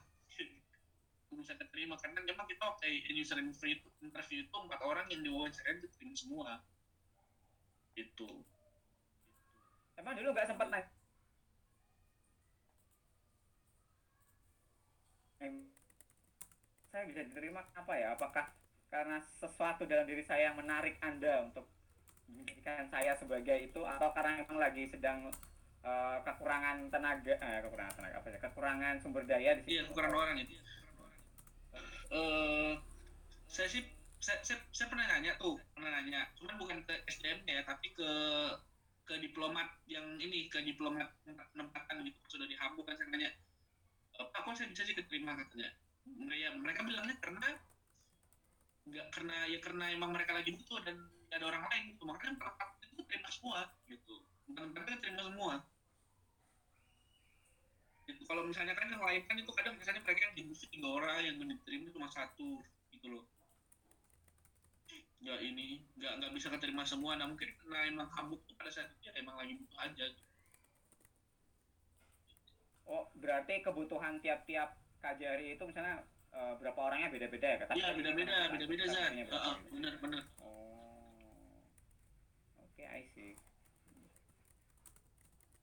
aku 1.27 1.35
bisa 1.41 1.53
diterima 1.57 1.95
karena 1.97 2.21
memang 2.27 2.47
kita 2.51 2.63
waktu 2.69 2.87
user 3.15 3.39
interview 3.41 3.79
itu, 3.79 3.89
interview 4.05 4.39
itu 4.45 4.57
empat 4.57 4.81
orang 4.85 5.07
yang 5.13 5.23
diwawancara 5.25 5.79
diterima 5.81 6.15
semua. 6.19 6.51
Itu 7.97 8.29
Emang 9.97 10.15
dulu 10.17 10.29
nggak 10.35 10.49
sempat 10.49 10.69
naik? 10.73 10.87
Saya 16.93 17.03
bisa 17.09 17.21
diterima 17.27 17.67
apa 17.75 17.93
ya? 17.99 18.15
Apakah 18.15 18.47
karena 18.93 19.19
sesuatu 19.41 19.89
dalam 19.89 20.07
diri 20.07 20.23
saya 20.23 20.53
yang 20.53 20.61
menarik 20.61 21.01
Anda 21.03 21.49
untuk 21.49 21.67
menjadikan 22.31 22.87
saya 22.93 23.17
sebagai 23.19 23.59
itu? 23.59 23.81
Atau 23.83 24.15
karena 24.15 24.45
memang 24.45 24.59
lagi 24.61 24.87
sedang 24.87 25.33
uh, 25.83 26.17
kekurangan 26.23 26.93
tenaga 26.93 27.35
eh, 27.35 27.59
kekurangan 27.67 27.95
tenaga 27.99 28.17
apa 28.23 28.29
ya? 28.31 28.39
Kekurangan 28.39 28.95
sumber 29.03 29.25
daya 29.27 29.59
di 29.59 29.79
iya 29.79 29.83
kekurangan 29.91 30.15
orang 30.15 30.39
itu. 30.47 30.55
Uh, 32.13 32.77
saya 33.49 33.67
sih 33.73 33.83
saya, 34.23 34.39
saya, 34.47 34.61
saya 34.71 34.87
pernah 34.87 35.09
nanya 35.11 35.35
tuh 35.41 35.59
pernah 35.75 35.91
nanya. 35.99 36.29
Cuman 36.39 36.55
bukan 36.61 36.79
ke 36.87 36.95
SDM 37.11 37.43
ya 37.49 37.67
tapi 37.67 37.91
ke 37.91 38.11
ke 39.03 39.19
diplomat 39.19 39.67
yang 39.91 40.07
ini 40.23 40.47
ke 40.47 40.63
diplomat 40.63 41.11
penempatan 41.27 42.07
gitu 42.07 42.39
sudah 42.39 42.47
di 42.47 42.55
Hamburg 42.55 42.87
kan 42.87 42.95
saya 42.95 43.11
nanya 43.11 43.31
Pak 44.19 44.41
kok 44.45 44.55
saya 44.55 44.69
bisa 44.69 44.83
sih 44.85 44.97
keterima 44.97 45.33
katanya. 45.37 45.71
Ya 46.33 46.49
mereka 46.57 46.85
bilangnya 46.85 47.17
karena 47.23 47.49
nggak 48.83 49.07
karena 49.15 49.37
ya 49.47 49.59
karena 49.63 49.85
emang 49.95 50.11
mereka 50.11 50.35
lagi 50.35 50.51
butuh 50.59 50.83
dan 50.83 50.99
gak 51.31 51.39
ada 51.41 51.47
orang 51.49 51.65
lain 51.71 51.83
gitu. 51.95 52.03
Makanya 52.05 52.33
mereka 52.37 52.65
itu 52.93 53.03
terima 53.09 53.29
semua 53.33 53.61
gitu. 53.89 54.15
Mereka 54.53 55.01
terima 55.01 55.23
semua. 55.29 55.55
Itu 58.11 58.23
kalau 58.27 58.43
misalnya 58.45 58.75
kan 58.75 58.91
yang 58.91 59.01
lain 59.01 59.23
kan 59.25 59.37
itu 59.39 59.51
kadang 59.55 59.75
misalnya 59.79 60.03
mereka 60.03 60.21
yang 60.29 60.35
dibutuh 60.37 60.69
tiga 60.69 60.89
orang 60.91 61.17
yang 61.23 61.37
diterima 61.39 61.89
cuma 61.95 62.09
satu 62.11 62.61
gitu 62.93 63.07
loh. 63.09 63.25
Nggak 65.23 65.39
ini 65.47 65.87
nggak 65.97 66.13
nggak 66.19 66.33
bisa 66.35 66.51
keterima 66.51 66.83
semua. 66.83 67.15
Nah 67.15 67.31
mungkin 67.31 67.55
karena 67.63 67.79
emang 67.87 68.09
kabut 68.11 68.43
pada 68.59 68.69
saat 68.75 68.91
itu 68.93 69.07
ya 69.07 69.13
emang 69.23 69.39
lagi 69.39 69.55
butuh 69.55 69.79
aja 69.79 70.05
gitu. 70.11 70.32
Oh 72.89 73.11
berarti 73.19 73.63
kebutuhan 73.63 74.19
tiap-tiap 74.23 74.75
kajari 75.03 75.55
itu 75.59 75.63
misalnya 75.67 76.03
uh, 76.35 76.55
berapa 76.59 76.79
orangnya 76.79 77.11
beda-beda 77.11 77.47
ya 77.47 77.59
kata 77.67 77.73
iya 77.75 77.89
beda-beda 77.95 78.37
beda-beda 78.55 78.85
Zan 78.91 79.13
uh, 79.29 79.57
bener 79.71 79.95
bener 79.99 80.23
oh. 80.43 81.61
Oke 82.63 82.83
okay, 82.83 82.87
I 82.89 83.03
see. 83.13 83.33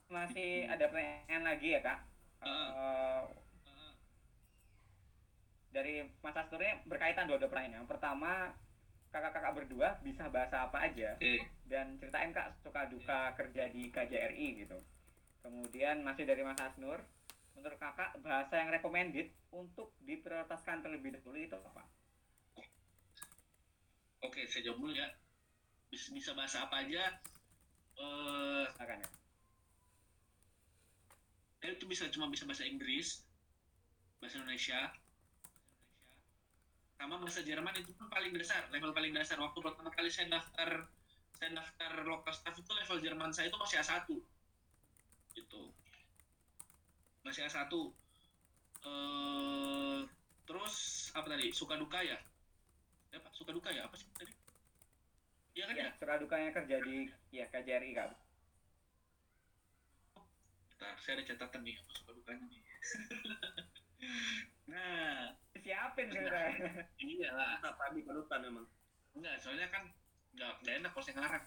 Masih 0.10 0.66
ada 0.66 0.90
pertanyaan 0.90 1.44
lagi 1.46 1.68
ya 1.78 1.82
kak? 1.86 2.00
Uh, 2.40 2.50
uh, 2.50 3.22
dari 5.70 6.02
Mas 6.26 6.34
Asturnya 6.34 6.82
berkaitan 6.90 7.30
dua 7.30 7.38
dua 7.38 7.50
pertanyaan. 7.52 7.84
Yang 7.84 7.90
pertama 7.94 8.54
kakak-kakak 9.10 9.54
berdua 9.54 9.90
bisa 10.02 10.30
bahasa 10.30 10.70
apa 10.70 10.86
aja? 10.86 11.18
Okay. 11.18 11.46
dan 11.70 12.02
ceritain 12.02 12.34
kak 12.34 12.58
suka 12.66 12.90
duka 12.90 13.38
kerja 13.38 13.70
di 13.70 13.94
KJRI 13.94 14.66
gitu 14.66 14.78
kemudian 15.40 16.04
masih 16.04 16.28
dari 16.28 16.44
Mas 16.44 16.60
Asnur 16.60 17.04
menurut 17.60 17.76
kakak 17.76 18.16
bahasa 18.24 18.56
yang 18.56 18.72
recommended 18.72 19.28
untuk 19.52 19.92
diprioritaskan 20.08 20.80
terlebih 20.80 21.20
dahulu 21.20 21.36
itu 21.36 21.56
apa? 21.60 21.84
Oke, 24.24 24.48
saya 24.48 24.68
jawab 24.68 24.80
dulu 24.84 24.94
ya. 24.96 25.08
Bisa, 25.92 26.12
bisa 26.16 26.32
bahasa 26.36 26.68
apa 26.68 26.84
aja? 26.84 27.20
Eh, 28.00 28.66
Akan 28.80 29.04
ya. 29.04 29.10
Eh, 31.68 31.76
itu 31.76 31.84
bisa 31.84 32.08
cuma 32.08 32.32
bisa 32.32 32.48
bahasa 32.48 32.64
Inggris, 32.64 33.20
bahasa 34.24 34.40
Indonesia, 34.40 34.80
sama 36.96 37.20
bahasa 37.20 37.44
Jerman 37.44 37.76
itu 37.80 37.92
pun 37.96 38.08
paling 38.08 38.32
dasar, 38.36 38.68
level 38.72 38.96
paling 38.96 39.12
dasar. 39.12 39.36
Waktu 39.40 39.60
pertama 39.60 39.92
kali 39.92 40.08
saya 40.08 40.32
daftar 40.32 40.88
saya 41.36 41.56
daftar 41.56 42.04
lokal 42.04 42.36
staff 42.36 42.56
itu 42.56 42.72
level 42.72 43.00
Jerman 43.00 43.32
saya 43.32 43.48
itu 43.48 43.56
masih 43.60 43.80
A1 43.80 44.08
gitu. 45.40 45.72
Masih 47.24 47.48
A1 47.48 47.72
uh, 48.84 50.00
terus 50.44 50.76
apa 51.16 51.28
tadi? 51.32 51.52
Suka 51.56 51.80
duka 51.80 52.04
ya? 52.04 52.20
Ya 53.10 53.18
pak 53.24 53.32
suka 53.34 53.56
duka 53.56 53.72
ya? 53.72 53.88
Apa 53.88 53.96
sih 53.96 54.08
tadi? 54.16 54.34
Iya 55.58 55.64
kan 55.66 55.76
ya, 55.76 55.88
ya? 55.88 55.92
suka 55.98 56.16
dukanya 56.22 56.50
kerja 56.56 56.78
di 56.84 57.10
ya 57.34 57.46
KJRI 57.50 57.92
kak. 57.96 58.14
Bentar, 60.76 60.96
saya 61.02 61.20
ada 61.20 61.24
catatan 61.28 61.62
nih 61.66 61.76
apa 61.80 61.92
suka 61.96 62.12
dukanya 62.16 62.46
nih. 62.48 62.62
Nah. 64.70 65.36
Siapin 65.60 66.08
nah, 66.16 66.56
iya 67.04 67.30
lah 67.36 67.60
apa 67.60 67.92
di 67.92 68.00
panutan 68.08 68.40
memang 68.48 68.66
enggak 69.12 69.36
soalnya 69.44 69.68
kan 69.68 69.92
enggak 70.32 70.56
enggak 70.64 70.76
enak 70.80 70.92
kalau 70.96 71.04
saya 71.04 71.16
ngarang 71.20 71.46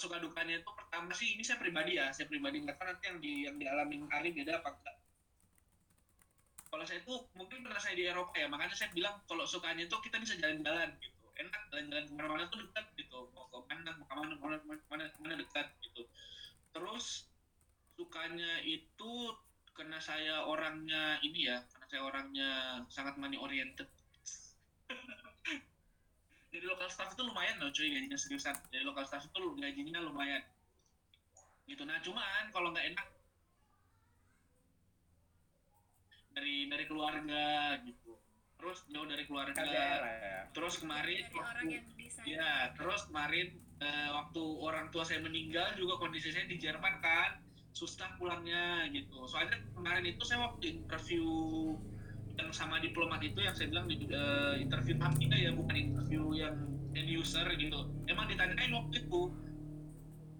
suka 0.00 0.16
dukanya 0.16 0.64
itu 0.64 0.70
pertama 0.72 1.12
sih 1.12 1.36
ini 1.36 1.44
saya 1.44 1.60
pribadi 1.60 2.00
ya 2.00 2.08
saya 2.16 2.24
pribadi 2.24 2.64
nggak 2.64 2.80
tahu 2.80 2.88
nanti 2.88 3.04
yang 3.04 3.18
di 3.20 3.32
yang 3.44 3.56
dialami 3.60 4.00
Ari 4.08 4.32
beda 4.32 4.64
apa 4.64 4.72
enggak. 4.72 4.96
Kalau 6.70 6.84
saya 6.88 7.04
itu 7.04 7.14
mungkin 7.36 7.60
pernah 7.60 7.80
saya 7.82 7.94
di 7.98 8.08
Eropa 8.08 8.32
ya 8.40 8.48
makanya 8.48 8.72
saya 8.72 8.88
bilang 8.96 9.20
kalau 9.28 9.44
sukanya 9.44 9.84
itu 9.84 9.96
kita 10.00 10.16
bisa 10.16 10.40
jalan-jalan 10.40 10.96
gitu. 11.04 11.20
Enak 11.36 11.60
jalan-jalan 11.68 12.04
ke 12.08 12.12
mana-mana 12.16 12.44
tuh 12.48 12.64
dekat 12.64 12.86
gitu 12.96 13.28
mau 13.36 13.44
ke 13.52 13.58
mana 13.68 13.90
mau 14.00 14.06
ke 14.08 14.14
mana 14.16 14.34
mana 14.40 14.56
mana 14.88 15.04
mana 15.20 15.34
dekat 15.36 15.68
gitu. 15.84 16.08
Terus 16.72 17.28
sukanya 18.00 18.64
itu 18.64 19.12
karena 19.76 20.00
saya 20.00 20.48
orangnya 20.48 21.20
ini 21.20 21.52
ya 21.52 21.60
karena 21.68 21.86
saya 21.92 22.02
orangnya 22.08 22.50
sangat 22.88 23.20
money 23.20 23.36
oriented 23.36 23.88
jadi 26.50 26.64
lokal 26.66 26.88
staff 26.90 27.14
itu 27.14 27.22
lumayan 27.22 27.62
loh 27.62 27.70
cuy 27.70 27.88
gajinya 27.94 28.18
seriusan. 28.18 28.54
Jadi 28.74 28.82
lokal 28.82 29.06
staff 29.06 29.22
itu 29.22 29.38
gajinya 29.54 30.02
lumayan. 30.02 30.42
Gitu. 31.70 31.82
Nah 31.86 32.02
cuman 32.02 32.50
kalau 32.50 32.74
nggak 32.74 32.86
enak 32.90 33.06
dari 36.34 36.66
dari 36.66 36.84
keluarga 36.90 37.78
gitu. 37.86 38.18
Terus 38.58 38.78
jauh 38.90 39.06
dari 39.06 39.24
keluarga. 39.24 39.62
Ya. 39.62 40.50
terus 40.50 40.82
kemarin 40.82 41.22
dari 41.30 41.38
orang 41.38 41.66
yang 41.70 41.86
ya 42.26 42.74
terus 42.74 43.06
kemarin 43.06 43.54
uh, 43.78 44.10
waktu 44.18 44.42
orang 44.58 44.90
tua 44.90 45.06
saya 45.06 45.22
meninggal 45.22 45.78
juga 45.78 46.02
kondisi 46.02 46.34
saya 46.34 46.50
di 46.50 46.58
Jerman 46.58 46.98
kan 46.98 47.38
susah 47.70 48.10
pulangnya 48.18 48.90
gitu. 48.90 49.22
Soalnya 49.30 49.54
kemarin 49.78 50.02
itu 50.10 50.22
saya 50.26 50.50
waktu 50.50 50.82
interview 50.82 51.24
yang 52.40 52.48
sama 52.56 52.80
diplomat 52.80 53.20
itu 53.20 53.36
yang 53.44 53.52
saya 53.52 53.68
bilang 53.68 53.84
di 53.84 54.00
uh, 54.08 54.56
interview 54.56 54.96
tiga 54.96 55.36
ya 55.36 55.50
bukan 55.52 55.76
interview 55.76 56.32
yang 56.32 56.56
end 56.96 57.08
user 57.12 57.44
gitu. 57.52 57.84
Emang 58.08 58.24
ditanyain 58.32 58.72
waktu 58.72 59.04
itu 59.04 59.20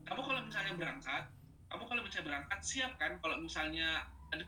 kamu 0.09 0.21
kalau 0.25 0.41
misalnya 0.43 0.75
berangkat 0.81 1.25
kamu 1.71 1.83
kalau 1.87 2.03
misalnya 2.03 2.27
berangkat 2.27 2.61
siap 2.65 2.93
kan 2.99 3.13
kalau 3.23 3.37
misalnya 3.39 4.09
ada 4.35 4.43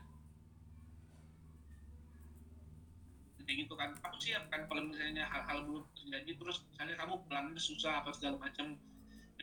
kayak 3.45 3.57
gitu 3.63 3.73
kan 3.77 3.95
kamu 4.01 4.17
siap 4.19 4.43
kan 4.49 4.65
kalau 4.67 4.81
misalnya 4.89 5.23
hal-hal 5.29 5.63
belum 5.63 5.83
terjadi 5.93 6.31
terus 6.35 6.57
misalnya 6.73 6.95
kamu 6.99 7.13
pulangnya 7.29 7.61
susah 7.61 8.01
apa 8.01 8.09
segala 8.17 8.41
macam. 8.41 8.75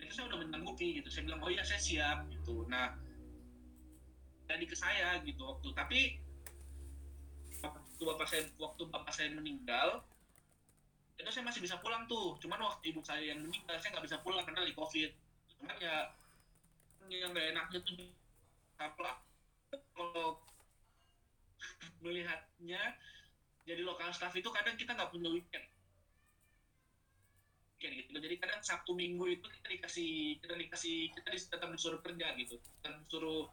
Itu 0.00 0.12
saya 0.16 0.26
udah 0.32 0.38
menyanggupi 0.42 0.98
gitu. 0.98 1.08
Saya 1.12 1.30
bilang 1.30 1.40
oh 1.46 1.50
iya 1.52 1.62
saya 1.62 1.78
siap 1.78 2.26
gitu. 2.26 2.66
Nah 2.66 2.98
jadi 4.50 4.66
ke 4.66 4.74
saya 4.74 5.22
gitu 5.22 5.46
waktu. 5.46 5.68
Tapi 5.78 6.00
waktu 8.00 8.16
bapak 8.16 8.28
saya 8.32 8.42
waktu 8.56 8.82
bapak 8.88 9.12
saya 9.12 9.28
meninggal 9.36 10.00
itu 11.20 11.28
saya 11.28 11.44
masih 11.44 11.60
bisa 11.60 11.76
pulang 11.84 12.08
tuh. 12.08 12.40
Cuman 12.40 12.56
waktu 12.64 12.96
ibu 12.96 13.04
saya 13.04 13.20
yang 13.20 13.44
meninggal 13.44 13.76
saya 13.76 13.92
nggak 13.92 14.08
bisa 14.08 14.16
pulang 14.24 14.40
karena 14.48 14.64
lagi 14.64 14.72
covid. 14.72 15.12
Cuman 15.52 15.76
ya 15.76 16.08
yang 17.12 17.36
gak 17.36 17.52
enaknya 17.52 17.84
tuh 17.84 18.08
apa 18.80 19.20
kalau 19.92 20.40
melihatnya 22.00 22.80
jadi 23.68 23.84
lokal 23.84 24.16
staff 24.16 24.32
itu 24.32 24.48
kadang 24.48 24.80
kita 24.80 24.96
nggak 24.96 25.12
punya 25.12 25.28
weekend. 25.28 25.68
Weekend 27.76 27.92
gitu. 28.00 28.16
Jadi 28.16 28.34
kadang 28.40 28.64
sabtu 28.64 28.96
minggu 28.96 29.28
itu 29.28 29.44
kita 29.44 29.66
dikasih 29.76 30.40
kita 30.40 30.56
dikasih 30.56 30.96
kita 31.12 31.28
tetap 31.36 31.68
disuruh 31.68 32.00
kerja 32.00 32.32
gitu. 32.40 32.56
Dan 32.80 33.04
disuruh 33.04 33.52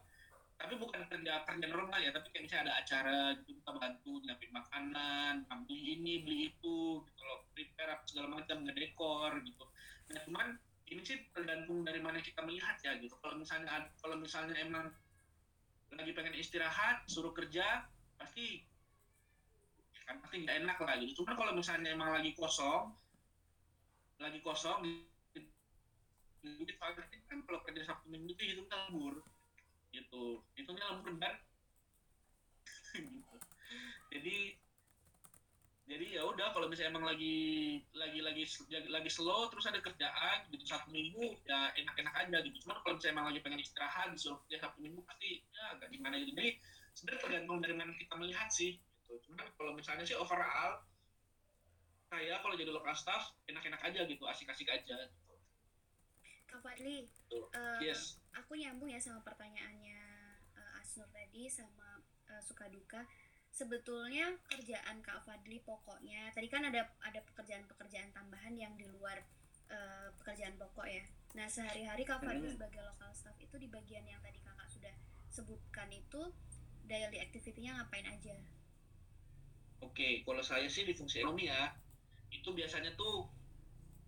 tapi 0.58 0.74
bukan 0.74 1.06
kerja 1.06 1.46
kerja 1.46 1.66
normal 1.70 2.02
ya 2.02 2.10
tapi 2.10 2.34
kayak 2.34 2.50
misalnya 2.50 2.64
ada 2.66 2.74
acara 2.82 3.18
gitu 3.38 3.54
kita 3.62 3.70
bantu 3.78 4.12
nyiapin 4.26 4.50
makanan 4.50 5.46
beli 5.64 5.94
ini 5.94 6.26
beli 6.26 6.38
itu 6.50 7.06
gitu 7.06 7.22
loh. 7.22 7.46
Prepare 7.54 8.02
segala 8.10 8.42
macam 8.42 8.66
ngedekor 8.66 9.38
gitu. 9.46 9.64
Nah 10.10 10.18
cuman 10.26 10.46
ini 10.90 11.02
sih 11.06 11.18
tergantung 11.30 11.86
dari 11.86 12.02
mana 12.02 12.18
kita 12.18 12.42
melihat 12.42 12.74
ya 12.82 12.98
gitu. 12.98 13.14
Kalau 13.22 13.38
misalnya 13.38 13.86
kalau 14.02 14.18
misalnya 14.18 14.58
emang 14.58 14.90
lagi 15.94 16.12
pengen 16.12 16.34
istirahat 16.34 17.06
suruh 17.06 17.30
kerja 17.32 17.86
pasti 18.18 18.66
kan 20.10 20.18
pasti 20.18 20.42
nggak 20.42 20.66
enak 20.66 20.78
lah 20.82 20.94
gitu. 20.98 21.22
Cuman 21.22 21.38
kalau 21.38 21.52
misalnya 21.54 21.94
emang 21.94 22.10
lagi 22.10 22.34
kosong 22.34 22.90
lagi 24.18 24.42
kosong 24.42 24.82
di 24.82 25.06
di 26.42 26.74
kan 27.30 27.38
kalau 27.46 27.62
kerja 27.62 27.86
sabtu 27.86 28.10
minggu 28.10 28.34
itu 28.34 28.42
hitung 28.54 28.66
lembur 28.66 29.22
gitu. 29.92 30.42
Hitungnya 30.54 30.86
lembur 30.92 31.16
dan 31.16 31.34
gitu. 32.96 33.36
Jadi 34.12 34.36
jadi 35.88 36.20
ya 36.20 36.22
udah 36.28 36.52
kalau 36.52 36.68
misalnya 36.68 36.92
emang 36.92 37.08
lagi 37.08 37.80
lagi 37.96 38.20
lagi 38.20 38.44
lagi 38.92 39.08
slow 39.08 39.48
terus 39.48 39.64
ada 39.72 39.80
kerjaan 39.80 40.44
gitu 40.52 40.68
satu 40.68 40.92
minggu 40.92 41.40
ya 41.48 41.72
enak-enak 41.80 42.14
aja 42.28 42.36
gitu. 42.44 42.56
Cuma 42.68 42.76
kalau 42.84 43.00
misalnya 43.00 43.14
emang 43.16 43.26
lagi 43.32 43.40
pengen 43.40 43.60
istirahat 43.64 44.12
disuruh 44.12 44.36
kerja 44.44 44.68
satu 44.68 44.84
minggu 44.84 45.00
pasti 45.08 45.40
ya 45.48 45.64
agak 45.72 45.88
gimana 45.88 46.20
gitu. 46.20 46.36
Jadi 46.36 46.60
sebenarnya 46.92 47.20
tergantung 47.24 47.58
dari 47.64 47.74
mana 47.76 47.92
kita 47.96 48.14
melihat 48.20 48.48
sih 48.52 48.76
gitu. 48.76 49.16
Cuma 49.24 49.48
kalau 49.56 49.72
misalnya 49.72 50.04
sih 50.04 50.12
overall 50.12 50.84
saya 52.12 52.40
kalau 52.44 52.52
jadi 52.56 52.68
lokal 52.68 52.92
staff 52.92 53.32
enak-enak 53.48 53.80
aja 53.80 54.04
gitu. 54.04 54.24
Asik-asik 54.28 54.68
aja 54.68 55.08
gitu. 55.08 55.32
Kak 56.48 56.64
Fadli, 56.64 57.04
uh, 57.32 57.80
yes. 57.80 58.16
Aku 58.38 58.54
nyambung 58.54 58.88
ya 58.88 59.02
sama 59.02 59.20
pertanyaannya 59.26 60.00
uh, 60.54 60.80
Asnur 60.80 61.10
tadi 61.10 61.50
sama 61.50 61.98
uh, 62.30 62.42
suka 62.42 62.70
duka 62.70 63.02
sebetulnya 63.50 64.38
kerjaan 64.46 65.02
Kak 65.02 65.26
Fadli 65.26 65.58
pokoknya 65.66 66.30
tadi 66.30 66.46
kan 66.46 66.62
ada 66.62 66.86
ada 67.02 67.20
pekerjaan-pekerjaan 67.32 68.14
tambahan 68.14 68.54
yang 68.54 68.72
di 68.78 68.86
luar 68.86 69.18
uh, 69.72 70.14
pekerjaan 70.22 70.54
pokok 70.54 70.86
ya. 70.86 71.02
Nah 71.34 71.50
sehari-hari 71.50 72.06
Kak 72.06 72.22
Fadli 72.22 72.46
sebagai 72.46 72.84
lokal 72.84 73.10
staff 73.16 73.34
itu 73.42 73.58
di 73.58 73.66
bagian 73.66 74.06
yang 74.06 74.22
tadi 74.22 74.38
kakak 74.38 74.68
sudah 74.70 74.94
sebutkan 75.26 75.90
itu 75.90 76.22
daily 76.86 77.18
activity-nya 77.20 77.76
ngapain 77.76 78.06
aja? 78.08 78.36
Oke, 79.78 80.26
kalau 80.26 80.42
saya 80.42 80.66
sih 80.66 80.82
di 80.82 80.94
fungsi 80.96 81.22
ekonomi 81.22 81.46
ya 81.50 81.70
itu 82.28 82.52
biasanya 82.52 82.92
tuh 82.94 83.24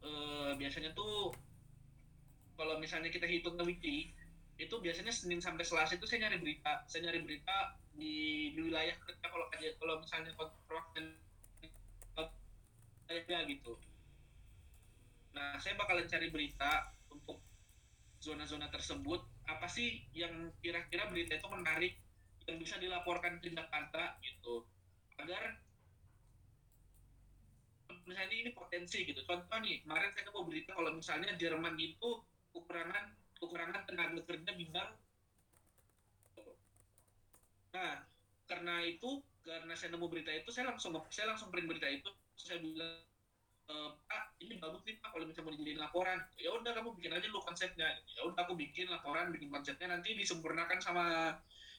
uh, 0.05 0.53
biasanya 0.57 0.93
tuh 0.93 1.33
kalau 2.61 2.77
misalnya 2.77 3.09
kita 3.09 3.25
hitung 3.25 3.57
ke 3.57 3.65
weekly 3.65 4.13
itu 4.61 4.77
biasanya 4.77 5.09
Senin 5.09 5.41
sampai 5.41 5.65
Selasa 5.65 5.97
itu 5.97 6.05
saya 6.05 6.29
nyari 6.29 6.39
berita. 6.45 6.85
Saya 6.85 7.09
nyari 7.09 7.25
berita 7.25 7.81
di, 7.97 8.53
di 8.53 8.61
wilayah 8.61 8.93
kerja 9.01 9.27
kalau 9.27 9.49
kalau 9.81 9.95
misalnya 10.05 10.33
kontrak 10.37 10.85
dan 10.93 11.17
gitu. 13.51 13.75
Nah 15.35 15.59
saya 15.59 15.75
bakalan 15.75 16.07
cari 16.07 16.31
berita 16.31 16.95
untuk 17.11 17.43
zona-zona 18.23 18.71
tersebut. 18.71 19.27
Apa 19.51 19.67
sih 19.67 20.07
yang 20.15 20.55
kira-kira 20.63 21.11
berita 21.11 21.35
itu 21.35 21.49
menarik 21.51 21.99
yang 22.47 22.57
bisa 22.63 22.79
dilaporkan 22.79 23.43
ke 23.43 23.51
Jakarta 23.51 24.21
gitu? 24.23 24.67
Agar 25.19 25.59
misalnya 28.07 28.35
ini 28.35 28.51
potensi 28.55 29.03
gitu. 29.03 29.23
Contoh 29.27 29.59
nih 29.63 29.83
kemarin 29.83 30.11
saya 30.15 30.31
mau 30.31 30.47
berita 30.47 30.71
kalau 30.75 30.95
misalnya 30.95 31.35
Jerman 31.35 31.75
itu 31.79 32.23
kekurangan 32.55 33.20
kekurangan 33.41 33.89
tenaga 33.89 34.21
kerja 34.29 34.51
bidang 34.53 34.91
nah 37.71 38.03
karena 38.51 38.83
itu 38.83 39.23
karena 39.47 39.73
saya 39.79 39.95
nemu 39.95 40.07
berita 40.11 40.31
itu 40.35 40.51
saya 40.53 40.75
langsung 40.75 40.93
saya 41.09 41.33
langsung 41.33 41.49
print 41.49 41.71
berita 41.71 41.89
itu. 41.89 42.11
Saya 42.37 42.59
bilang 42.61 42.99
e, 43.71 43.75
Pak 44.05 44.25
ini 44.43 44.59
bagus 44.61 44.83
nih 44.85 44.99
Pak 45.01 45.11
kalau 45.15 45.25
misalnya 45.25 45.47
mau 45.47 45.55
dijadiin 45.57 45.81
laporan. 45.81 46.19
Ya 46.37 46.51
udah 46.53 46.71
kamu 46.75 46.91
bikin 46.99 47.13
aja 47.15 47.27
lu 47.31 47.41
konsepnya. 47.41 47.89
Ya 47.95 48.23
udah 48.27 48.43
aku 48.45 48.55
bikin 48.59 48.91
laporan 48.91 49.33
bikin 49.33 49.49
konsepnya 49.49 49.95
nanti 49.95 50.13
disempurnakan 50.19 50.79
sama 50.83 51.05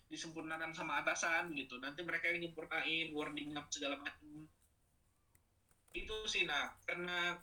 disempurnakan 0.09 0.71
sama 0.73 1.03
atasan 1.05 1.53
gitu. 1.53 1.77
Nanti 1.79 2.01
mereka 2.01 2.31
yang 2.33 2.49
nyempurnain 2.49 3.13
wording 3.13 3.53
segala 3.69 3.99
macam. 4.01 4.47
Itu 5.91 6.15
sih 6.25 6.47
nah 6.47 6.71
karena 6.87 7.35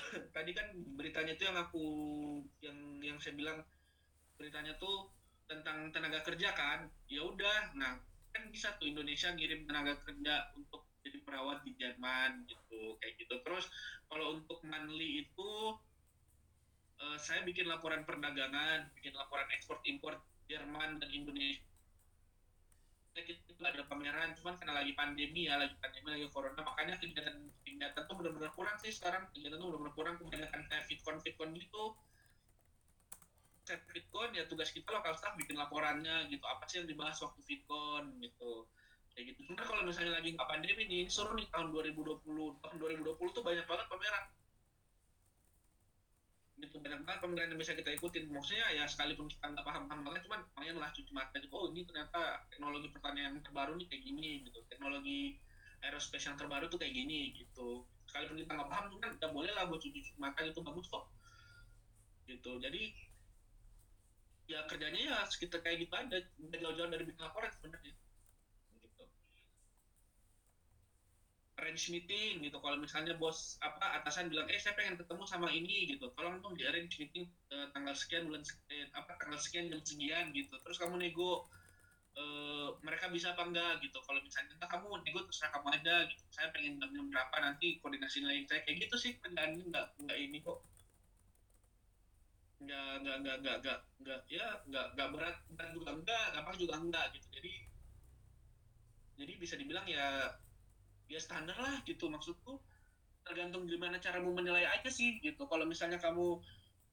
tadi 0.36 0.50
kan 0.54 0.66
beritanya 0.96 1.34
itu 1.34 1.44
yang 1.48 1.58
aku 1.58 1.84
yang 2.64 2.78
yang 3.02 3.18
saya 3.18 3.34
bilang 3.34 3.58
beritanya 4.38 4.74
tuh 4.78 5.10
tentang 5.48 5.90
tenaga 5.90 6.20
kerja 6.22 6.52
kan? 6.54 6.88
Ya 7.08 7.24
udah 7.24 7.74
nah 7.74 7.98
kan 8.32 8.42
bisa 8.52 8.76
tuh 8.76 8.86
Indonesia 8.88 9.32
ngirim 9.32 9.64
tenaga 9.64 9.98
kerja 10.04 10.52
untuk 10.54 10.86
jadi 11.02 11.18
perawat 11.24 11.64
di 11.64 11.72
Jerman 11.78 12.44
gitu 12.46 12.96
kayak 13.00 13.14
gitu. 13.18 13.34
Terus 13.40 13.66
kalau 14.08 14.36
untuk 14.36 14.60
monthly 14.64 15.24
itu 15.26 15.50
uh, 17.00 17.18
saya 17.18 17.44
bikin 17.46 17.68
laporan 17.70 18.02
perdagangan 18.04 18.90
bikin 18.98 19.14
laporan 19.14 19.48
ekspor 19.54 19.80
impor 19.86 20.18
Jerman 20.48 21.00
dan 21.00 21.10
Indonesia 21.12 21.67
kita 23.26 23.62
ada 23.64 23.82
pameran 23.88 24.34
cuman 24.38 24.54
karena 24.58 24.74
lagi 24.82 24.92
pandemi 24.94 25.50
ya 25.50 25.58
lagi 25.58 25.74
pandemi 25.82 26.08
lagi 26.14 26.26
corona 26.30 26.60
makanya 26.62 26.94
kegiatan 27.00 27.48
kegiatan 27.62 28.02
tuh 28.10 28.16
benar-benar 28.18 28.50
kurang 28.58 28.76
sih 28.82 28.90
sekarang. 28.90 29.30
Kegiatan 29.30 29.58
tuh 29.58 29.70
benar-benar 29.70 29.94
kurang 29.94 30.14
kebanyakan 30.18 30.60
kayak 30.66 30.84
fitcon 30.90 31.16
fitcon 31.22 31.50
gitu. 31.54 31.84
Set 33.62 33.82
fitcon 33.86 34.34
ya 34.34 34.46
tugas 34.50 34.74
kita 34.74 34.90
lokal 34.90 35.14
staff 35.14 35.38
bikin 35.38 35.54
laporannya 35.54 36.26
gitu 36.26 36.42
apa 36.42 36.66
sih 36.66 36.82
yang 36.82 36.88
dibahas 36.90 37.18
waktu 37.22 37.40
fitcon 37.46 38.18
gitu. 38.18 38.66
Kayak 39.14 39.34
gitu. 39.34 39.40
Cuma 39.50 39.62
kalau 39.62 39.82
misalnya 39.86 40.18
lagi 40.18 40.34
nggak 40.34 40.48
pandemi 40.50 40.82
nih 40.90 41.06
suruh 41.06 41.38
nih 41.38 41.46
tahun 41.54 41.70
2020 41.70 42.26
tahun 42.62 42.76
2020 42.82 43.36
tuh 43.36 43.42
banyak 43.46 43.66
banget 43.66 43.86
pameran 43.86 44.24
gitu. 46.60 46.76
Banyak 46.82 47.06
banget 47.06 47.20
pemilihan 47.22 47.48
yang 47.54 47.60
bisa 47.60 47.72
kita 47.74 47.90
ikutin? 47.94 48.30
Maksudnya 48.30 48.66
ya 48.74 48.84
sekalipun 48.84 49.26
kita 49.30 49.44
nggak 49.50 49.64
paham 49.66 49.84
paham 49.86 50.00
banget 50.06 50.26
cuman 50.26 50.40
lumayan 50.54 50.76
lah 50.78 50.90
cuci 50.90 51.10
mata 51.14 51.36
gitu 51.38 51.54
oh 51.54 51.70
ini 51.70 51.86
ternyata 51.86 52.42
teknologi 52.50 52.88
pertanian 52.90 53.38
terbaru 53.42 53.78
nih 53.78 53.86
kayak 53.86 54.02
gini 54.02 54.30
gitu. 54.46 54.58
Teknologi 54.66 55.38
aerospace 55.82 56.26
yang 56.26 56.36
terbaru 56.36 56.66
tuh 56.66 56.78
kayak 56.78 56.94
gini 56.94 57.32
gitu. 57.38 57.86
Sekalipun 58.10 58.36
kita 58.42 58.52
nggak 58.58 58.70
paham 58.70 58.84
kan 58.98 59.10
nggak 59.16 59.32
boleh 59.32 59.52
lah 59.54 59.64
buat 59.70 59.80
cuci 59.80 60.00
mata 60.18 60.40
itu 60.42 60.60
bagus 60.62 60.86
kok. 60.90 61.04
Gitu. 62.26 62.52
Jadi 62.60 62.82
ya 64.48 64.64
kerjanya 64.64 65.00
ya 65.12 65.18
sekitar 65.28 65.60
kayak 65.60 65.84
gitu 65.84 65.92
aja 65.92 66.16
jauh-jauh 66.40 66.88
dari 66.88 67.04
bikin 67.04 67.20
laporan 67.20 67.52
sebenarnya 67.52 67.92
arrange 71.58 71.90
meeting 71.90 72.40
gitu. 72.46 72.56
Kalau 72.62 72.78
misalnya 72.78 73.18
bos 73.18 73.58
apa 73.58 74.00
atasan 74.00 74.30
bilang 74.30 74.46
eh 74.46 74.56
saya 74.62 74.78
pengen 74.78 74.94
ketemu 74.94 75.24
sama 75.26 75.50
ini 75.50 75.90
gitu. 75.90 76.06
Tolong 76.14 76.38
dong 76.38 76.54
di 76.54 76.62
arrange 76.64 76.94
meeting 77.02 77.26
uh, 77.50 77.66
tanggal 77.74 77.92
sekian 77.98 78.30
bulan 78.30 78.46
sekian 78.46 78.86
apa 78.94 79.18
tanggal 79.18 79.38
sekian 79.42 79.66
jam 79.68 79.82
sekian 79.82 80.30
gitu. 80.30 80.54
Terus 80.54 80.78
kamu 80.78 81.02
nego 81.02 81.50
uh, 82.14 82.78
mereka 82.86 83.10
bisa 83.10 83.34
apa 83.34 83.42
enggak 83.42 83.82
gitu. 83.82 83.98
Kalau 84.06 84.22
misalnya 84.22 84.54
entah 84.54 84.70
kamu 84.70 85.02
nego 85.02 85.20
terserah 85.26 85.50
kamu 85.58 85.68
aja 85.82 85.94
gitu. 86.06 86.24
Saya 86.30 86.48
pengen 86.54 86.78
jam 86.78 87.06
berapa 87.10 87.36
nanti 87.42 87.82
koordinasi 87.82 88.22
lain. 88.22 88.46
Saya 88.46 88.62
kayak 88.62 88.86
gitu 88.86 88.94
sih 88.94 89.12
kerjaan 89.18 89.58
enggak 89.58 89.90
enggak 89.98 90.18
ini 90.18 90.38
kok. 90.38 90.62
Enggak 92.62 93.02
enggak 93.02 93.16
enggak 93.18 93.36
enggak 93.42 93.56
enggak 93.58 93.78
enggak 93.98 94.20
ya 94.30 94.46
enggak 94.66 94.86
enggak 94.94 95.08
berat 95.10 95.36
berat 95.58 95.70
juga 95.74 95.90
enggak 95.90 96.24
gampang 96.38 96.56
juga 96.56 96.74
enggak 96.78 97.06
gitu. 97.18 97.26
Jadi 97.34 97.52
jadi 99.18 99.32
bisa 99.34 99.58
dibilang 99.58 99.82
ya 99.90 100.30
ya 101.08 101.20
standar 101.20 101.56
lah 101.56 101.80
gitu 101.88 102.06
maksudku. 102.12 102.60
Tergantung 103.24 103.68
gimana 103.68 104.00
caramu 104.00 104.32
menilai 104.32 104.64
aja 104.64 104.88
sih 104.88 105.20
gitu. 105.20 105.48
Kalau 105.48 105.64
misalnya 105.64 106.00
kamu 106.00 106.40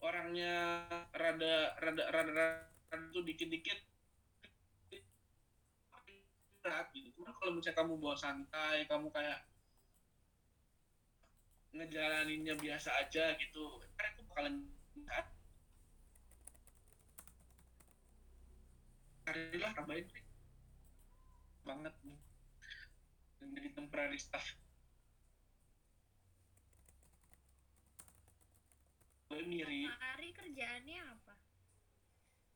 orangnya 0.04 0.84
rada 1.16 1.76
rada 1.80 2.04
rada, 2.12 2.34
rada 2.92 3.08
tuh 3.12 3.24
dikit-dikit 3.24 3.80
berat 6.66 6.90
gitu. 6.98 7.22
Cuma 7.22 7.32
kalau 7.38 7.52
misalnya 7.56 7.78
kamu 7.78 7.94
bawa 8.02 8.16
santai 8.18 8.90
kamu 8.90 9.08
kayak 9.14 9.46
ngejalaninnya 11.76 12.56
biasa 12.56 12.90
aja 13.04 13.36
gitu 13.36 13.84
kan 14.00 14.08
itu 14.16 14.22
bakalan 14.32 14.56
carilah 19.28 19.72
tambahin 19.76 20.08
banget. 21.66 21.94
nih 22.08 22.25
dan 23.46 23.54
jadi 23.62 23.70
temporary 23.78 24.18
staff. 24.18 24.58
Gue 29.30 29.46
miri 29.46 29.86
Ari 29.86 30.34
kerjaannya 30.34 31.00
apa? 31.14 31.34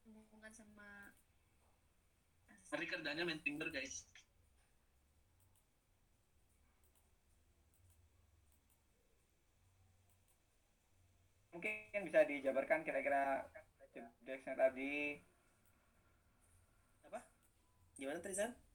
Hubungan 0.09 0.49
sama 0.49 1.13
hari 2.73 2.85
kerjanya 2.89 3.21
main 3.21 3.37
Tinder 3.45 3.69
guys. 3.69 4.09
Mungkin 11.53 12.01
bisa 12.09 12.25
dijabarkan 12.25 12.81
kira-kira 12.81 13.45
jobdesknya 13.93 14.57
tadi. 14.57 15.21
apa? 17.05 17.21
Gimana 17.97 18.21
Trizan 18.25 18.68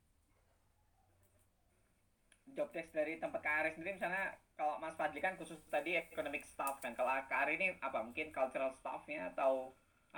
Job 2.56 2.68
desk 2.74 2.90
dari 2.98 3.14
tempat 3.22 3.40
Kak 3.46 3.56
Ari 3.60 3.70
sendiri 3.74 3.92
misalnya 3.98 4.24
kalau 4.58 4.74
Mas 4.82 4.96
Fadli 4.98 5.20
kan 5.26 5.34
khusus 5.40 5.58
tadi 5.74 5.90
economic 6.02 6.42
staff 6.52 6.74
kan. 6.82 6.92
Kalau 6.98 7.10
Kak 7.30 7.40
Ari 7.46 7.52
ini 7.60 7.66
apa? 7.88 7.98
Mungkin 8.06 8.26
cultural 8.36 8.70
staffnya 8.78 9.20
atau 9.34 9.52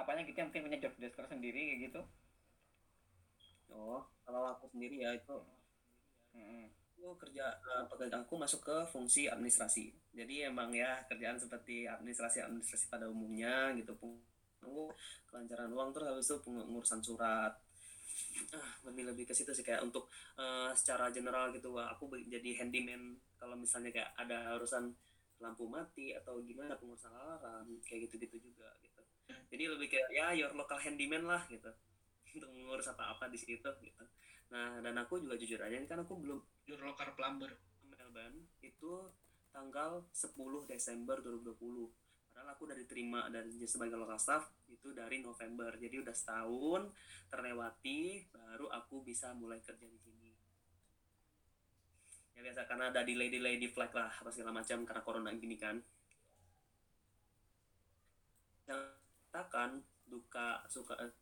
apanya 0.01 0.23
gitu 0.29 0.37
yang 0.41 0.49
mungkin 0.53 0.65
punya 0.69 0.79
job 0.85 0.95
desk 1.03 1.17
tersendiri 1.21 1.61
kayak 1.69 1.81
gitu. 1.91 2.01
oh 3.79 4.01
kalau 4.27 4.43
aku 4.53 4.65
sendiri 4.73 4.97
ya 5.05 5.11
itu 5.21 5.37
Mm-mm. 6.35 6.71
aku 6.97 7.15
kerja 7.23 7.47
eh, 7.73 7.85
pekerjaanku 7.91 8.35
masuk 8.45 8.61
ke 8.69 8.77
fungsi 8.93 9.23
administrasi 9.31 9.85
jadi 10.19 10.35
emang 10.51 10.71
ya 10.75 10.91
kerjaan 11.09 11.39
seperti 11.39 11.87
administrasi 11.87 12.39
administrasi 12.43 12.85
pada 12.93 13.07
umumnya 13.07 13.71
gitu 13.79 13.93
Peng- 14.01 14.25
kelancaran 15.29 15.71
uang 15.71 15.91
terus 15.95 16.09
habis 16.11 16.27
itu 16.27 16.37
pengurusan 16.45 17.01
surat 17.05 17.53
ah, 18.57 18.73
lebih 18.89 19.13
lebih 19.13 19.25
ke 19.29 19.35
situ 19.37 19.53
sih 19.53 19.65
kayak 19.65 19.85
untuk 19.85 20.09
eh, 20.39 20.71
secara 20.73 21.13
general 21.13 21.53
gitu 21.53 21.75
wah 21.77 21.93
aku 21.93 22.11
jadi 22.27 22.63
handyman. 22.63 23.17
Kalau 23.37 23.57
misalnya 23.59 23.93
kayak 23.93 24.11
ada 24.17 24.57
urusan 24.57 24.93
lampu 25.37 25.69
mati 25.69 26.17
atau 26.17 26.41
gimana 26.41 26.81
pengurusan 26.81 27.13
alarm 27.13 27.69
kayak 27.85 28.09
gitu 28.09 28.25
gitu 28.25 28.51
juga 28.53 28.73
gitu. 28.81 29.03
Jadi 29.53 29.65
lebih 29.69 29.89
kayak 29.93 30.09
ya 30.13 30.27
your 30.33 30.53
local 30.57 30.81
handyman 30.81 31.29
lah 31.29 31.45
gitu. 31.51 31.69
Untuk 32.37 32.51
mengurus 32.53 32.89
apa-apa 32.89 33.29
di 33.29 33.37
situ 33.37 33.69
gitu. 33.83 34.05
Nah 34.53 34.81
dan 34.81 34.95
aku 34.97 35.21
juga 35.21 35.37
jujur 35.37 35.61
aja 35.61 35.77
ini 35.77 35.89
kan 35.89 36.01
aku 36.05 36.17
belum 36.17 36.41
your 36.69 36.81
local 36.81 37.11
plumber. 37.13 37.53
Melbourne 37.87 38.49
itu 38.61 39.09
tanggal 39.55 40.05
10 40.13 40.37
Desember 40.69 41.17
2020 41.25 42.06
padahal 42.37 42.53
aku 42.53 42.69
udah 42.69 42.77
diterima 42.77 43.33
dari 43.33 43.49
sebagai 43.65 43.97
local 43.97 44.21
staff 44.21 44.45
itu 44.69 44.93
dari 44.93 45.25
November. 45.25 45.73
Jadi 45.81 46.05
udah 46.05 46.13
setahun 46.13 46.93
terlewati 47.33 48.29
baru 48.29 48.69
aku 48.77 49.01
bisa 49.01 49.33
mulai 49.33 49.65
kerja 49.65 49.89
di 49.89 49.97
sini. 49.97 50.37
Ya 52.37 52.45
biasa 52.45 52.69
karena 52.69 52.93
ada 52.93 53.01
delay 53.09 53.33
delay 53.33 53.57
di 53.57 53.73
flight 53.73 53.97
lah 53.97 54.13
apa 54.13 54.29
segala 54.29 54.53
macam 54.53 54.85
karena 54.85 55.01
corona 55.01 55.33
gini 55.33 55.57
kan. 55.57 55.81
Yang 58.69 58.85
katakan 59.33 59.81
duka 60.05 60.61
suka 60.69 60.93
eh, 61.09 61.17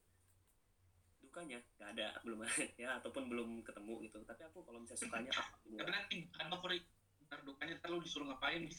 dukanya 1.22 1.62
nggak 1.78 1.90
ada 1.94 2.08
belum 2.26 2.42
ya 2.82 2.98
ataupun 2.98 3.30
belum 3.30 3.62
ketemu 3.62 4.02
gitu. 4.10 4.18
Tapi 4.26 4.42
aku 4.50 4.66
kalau 4.66 4.82
misalnya 4.82 4.98
sukanya 5.06 5.30
apa 5.30 5.54
tapi 5.78 5.90
nanti 5.94 6.16
bukan 6.26 6.46
favorit 6.58 6.82
ntar 7.30 7.38
dukanya 7.46 7.78
ntar 7.78 7.94
lu 7.94 8.02
disuruh 8.02 8.26
ngapain 8.34 8.66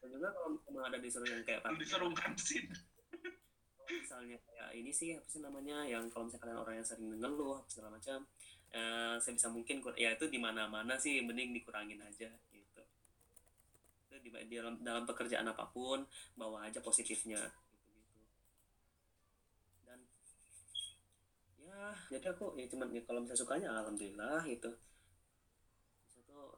dan 0.00 0.08
juga 0.08 0.28
kalau 0.30 0.48
memang 0.70 0.84
ada 0.90 0.98
disuruh 1.02 1.26
yang 1.26 1.42
kayak 1.42 1.60
ngansin 1.66 1.90
kalau 1.90 2.14
misalnya 3.90 4.38
kayak 4.46 4.70
ini 4.78 4.90
sih 4.94 5.18
apa 5.18 5.26
sih 5.26 5.42
namanya 5.42 5.82
yang 5.82 6.06
kalau 6.06 6.30
misalnya 6.30 6.46
kalian 6.46 6.60
orang 6.62 6.74
yang 6.78 6.86
sering 6.86 7.10
ngeluh 7.18 7.58
apa 7.58 7.66
segala 7.66 7.90
macam 7.98 8.18
eh, 8.70 9.14
saya 9.18 9.32
bisa 9.34 9.48
mungkin 9.50 9.82
ya 9.98 10.14
itu 10.14 10.30
di 10.30 10.38
mana 10.38 10.70
mana 10.70 10.94
sih 10.94 11.18
mending 11.26 11.50
dikurangin 11.50 11.98
aja 11.98 12.30
gitu. 12.54 12.82
Itu 14.06 14.14
di, 14.22 14.30
di 14.46 14.54
dalam 14.54 14.78
dalam 14.78 15.02
pekerjaan 15.10 15.50
apa 15.50 15.66
pun 15.74 16.06
bawa 16.38 16.70
aja 16.70 16.78
positifnya 16.78 17.42
gitu 17.82 17.98
gitu 18.06 18.22
dan 19.82 19.98
ya 21.58 21.82
jadi 22.14 22.30
aku 22.30 22.54
ya 22.54 22.66
cuman 22.70 22.94
ya 22.94 23.02
kalau 23.02 23.26
misalnya 23.26 23.42
sukanya 23.42 23.68
alhamdulillah 23.74 24.46
gitu 24.46 24.70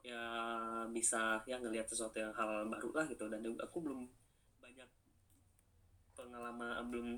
ya 0.03 0.23
bisa 0.91 1.39
ya 1.47 1.63
ngelihat 1.63 1.87
sesuatu 1.87 2.19
yang 2.19 2.35
hal 2.35 2.67
baru 2.67 2.91
lah 2.91 3.07
gitu. 3.07 3.31
Dan 3.31 3.43
aku 3.63 3.79
belum 3.79 4.07
banyak 4.59 4.89
pengalaman 6.19 6.83
belum 6.91 7.09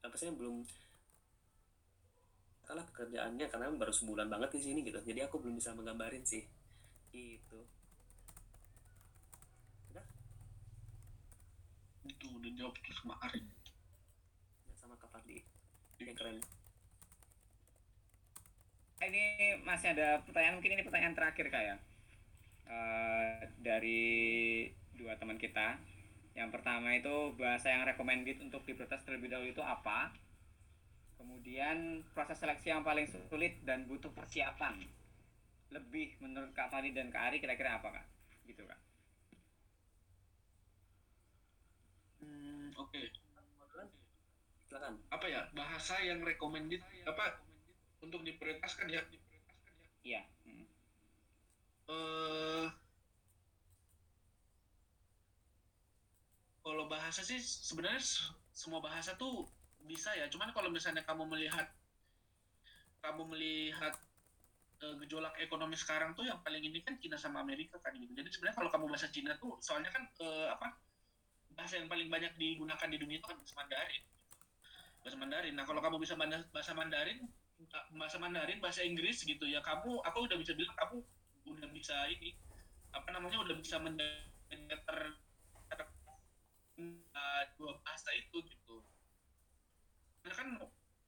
apa 0.00 0.16
sih 0.16 0.32
belum 0.32 0.64
kalah 2.64 2.86
pekerjaannya 2.94 3.50
karena 3.50 3.66
baru 3.74 3.90
sebulan 3.90 4.30
banget 4.30 4.54
di 4.54 4.60
sini 4.62 4.80
gitu. 4.86 5.00
Jadi 5.02 5.26
aku 5.26 5.42
belum 5.42 5.58
bisa 5.58 5.74
menggambarin 5.74 6.22
sih 6.22 6.46
gitu. 7.10 7.66
Udah? 9.90 10.06
Itu 12.06 12.26
udah 12.30 12.50
jawab 12.54 12.78
tuh 12.78 12.94
sama 12.94 13.18
Ari 13.26 13.42
ya, 13.42 13.54
sama 14.78 14.94
Kak 14.94 15.10
Fadli. 15.10 15.42
Yang 15.98 16.14
keren. 16.14 16.38
Ini 19.00 19.56
masih 19.64 19.96
ada 19.96 20.22
pertanyaan 20.22 20.60
mungkin 20.60 20.76
ini 20.76 20.84
pertanyaan 20.84 21.16
terakhir 21.16 21.48
kak 21.48 21.64
Eh, 22.70 23.42
dari 23.68 24.02
dua 24.98 25.12
teman 25.20 25.38
kita. 25.44 25.68
Yang 26.38 26.48
pertama 26.54 26.88
itu 27.00 27.14
bahasa 27.40 27.66
yang 27.74 27.82
recommended 27.90 28.38
untuk 28.46 28.62
diprotes 28.68 29.02
terlebih 29.02 29.28
dahulu 29.32 29.50
itu 29.50 29.62
apa? 29.74 29.98
Kemudian 31.18 31.76
proses 32.14 32.38
seleksi 32.42 32.68
yang 32.74 32.82
paling 32.88 33.06
sulit 33.30 33.54
dan 33.68 33.80
butuh 33.90 34.10
persiapan. 34.18 34.74
Lebih 35.74 36.08
menurut 36.24 36.50
Kak 36.58 36.68
Fadi 36.72 36.90
dan 36.96 37.08
Kak 37.14 37.22
Ari 37.30 37.38
kira-kira 37.42 37.70
apa 37.78 37.88
kak? 37.96 38.06
Gitu 38.48 38.62
kak. 38.70 38.80
hmm, 42.20 42.70
oke 42.76 43.00
silakan 44.70 44.94
apa 45.10 45.26
ya 45.34 45.40
bahasa 45.58 45.94
yang 46.08 46.20
recommended 46.22 46.80
apa 47.10 47.24
untuk 48.04 48.20
diprioritaskan 48.24 48.88
ya 48.96 49.02
Iya. 50.00 50.24
Eh 51.90 52.68
kalau 56.62 56.86
bahasa 56.86 57.26
sih 57.26 57.40
sebenarnya 57.42 57.98
semua 58.54 58.78
bahasa 58.78 59.18
tuh 59.18 59.48
bisa 59.90 60.14
ya. 60.14 60.30
Cuman 60.30 60.54
kalau 60.54 60.70
misalnya 60.70 61.02
kamu 61.02 61.26
melihat 61.26 61.66
kamu 63.00 63.22
melihat 63.32 63.94
eh, 64.84 64.94
gejolak 65.02 65.34
ekonomi 65.42 65.74
sekarang 65.74 66.14
tuh 66.14 66.28
yang 66.28 66.38
paling 66.44 66.62
ini 66.62 66.78
kan 66.84 66.94
Cina 67.02 67.18
sama 67.18 67.42
Amerika 67.42 67.80
kan 67.82 67.96
gitu. 67.98 68.12
Jadi 68.14 68.28
sebenarnya 68.30 68.56
kalau 68.60 68.70
kamu 68.70 68.84
bahasa 68.92 69.08
Cina 69.10 69.34
tuh 69.40 69.58
soalnya 69.58 69.90
kan 69.90 70.06
eh, 70.22 70.48
apa 70.52 70.78
bahasa 71.58 71.74
yang 71.80 71.90
paling 71.90 72.06
banyak 72.06 72.32
digunakan 72.38 72.86
di 72.86 72.98
dunia 73.00 73.18
itu 73.18 73.26
kan 73.26 73.36
bahasa 73.40 73.54
Mandarin. 73.58 74.02
Bahasa 75.02 75.16
Mandarin. 75.18 75.54
Nah 75.58 75.64
kalau 75.66 75.80
kamu 75.82 75.96
bisa 75.98 76.14
bahasa 76.54 76.72
Mandarin 76.76 77.26
bahasa 77.92 78.16
Mandarin 78.16 78.56
bahasa 78.62 78.80
Inggris 78.80 79.20
gitu 79.20 79.44
ya 79.44 79.60
kamu 79.60 80.00
aku 80.00 80.18
udah 80.24 80.36
bisa 80.40 80.56
bilang 80.56 80.72
kamu 80.80 81.04
udah 81.50 81.68
bisa 81.74 82.06
ini 82.10 82.34
apa 82.90 83.08
namanya 83.14 83.38
udah 83.42 83.54
bisa 83.58 83.78
mendengar 83.78 85.14
uh, 86.80 87.42
dua 87.58 87.72
bahasa 87.82 88.10
itu 88.16 88.42
gitu. 88.46 88.82
Karena 90.22 90.34
kan 90.36 90.48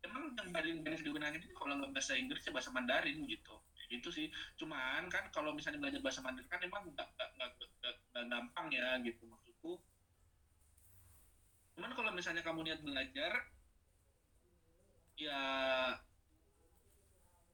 emang 0.03 0.25
yang 0.39 0.51
paling 0.51 0.83
banyak 0.83 1.01
digunakan 1.03 1.35
itu 1.37 1.47
kalau 1.55 1.79
nggak 1.79 1.93
bahasa 1.95 2.15
Inggris 2.19 2.43
ya 2.47 2.53
bahasa 2.55 2.71
Mandarin 2.71 3.27
gitu. 3.27 3.55
Itu 3.93 4.09
sih. 4.09 4.31
Cuman 4.57 5.11
kan 5.13 5.29
kalau 5.35 5.53
misalnya 5.53 5.83
belajar 5.83 6.01
bahasa 6.01 6.21
Mandarin 6.25 6.49
kan 6.49 6.61
emang 6.63 6.83
nggak- 6.93 7.13
nggak 7.17 8.25
gampang 8.31 8.67
ya 8.73 8.99
gitu 9.03 9.27
maksudku. 9.27 9.79
Cuman 11.77 11.91
kalau 11.97 12.11
misalnya 12.13 12.43
kamu 12.45 12.69
niat 12.69 12.81
belajar 12.85 13.33
ya 15.17 15.41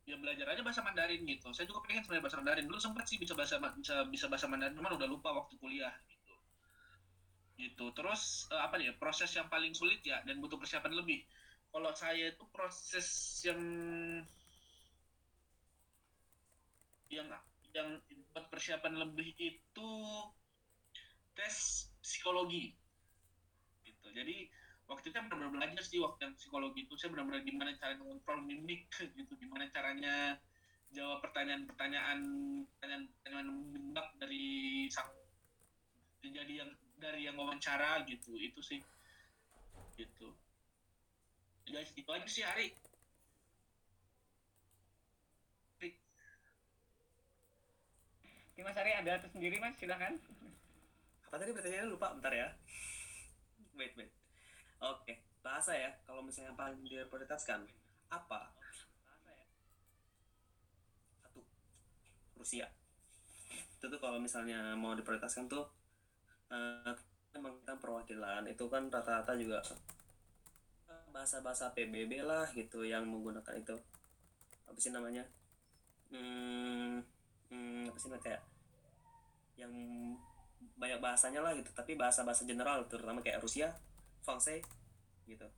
ya 0.08 0.16
belajar 0.16 0.46
aja 0.52 0.62
bahasa 0.64 0.80
Mandarin 0.80 1.22
gitu. 1.28 1.48
Saya 1.52 1.66
juga 1.68 1.84
pengen 1.84 2.02
sebenarnya 2.04 2.24
bahasa 2.24 2.38
Mandarin. 2.40 2.64
Dulu 2.64 2.80
sempat 2.80 3.04
sih 3.10 3.16
bisa 3.20 3.36
bahasa 3.36 3.60
bisa 3.76 3.94
bisa 4.08 4.26
bahasa 4.32 4.46
Mandarin, 4.48 4.74
cuman 4.78 4.96
udah 4.96 5.08
lupa 5.08 5.28
waktu 5.36 5.54
kuliah 5.60 5.92
gitu. 6.08 6.34
Gitu. 7.60 7.84
Terus 7.92 8.22
eh, 8.54 8.60
apa 8.64 8.80
ya, 8.80 8.92
Proses 8.96 9.30
yang 9.36 9.52
paling 9.52 9.76
sulit 9.76 10.00
ya 10.06 10.24
dan 10.24 10.40
butuh 10.40 10.56
persiapan 10.56 10.96
lebih. 10.96 11.20
Kalau 11.68 11.92
saya 11.92 12.32
itu 12.32 12.44
proses 12.48 13.08
yang 13.44 13.60
yang 17.12 17.28
yang 17.76 17.88
buat 18.32 18.48
persiapan 18.48 18.96
lebih 19.00 19.32
itu 19.36 19.90
tes 21.36 21.88
psikologi 22.00 22.72
gitu. 23.84 24.08
Jadi 24.12 24.48
waktu 24.88 25.12
itu 25.12 25.14
saya 25.14 25.28
benar-benar 25.28 25.52
belajar 25.52 25.84
sih 25.84 26.00
waktu 26.00 26.20
yang 26.24 26.34
psikologi 26.34 26.88
itu. 26.88 26.94
Saya 26.96 27.12
benar-benar 27.12 27.44
gimana 27.44 27.70
cara 27.76 27.94
mengontrol 28.00 28.40
mimik 28.40 28.88
gitu. 29.20 29.32
Gimana 29.36 29.68
caranya 29.68 30.40
jawab 30.96 31.20
pertanyaan-pertanyaan 31.20 32.20
pertanyaan-pertanyaan 32.72 33.48
menjebak 33.52 34.08
dari 34.16 34.88
sang 34.88 35.12
jadi 36.24 36.64
yang 36.64 36.70
dari 36.96 37.28
yang 37.28 37.36
wawancara 37.36 38.02
gitu. 38.08 38.32
Itu 38.40 38.64
sih. 38.64 38.80
Gitu. 39.94 40.28
Guys 41.68 41.92
itu 41.92 42.08
aja 42.08 42.28
sih 42.28 42.44
hari 42.44 42.72
Oke, 48.58 48.66
Mas 48.66 48.74
Ari 48.74 48.90
ada 48.90 49.22
atas 49.22 49.30
sendiri 49.30 49.62
Mas, 49.62 49.78
silakan. 49.78 50.18
apa 51.30 51.38
tadi 51.38 51.54
pertanyaannya? 51.54 51.94
Lupa 51.94 52.10
bentar 52.10 52.34
ya. 52.34 52.50
Wait 53.78 53.94
wait 53.94 54.17
oke 54.82 55.14
bahasa 55.42 55.72
ya 55.74 55.90
kalau 56.04 56.20
misalnya 56.20 56.52
yang 56.52 56.58
paling 56.58 56.78
diprioritaskan 56.84 57.64
apa? 58.12 58.52
Satu 61.22 61.40
Rusia. 62.36 62.66
Itu 63.78 63.86
tuh 63.86 64.00
kalau 64.00 64.18
misalnya 64.18 64.74
mau 64.74 64.92
diprioritaskan 64.98 65.46
tuh 65.46 65.64
eh, 66.50 66.94
emang 67.36 67.54
kita 67.62 67.78
perwakilan 67.78 68.48
itu 68.50 68.64
kan 68.66 68.90
rata-rata 68.90 69.36
juga 69.38 69.62
bahasa-bahasa 71.12 71.74
PBB 71.74 72.22
lah 72.22 72.46
gitu 72.54 72.84
yang 72.86 73.06
menggunakan 73.08 73.54
itu. 73.58 73.76
Apa 74.68 74.78
sih 74.78 74.92
namanya? 74.94 75.24
Hmm, 76.08 77.04
hmm, 77.52 77.90
apa 77.90 77.98
sih 77.98 78.08
namanya, 78.08 78.24
kayak 78.24 78.42
yang 79.58 79.72
banyak 80.78 81.02
bahasanya 81.02 81.42
lah 81.42 81.50
gitu 81.58 81.70
tapi 81.74 81.98
bahasa-bahasa 81.98 82.46
general 82.46 82.86
terutama 82.86 83.18
kayak 83.18 83.42
Rusia, 83.42 83.74
Fransai 84.28 84.60
gitu. 85.24 85.48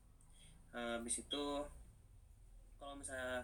Eh, 0.70 0.94
habis 0.94 1.18
itu 1.18 1.44
kalau 2.78 2.94
misalnya 2.94 3.42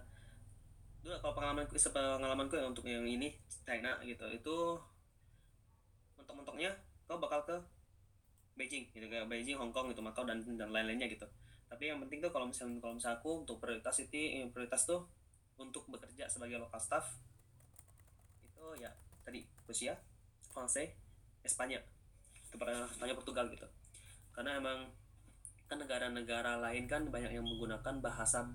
dulu 1.02 1.18
kalau 1.18 1.34
pengalamanku 1.34 1.74
pengalamanku 1.90 2.54
ya 2.54 2.66
untuk 2.70 2.86
yang 2.86 3.02
ini 3.02 3.34
China 3.66 3.98
gitu. 4.06 4.22
Itu 4.30 4.78
mentok-mentoknya 6.14 6.70
kau 7.10 7.18
bakal 7.18 7.42
ke 7.42 7.56
Beijing 8.54 8.86
gitu. 8.94 9.10
Kayak 9.10 9.26
Beijing, 9.26 9.58
Hong 9.58 9.74
Kong 9.74 9.90
gitu, 9.90 9.98
Macau 9.98 10.22
dan 10.22 10.38
dan 10.54 10.70
lain-lainnya 10.70 11.10
gitu. 11.10 11.26
Tapi 11.66 11.90
yang 11.90 11.98
penting 12.06 12.22
tuh 12.22 12.30
kalau 12.30 12.46
misalnya 12.46 12.78
kalau 12.78 12.94
misalnya 12.94 13.18
aku 13.18 13.42
untuk 13.42 13.58
prioritas 13.58 13.98
itu 13.98 14.46
prioritas 14.54 14.86
tuh 14.86 15.02
untuk 15.58 15.90
bekerja 15.90 16.30
sebagai 16.30 16.62
local 16.62 16.78
staff 16.78 17.18
itu 18.46 18.64
ya 18.78 18.94
tadi 19.26 19.42
Rusia, 19.66 19.98
Fransai, 20.54 20.94
Espanya. 21.42 21.82
Itu 22.46 22.54
pada 22.54 22.86
Spanyol 22.94 23.18
Portugal 23.18 23.50
gitu. 23.50 23.66
Karena 24.30 24.62
emang 24.62 24.86
kan 25.66 25.82
negara-negara 25.82 26.62
lain 26.62 26.86
kan 26.86 27.02
banyak 27.10 27.34
yang 27.34 27.42
menggunakan 27.42 27.98
bahasa 27.98 28.46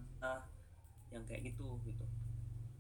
yang 1.11 1.23
kayak 1.27 1.51
gitu 1.51 1.75
gitu. 1.83 2.05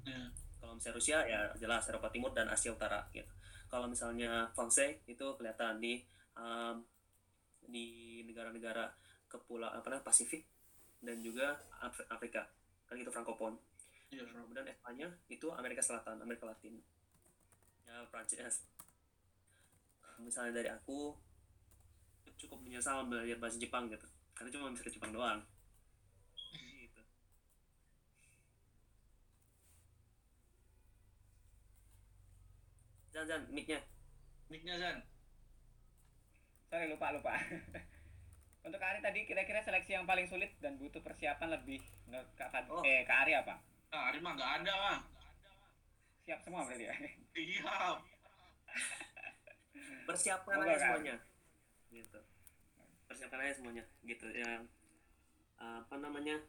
Ya. 0.07 0.31
kalau 0.57 0.73
misalnya 0.73 0.97
Rusia 0.97 1.17
ya 1.29 1.39
jelas 1.61 1.85
Eropa 1.91 2.09
Timur 2.09 2.31
dan 2.33 2.47
Asia 2.47 2.71
Utara 2.71 3.03
gitu. 3.11 3.27
Kalau 3.67 3.85
misalnya 3.91 4.49
Fransai 4.55 5.03
itu 5.05 5.25
kelihatan 5.35 5.83
di 5.83 6.01
um, 6.33 6.79
di 7.67 8.19
negara-negara 8.25 8.89
kepulauan 9.27 9.77
apa 9.77 9.87
namanya 9.91 10.07
Pasifik 10.07 10.47
dan 11.03 11.19
juga 11.19 11.59
Af- 11.83 12.07
Afrika. 12.07 12.47
Kan 12.87 12.97
gitu 12.97 13.11
Frankopon. 13.11 13.59
Iya, 14.11 14.27
kemudian 14.27 14.67
Espanya 14.67 15.07
itu 15.27 15.47
Amerika 15.51 15.83
Selatan 15.83 16.19
Amerika 16.23 16.47
Latin. 16.47 16.79
Ya 17.87 18.07
Prancis 18.07 18.63
misalnya 20.21 20.61
dari 20.61 20.69
aku 20.69 21.17
cukup 22.37 22.61
menyesal 22.61 23.09
belajar 23.09 23.37
bahasa 23.41 23.57
Jepang 23.57 23.89
gitu 23.89 24.05
karena 24.41 24.49
cuma 24.51 24.73
bisa 24.73 24.81
ke 24.81 24.89
Jepang 24.89 25.13
doang. 25.13 25.39
Gitu. 26.49 27.01
Jangan 33.11 33.27
jangan 33.27 33.43
mic-nya. 33.51 33.79
Mic-nya 34.47 34.75
Zan 34.77 34.97
Sorry 36.65 36.87
lupa 36.87 37.11
lupa. 37.11 37.35
Untuk 38.65 38.77
Kak 38.77 38.89
Ari 38.89 38.99
tadi 39.01 39.19
kira-kira 39.25 39.59
seleksi 39.59 39.93
yang 39.93 40.05
paling 40.05 40.25
sulit 40.25 40.53
dan 40.57 40.77
butuh 40.77 41.01
persiapan 41.01 41.49
lebih 41.51 41.81
menurut 42.05 42.29
Kak 42.33 42.49
Fad- 42.49 42.69
Oh. 42.69 42.81
eh 42.81 43.03
Kak 43.03 43.25
Ari 43.25 43.33
apa? 43.35 43.55
nah 43.91 44.07
hari 44.07 44.17
mah 44.17 44.31
nggak 44.31 44.51
ada 44.63 44.71
mah 44.73 44.99
Siap 46.23 46.39
semua 46.39 46.63
berarti 46.63 46.87
ya. 46.87 46.95
iya 47.35 47.75
persiapkan 50.07 50.55
Semoga, 50.55 50.71
aja 50.71 50.79
semuanya. 50.95 51.15
Gitu 51.91 52.19
persiapkan 53.21 53.45
aja 53.45 53.53
semuanya 53.53 53.85
gitu. 54.01 54.25
Yang 54.33 54.65
apa 55.61 55.93
namanya 56.01 56.41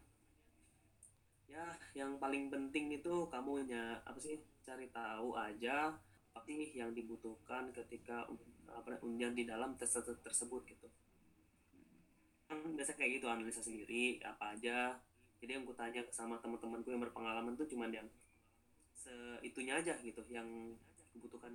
ya 1.45 1.68
yang 1.93 2.16
paling 2.16 2.49
penting 2.49 2.97
itu 2.97 3.29
kamu 3.29 3.68
nya 3.68 4.01
apa 4.09 4.16
sih 4.16 4.41
cari 4.64 4.89
tahu 4.89 5.37
aja 5.37 5.93
apa 6.33 6.49
sih 6.49 6.73
yang 6.73 6.97
dibutuhkan 6.97 7.68
ketika 7.77 8.25
apa 8.73 8.97
undian 9.05 9.37
di 9.37 9.45
dalam 9.45 9.77
tes 9.77 9.93
tersebut 10.01 10.64
gitu. 10.64 10.89
Kan 12.49 12.73
biasa 12.73 12.97
kayak 12.97 13.20
gitu 13.20 13.29
analisa 13.29 13.61
sendiri 13.61 14.25
apa 14.25 14.57
aja. 14.57 14.97
Jadi 15.45 15.61
yang 15.61 15.68
ku 15.68 15.77
tanya 15.77 16.01
sama 16.09 16.41
teman-temanku 16.41 16.89
yang 16.89 17.05
berpengalaman 17.05 17.53
tuh 17.53 17.68
cuman 17.68 17.93
yang 17.93 18.09
seitunya 18.97 19.77
aja 19.77 19.93
gitu 20.01 20.25
yang 20.33 20.49
dibutuhkan 21.12 21.53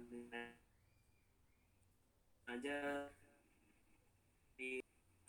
aja 2.45 3.09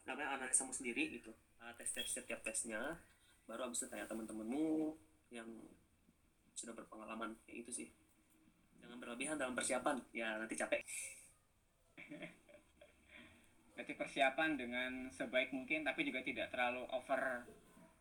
apa 0.08 0.20
ya, 0.24 0.28
analisamu 0.40 0.72
sendiri 0.72 1.20
gitu 1.20 1.30
uh, 1.60 1.72
tes 1.76 1.90
tes 1.92 2.08
setiap 2.08 2.40
tesnya 2.40 2.96
baru 3.44 3.68
abis 3.68 3.84
itu 3.84 3.88
tanya 3.92 4.08
teman-temanmu 4.08 4.96
yang 5.32 5.48
sudah 6.56 6.72
berpengalaman 6.72 7.36
kayak 7.44 7.68
itu 7.68 7.70
sih 7.84 7.88
jangan 8.80 8.98
berlebihan 8.98 9.36
dalam 9.36 9.52
persiapan 9.52 10.00
ya 10.16 10.40
nanti 10.40 10.56
capek 10.56 10.80
Berarti 13.78 13.94
persiapan 13.94 14.58
dengan 14.58 15.06
sebaik 15.14 15.54
mungkin 15.54 15.86
tapi 15.86 16.02
juga 16.02 16.18
tidak 16.26 16.50
terlalu 16.50 16.82
over 16.90 17.46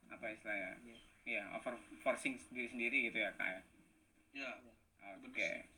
apa 0.10 0.26
istilahnya? 0.34 0.74
Iya. 0.82 0.98
Iya, 1.28 1.44
over 1.54 1.78
forcing 2.02 2.40
diri 2.50 2.66
sendiri 2.66 2.98
gitu 3.12 3.22
ya 3.22 3.30
Kak 3.38 3.46
ya. 3.46 3.62
ya 4.42 4.50
Oke. 5.22 5.70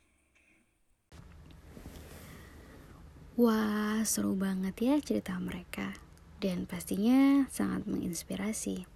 Wah, 3.36 4.00
seru 4.08 4.32
banget 4.32 4.72
ya 4.80 4.96
cerita 5.04 5.36
mereka. 5.36 5.92
Dan 6.40 6.64
pastinya 6.64 7.44
sangat 7.52 7.84
menginspirasi. 7.84 8.88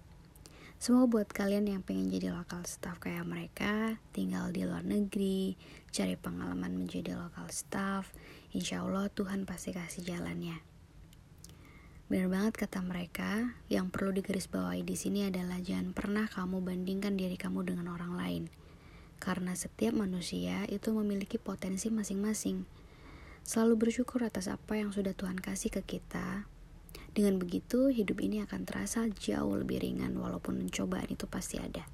Semoga 0.81 1.05
buat 1.21 1.29
kalian 1.29 1.69
yang 1.69 1.81
pengen 1.85 2.09
jadi 2.09 2.33
lokal 2.33 2.65
staff 2.65 2.97
kayak 2.97 3.21
mereka, 3.21 4.01
tinggal 4.17 4.49
di 4.49 4.65
luar 4.65 4.81
negeri, 4.81 5.53
cari 5.93 6.17
pengalaman 6.17 6.73
menjadi 6.73 7.13
lokal 7.13 7.53
staff, 7.53 8.09
insya 8.49 8.81
Allah 8.81 9.13
Tuhan 9.13 9.45
pasti 9.45 9.77
kasih 9.77 10.03
jalannya. 10.03 10.57
Benar 12.09 12.33
banget 12.33 12.53
kata 12.65 12.81
mereka, 12.81 13.53
yang 13.69 13.93
perlu 13.93 14.13
digarisbawahi 14.13 14.81
di 14.81 14.97
sini 14.97 15.29
adalah 15.29 15.61
jangan 15.61 15.93
pernah 15.93 16.25
kamu 16.25 16.65
bandingkan 16.65 17.13
diri 17.13 17.37
kamu 17.37 17.61
dengan 17.61 17.93
orang 17.93 18.17
lain. 18.17 18.43
Karena 19.21 19.53
setiap 19.53 19.93
manusia 19.93 20.65
itu 20.65 20.93
memiliki 20.93 21.37
potensi 21.37 21.93
masing-masing. 21.93 22.65
Selalu 23.45 23.89
bersyukur 23.89 24.25
atas 24.25 24.49
apa 24.49 24.81
yang 24.81 24.89
sudah 24.89 25.13
Tuhan 25.13 25.37
kasih 25.37 25.69
ke 25.69 25.85
kita. 25.85 26.49
Dengan 27.15 27.39
begitu, 27.39 27.87
hidup 27.87 28.19
ini 28.19 28.43
akan 28.43 28.67
terasa 28.67 29.07
jauh 29.07 29.55
lebih 29.55 29.79
ringan 29.79 30.19
walaupun 30.19 30.67
cobaan 30.67 31.07
itu 31.07 31.23
pasti 31.31 31.61
ada. 31.61 31.87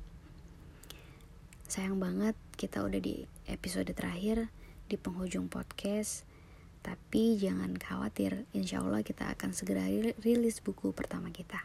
Sayang 1.71 2.03
banget 2.03 2.35
kita 2.59 2.83
udah 2.83 2.99
di 2.99 3.23
episode 3.47 3.87
terakhir 3.95 4.51
di 4.91 4.99
penghujung 4.99 5.47
podcast. 5.47 6.27
Tapi 6.83 7.39
jangan 7.39 7.77
khawatir, 7.77 8.49
insya 8.51 8.83
Allah 8.83 8.99
kita 9.05 9.29
akan 9.31 9.53
segera 9.53 9.85
ri- 9.87 10.15
rilis 10.19 10.59
buku 10.59 10.91
pertama 10.91 11.31
kita. 11.31 11.63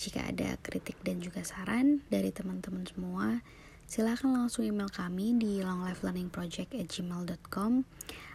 Jika 0.00 0.24
ada 0.26 0.56
kritik 0.58 0.96
dan 1.06 1.22
juga 1.22 1.46
saran 1.46 2.02
dari 2.08 2.32
teman-teman 2.34 2.82
semua, 2.88 3.44
silahkan 3.86 4.34
langsung 4.34 4.66
email 4.66 4.90
kami 4.90 5.38
di 5.38 5.62
longlifelearningproject@gmail.com 5.62 7.72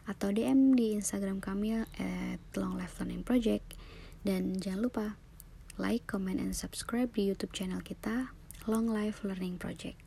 atau 0.05 0.29
DM 0.29 0.77
di 0.77 0.93
Instagram 0.95 1.41
kami 1.43 1.83
at 1.83 2.39
longlifelearningproject 2.55 3.74
dan 4.26 4.57
jangan 4.57 4.82
lupa 4.82 5.07
like, 5.78 6.09
comment, 6.09 6.41
and 6.41 6.57
subscribe 6.57 7.13
di 7.13 7.30
YouTube 7.30 7.53
channel 7.53 7.80
kita 7.80 8.34
Long 8.65 8.89
Life 8.89 9.21
Learning 9.21 9.61
Project. 9.61 10.01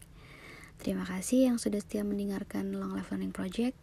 Terima 0.82 1.06
kasih 1.06 1.50
yang 1.50 1.56
sudah 1.62 1.78
setia 1.78 2.02
mendengarkan 2.02 2.74
Long 2.74 2.94
Life 2.98 3.14
Learning 3.14 3.34
Project. 3.34 3.78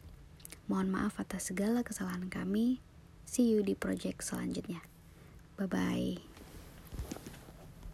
Mohon 0.68 0.98
maaf 1.00 1.22
atas 1.22 1.54
segala 1.54 1.86
kesalahan 1.86 2.28
kami. 2.28 2.84
See 3.24 3.48
you 3.48 3.62
di 3.64 3.74
project 3.78 4.26
selanjutnya. 4.26 4.84
Bye 5.56 5.70
bye. 5.70 6.35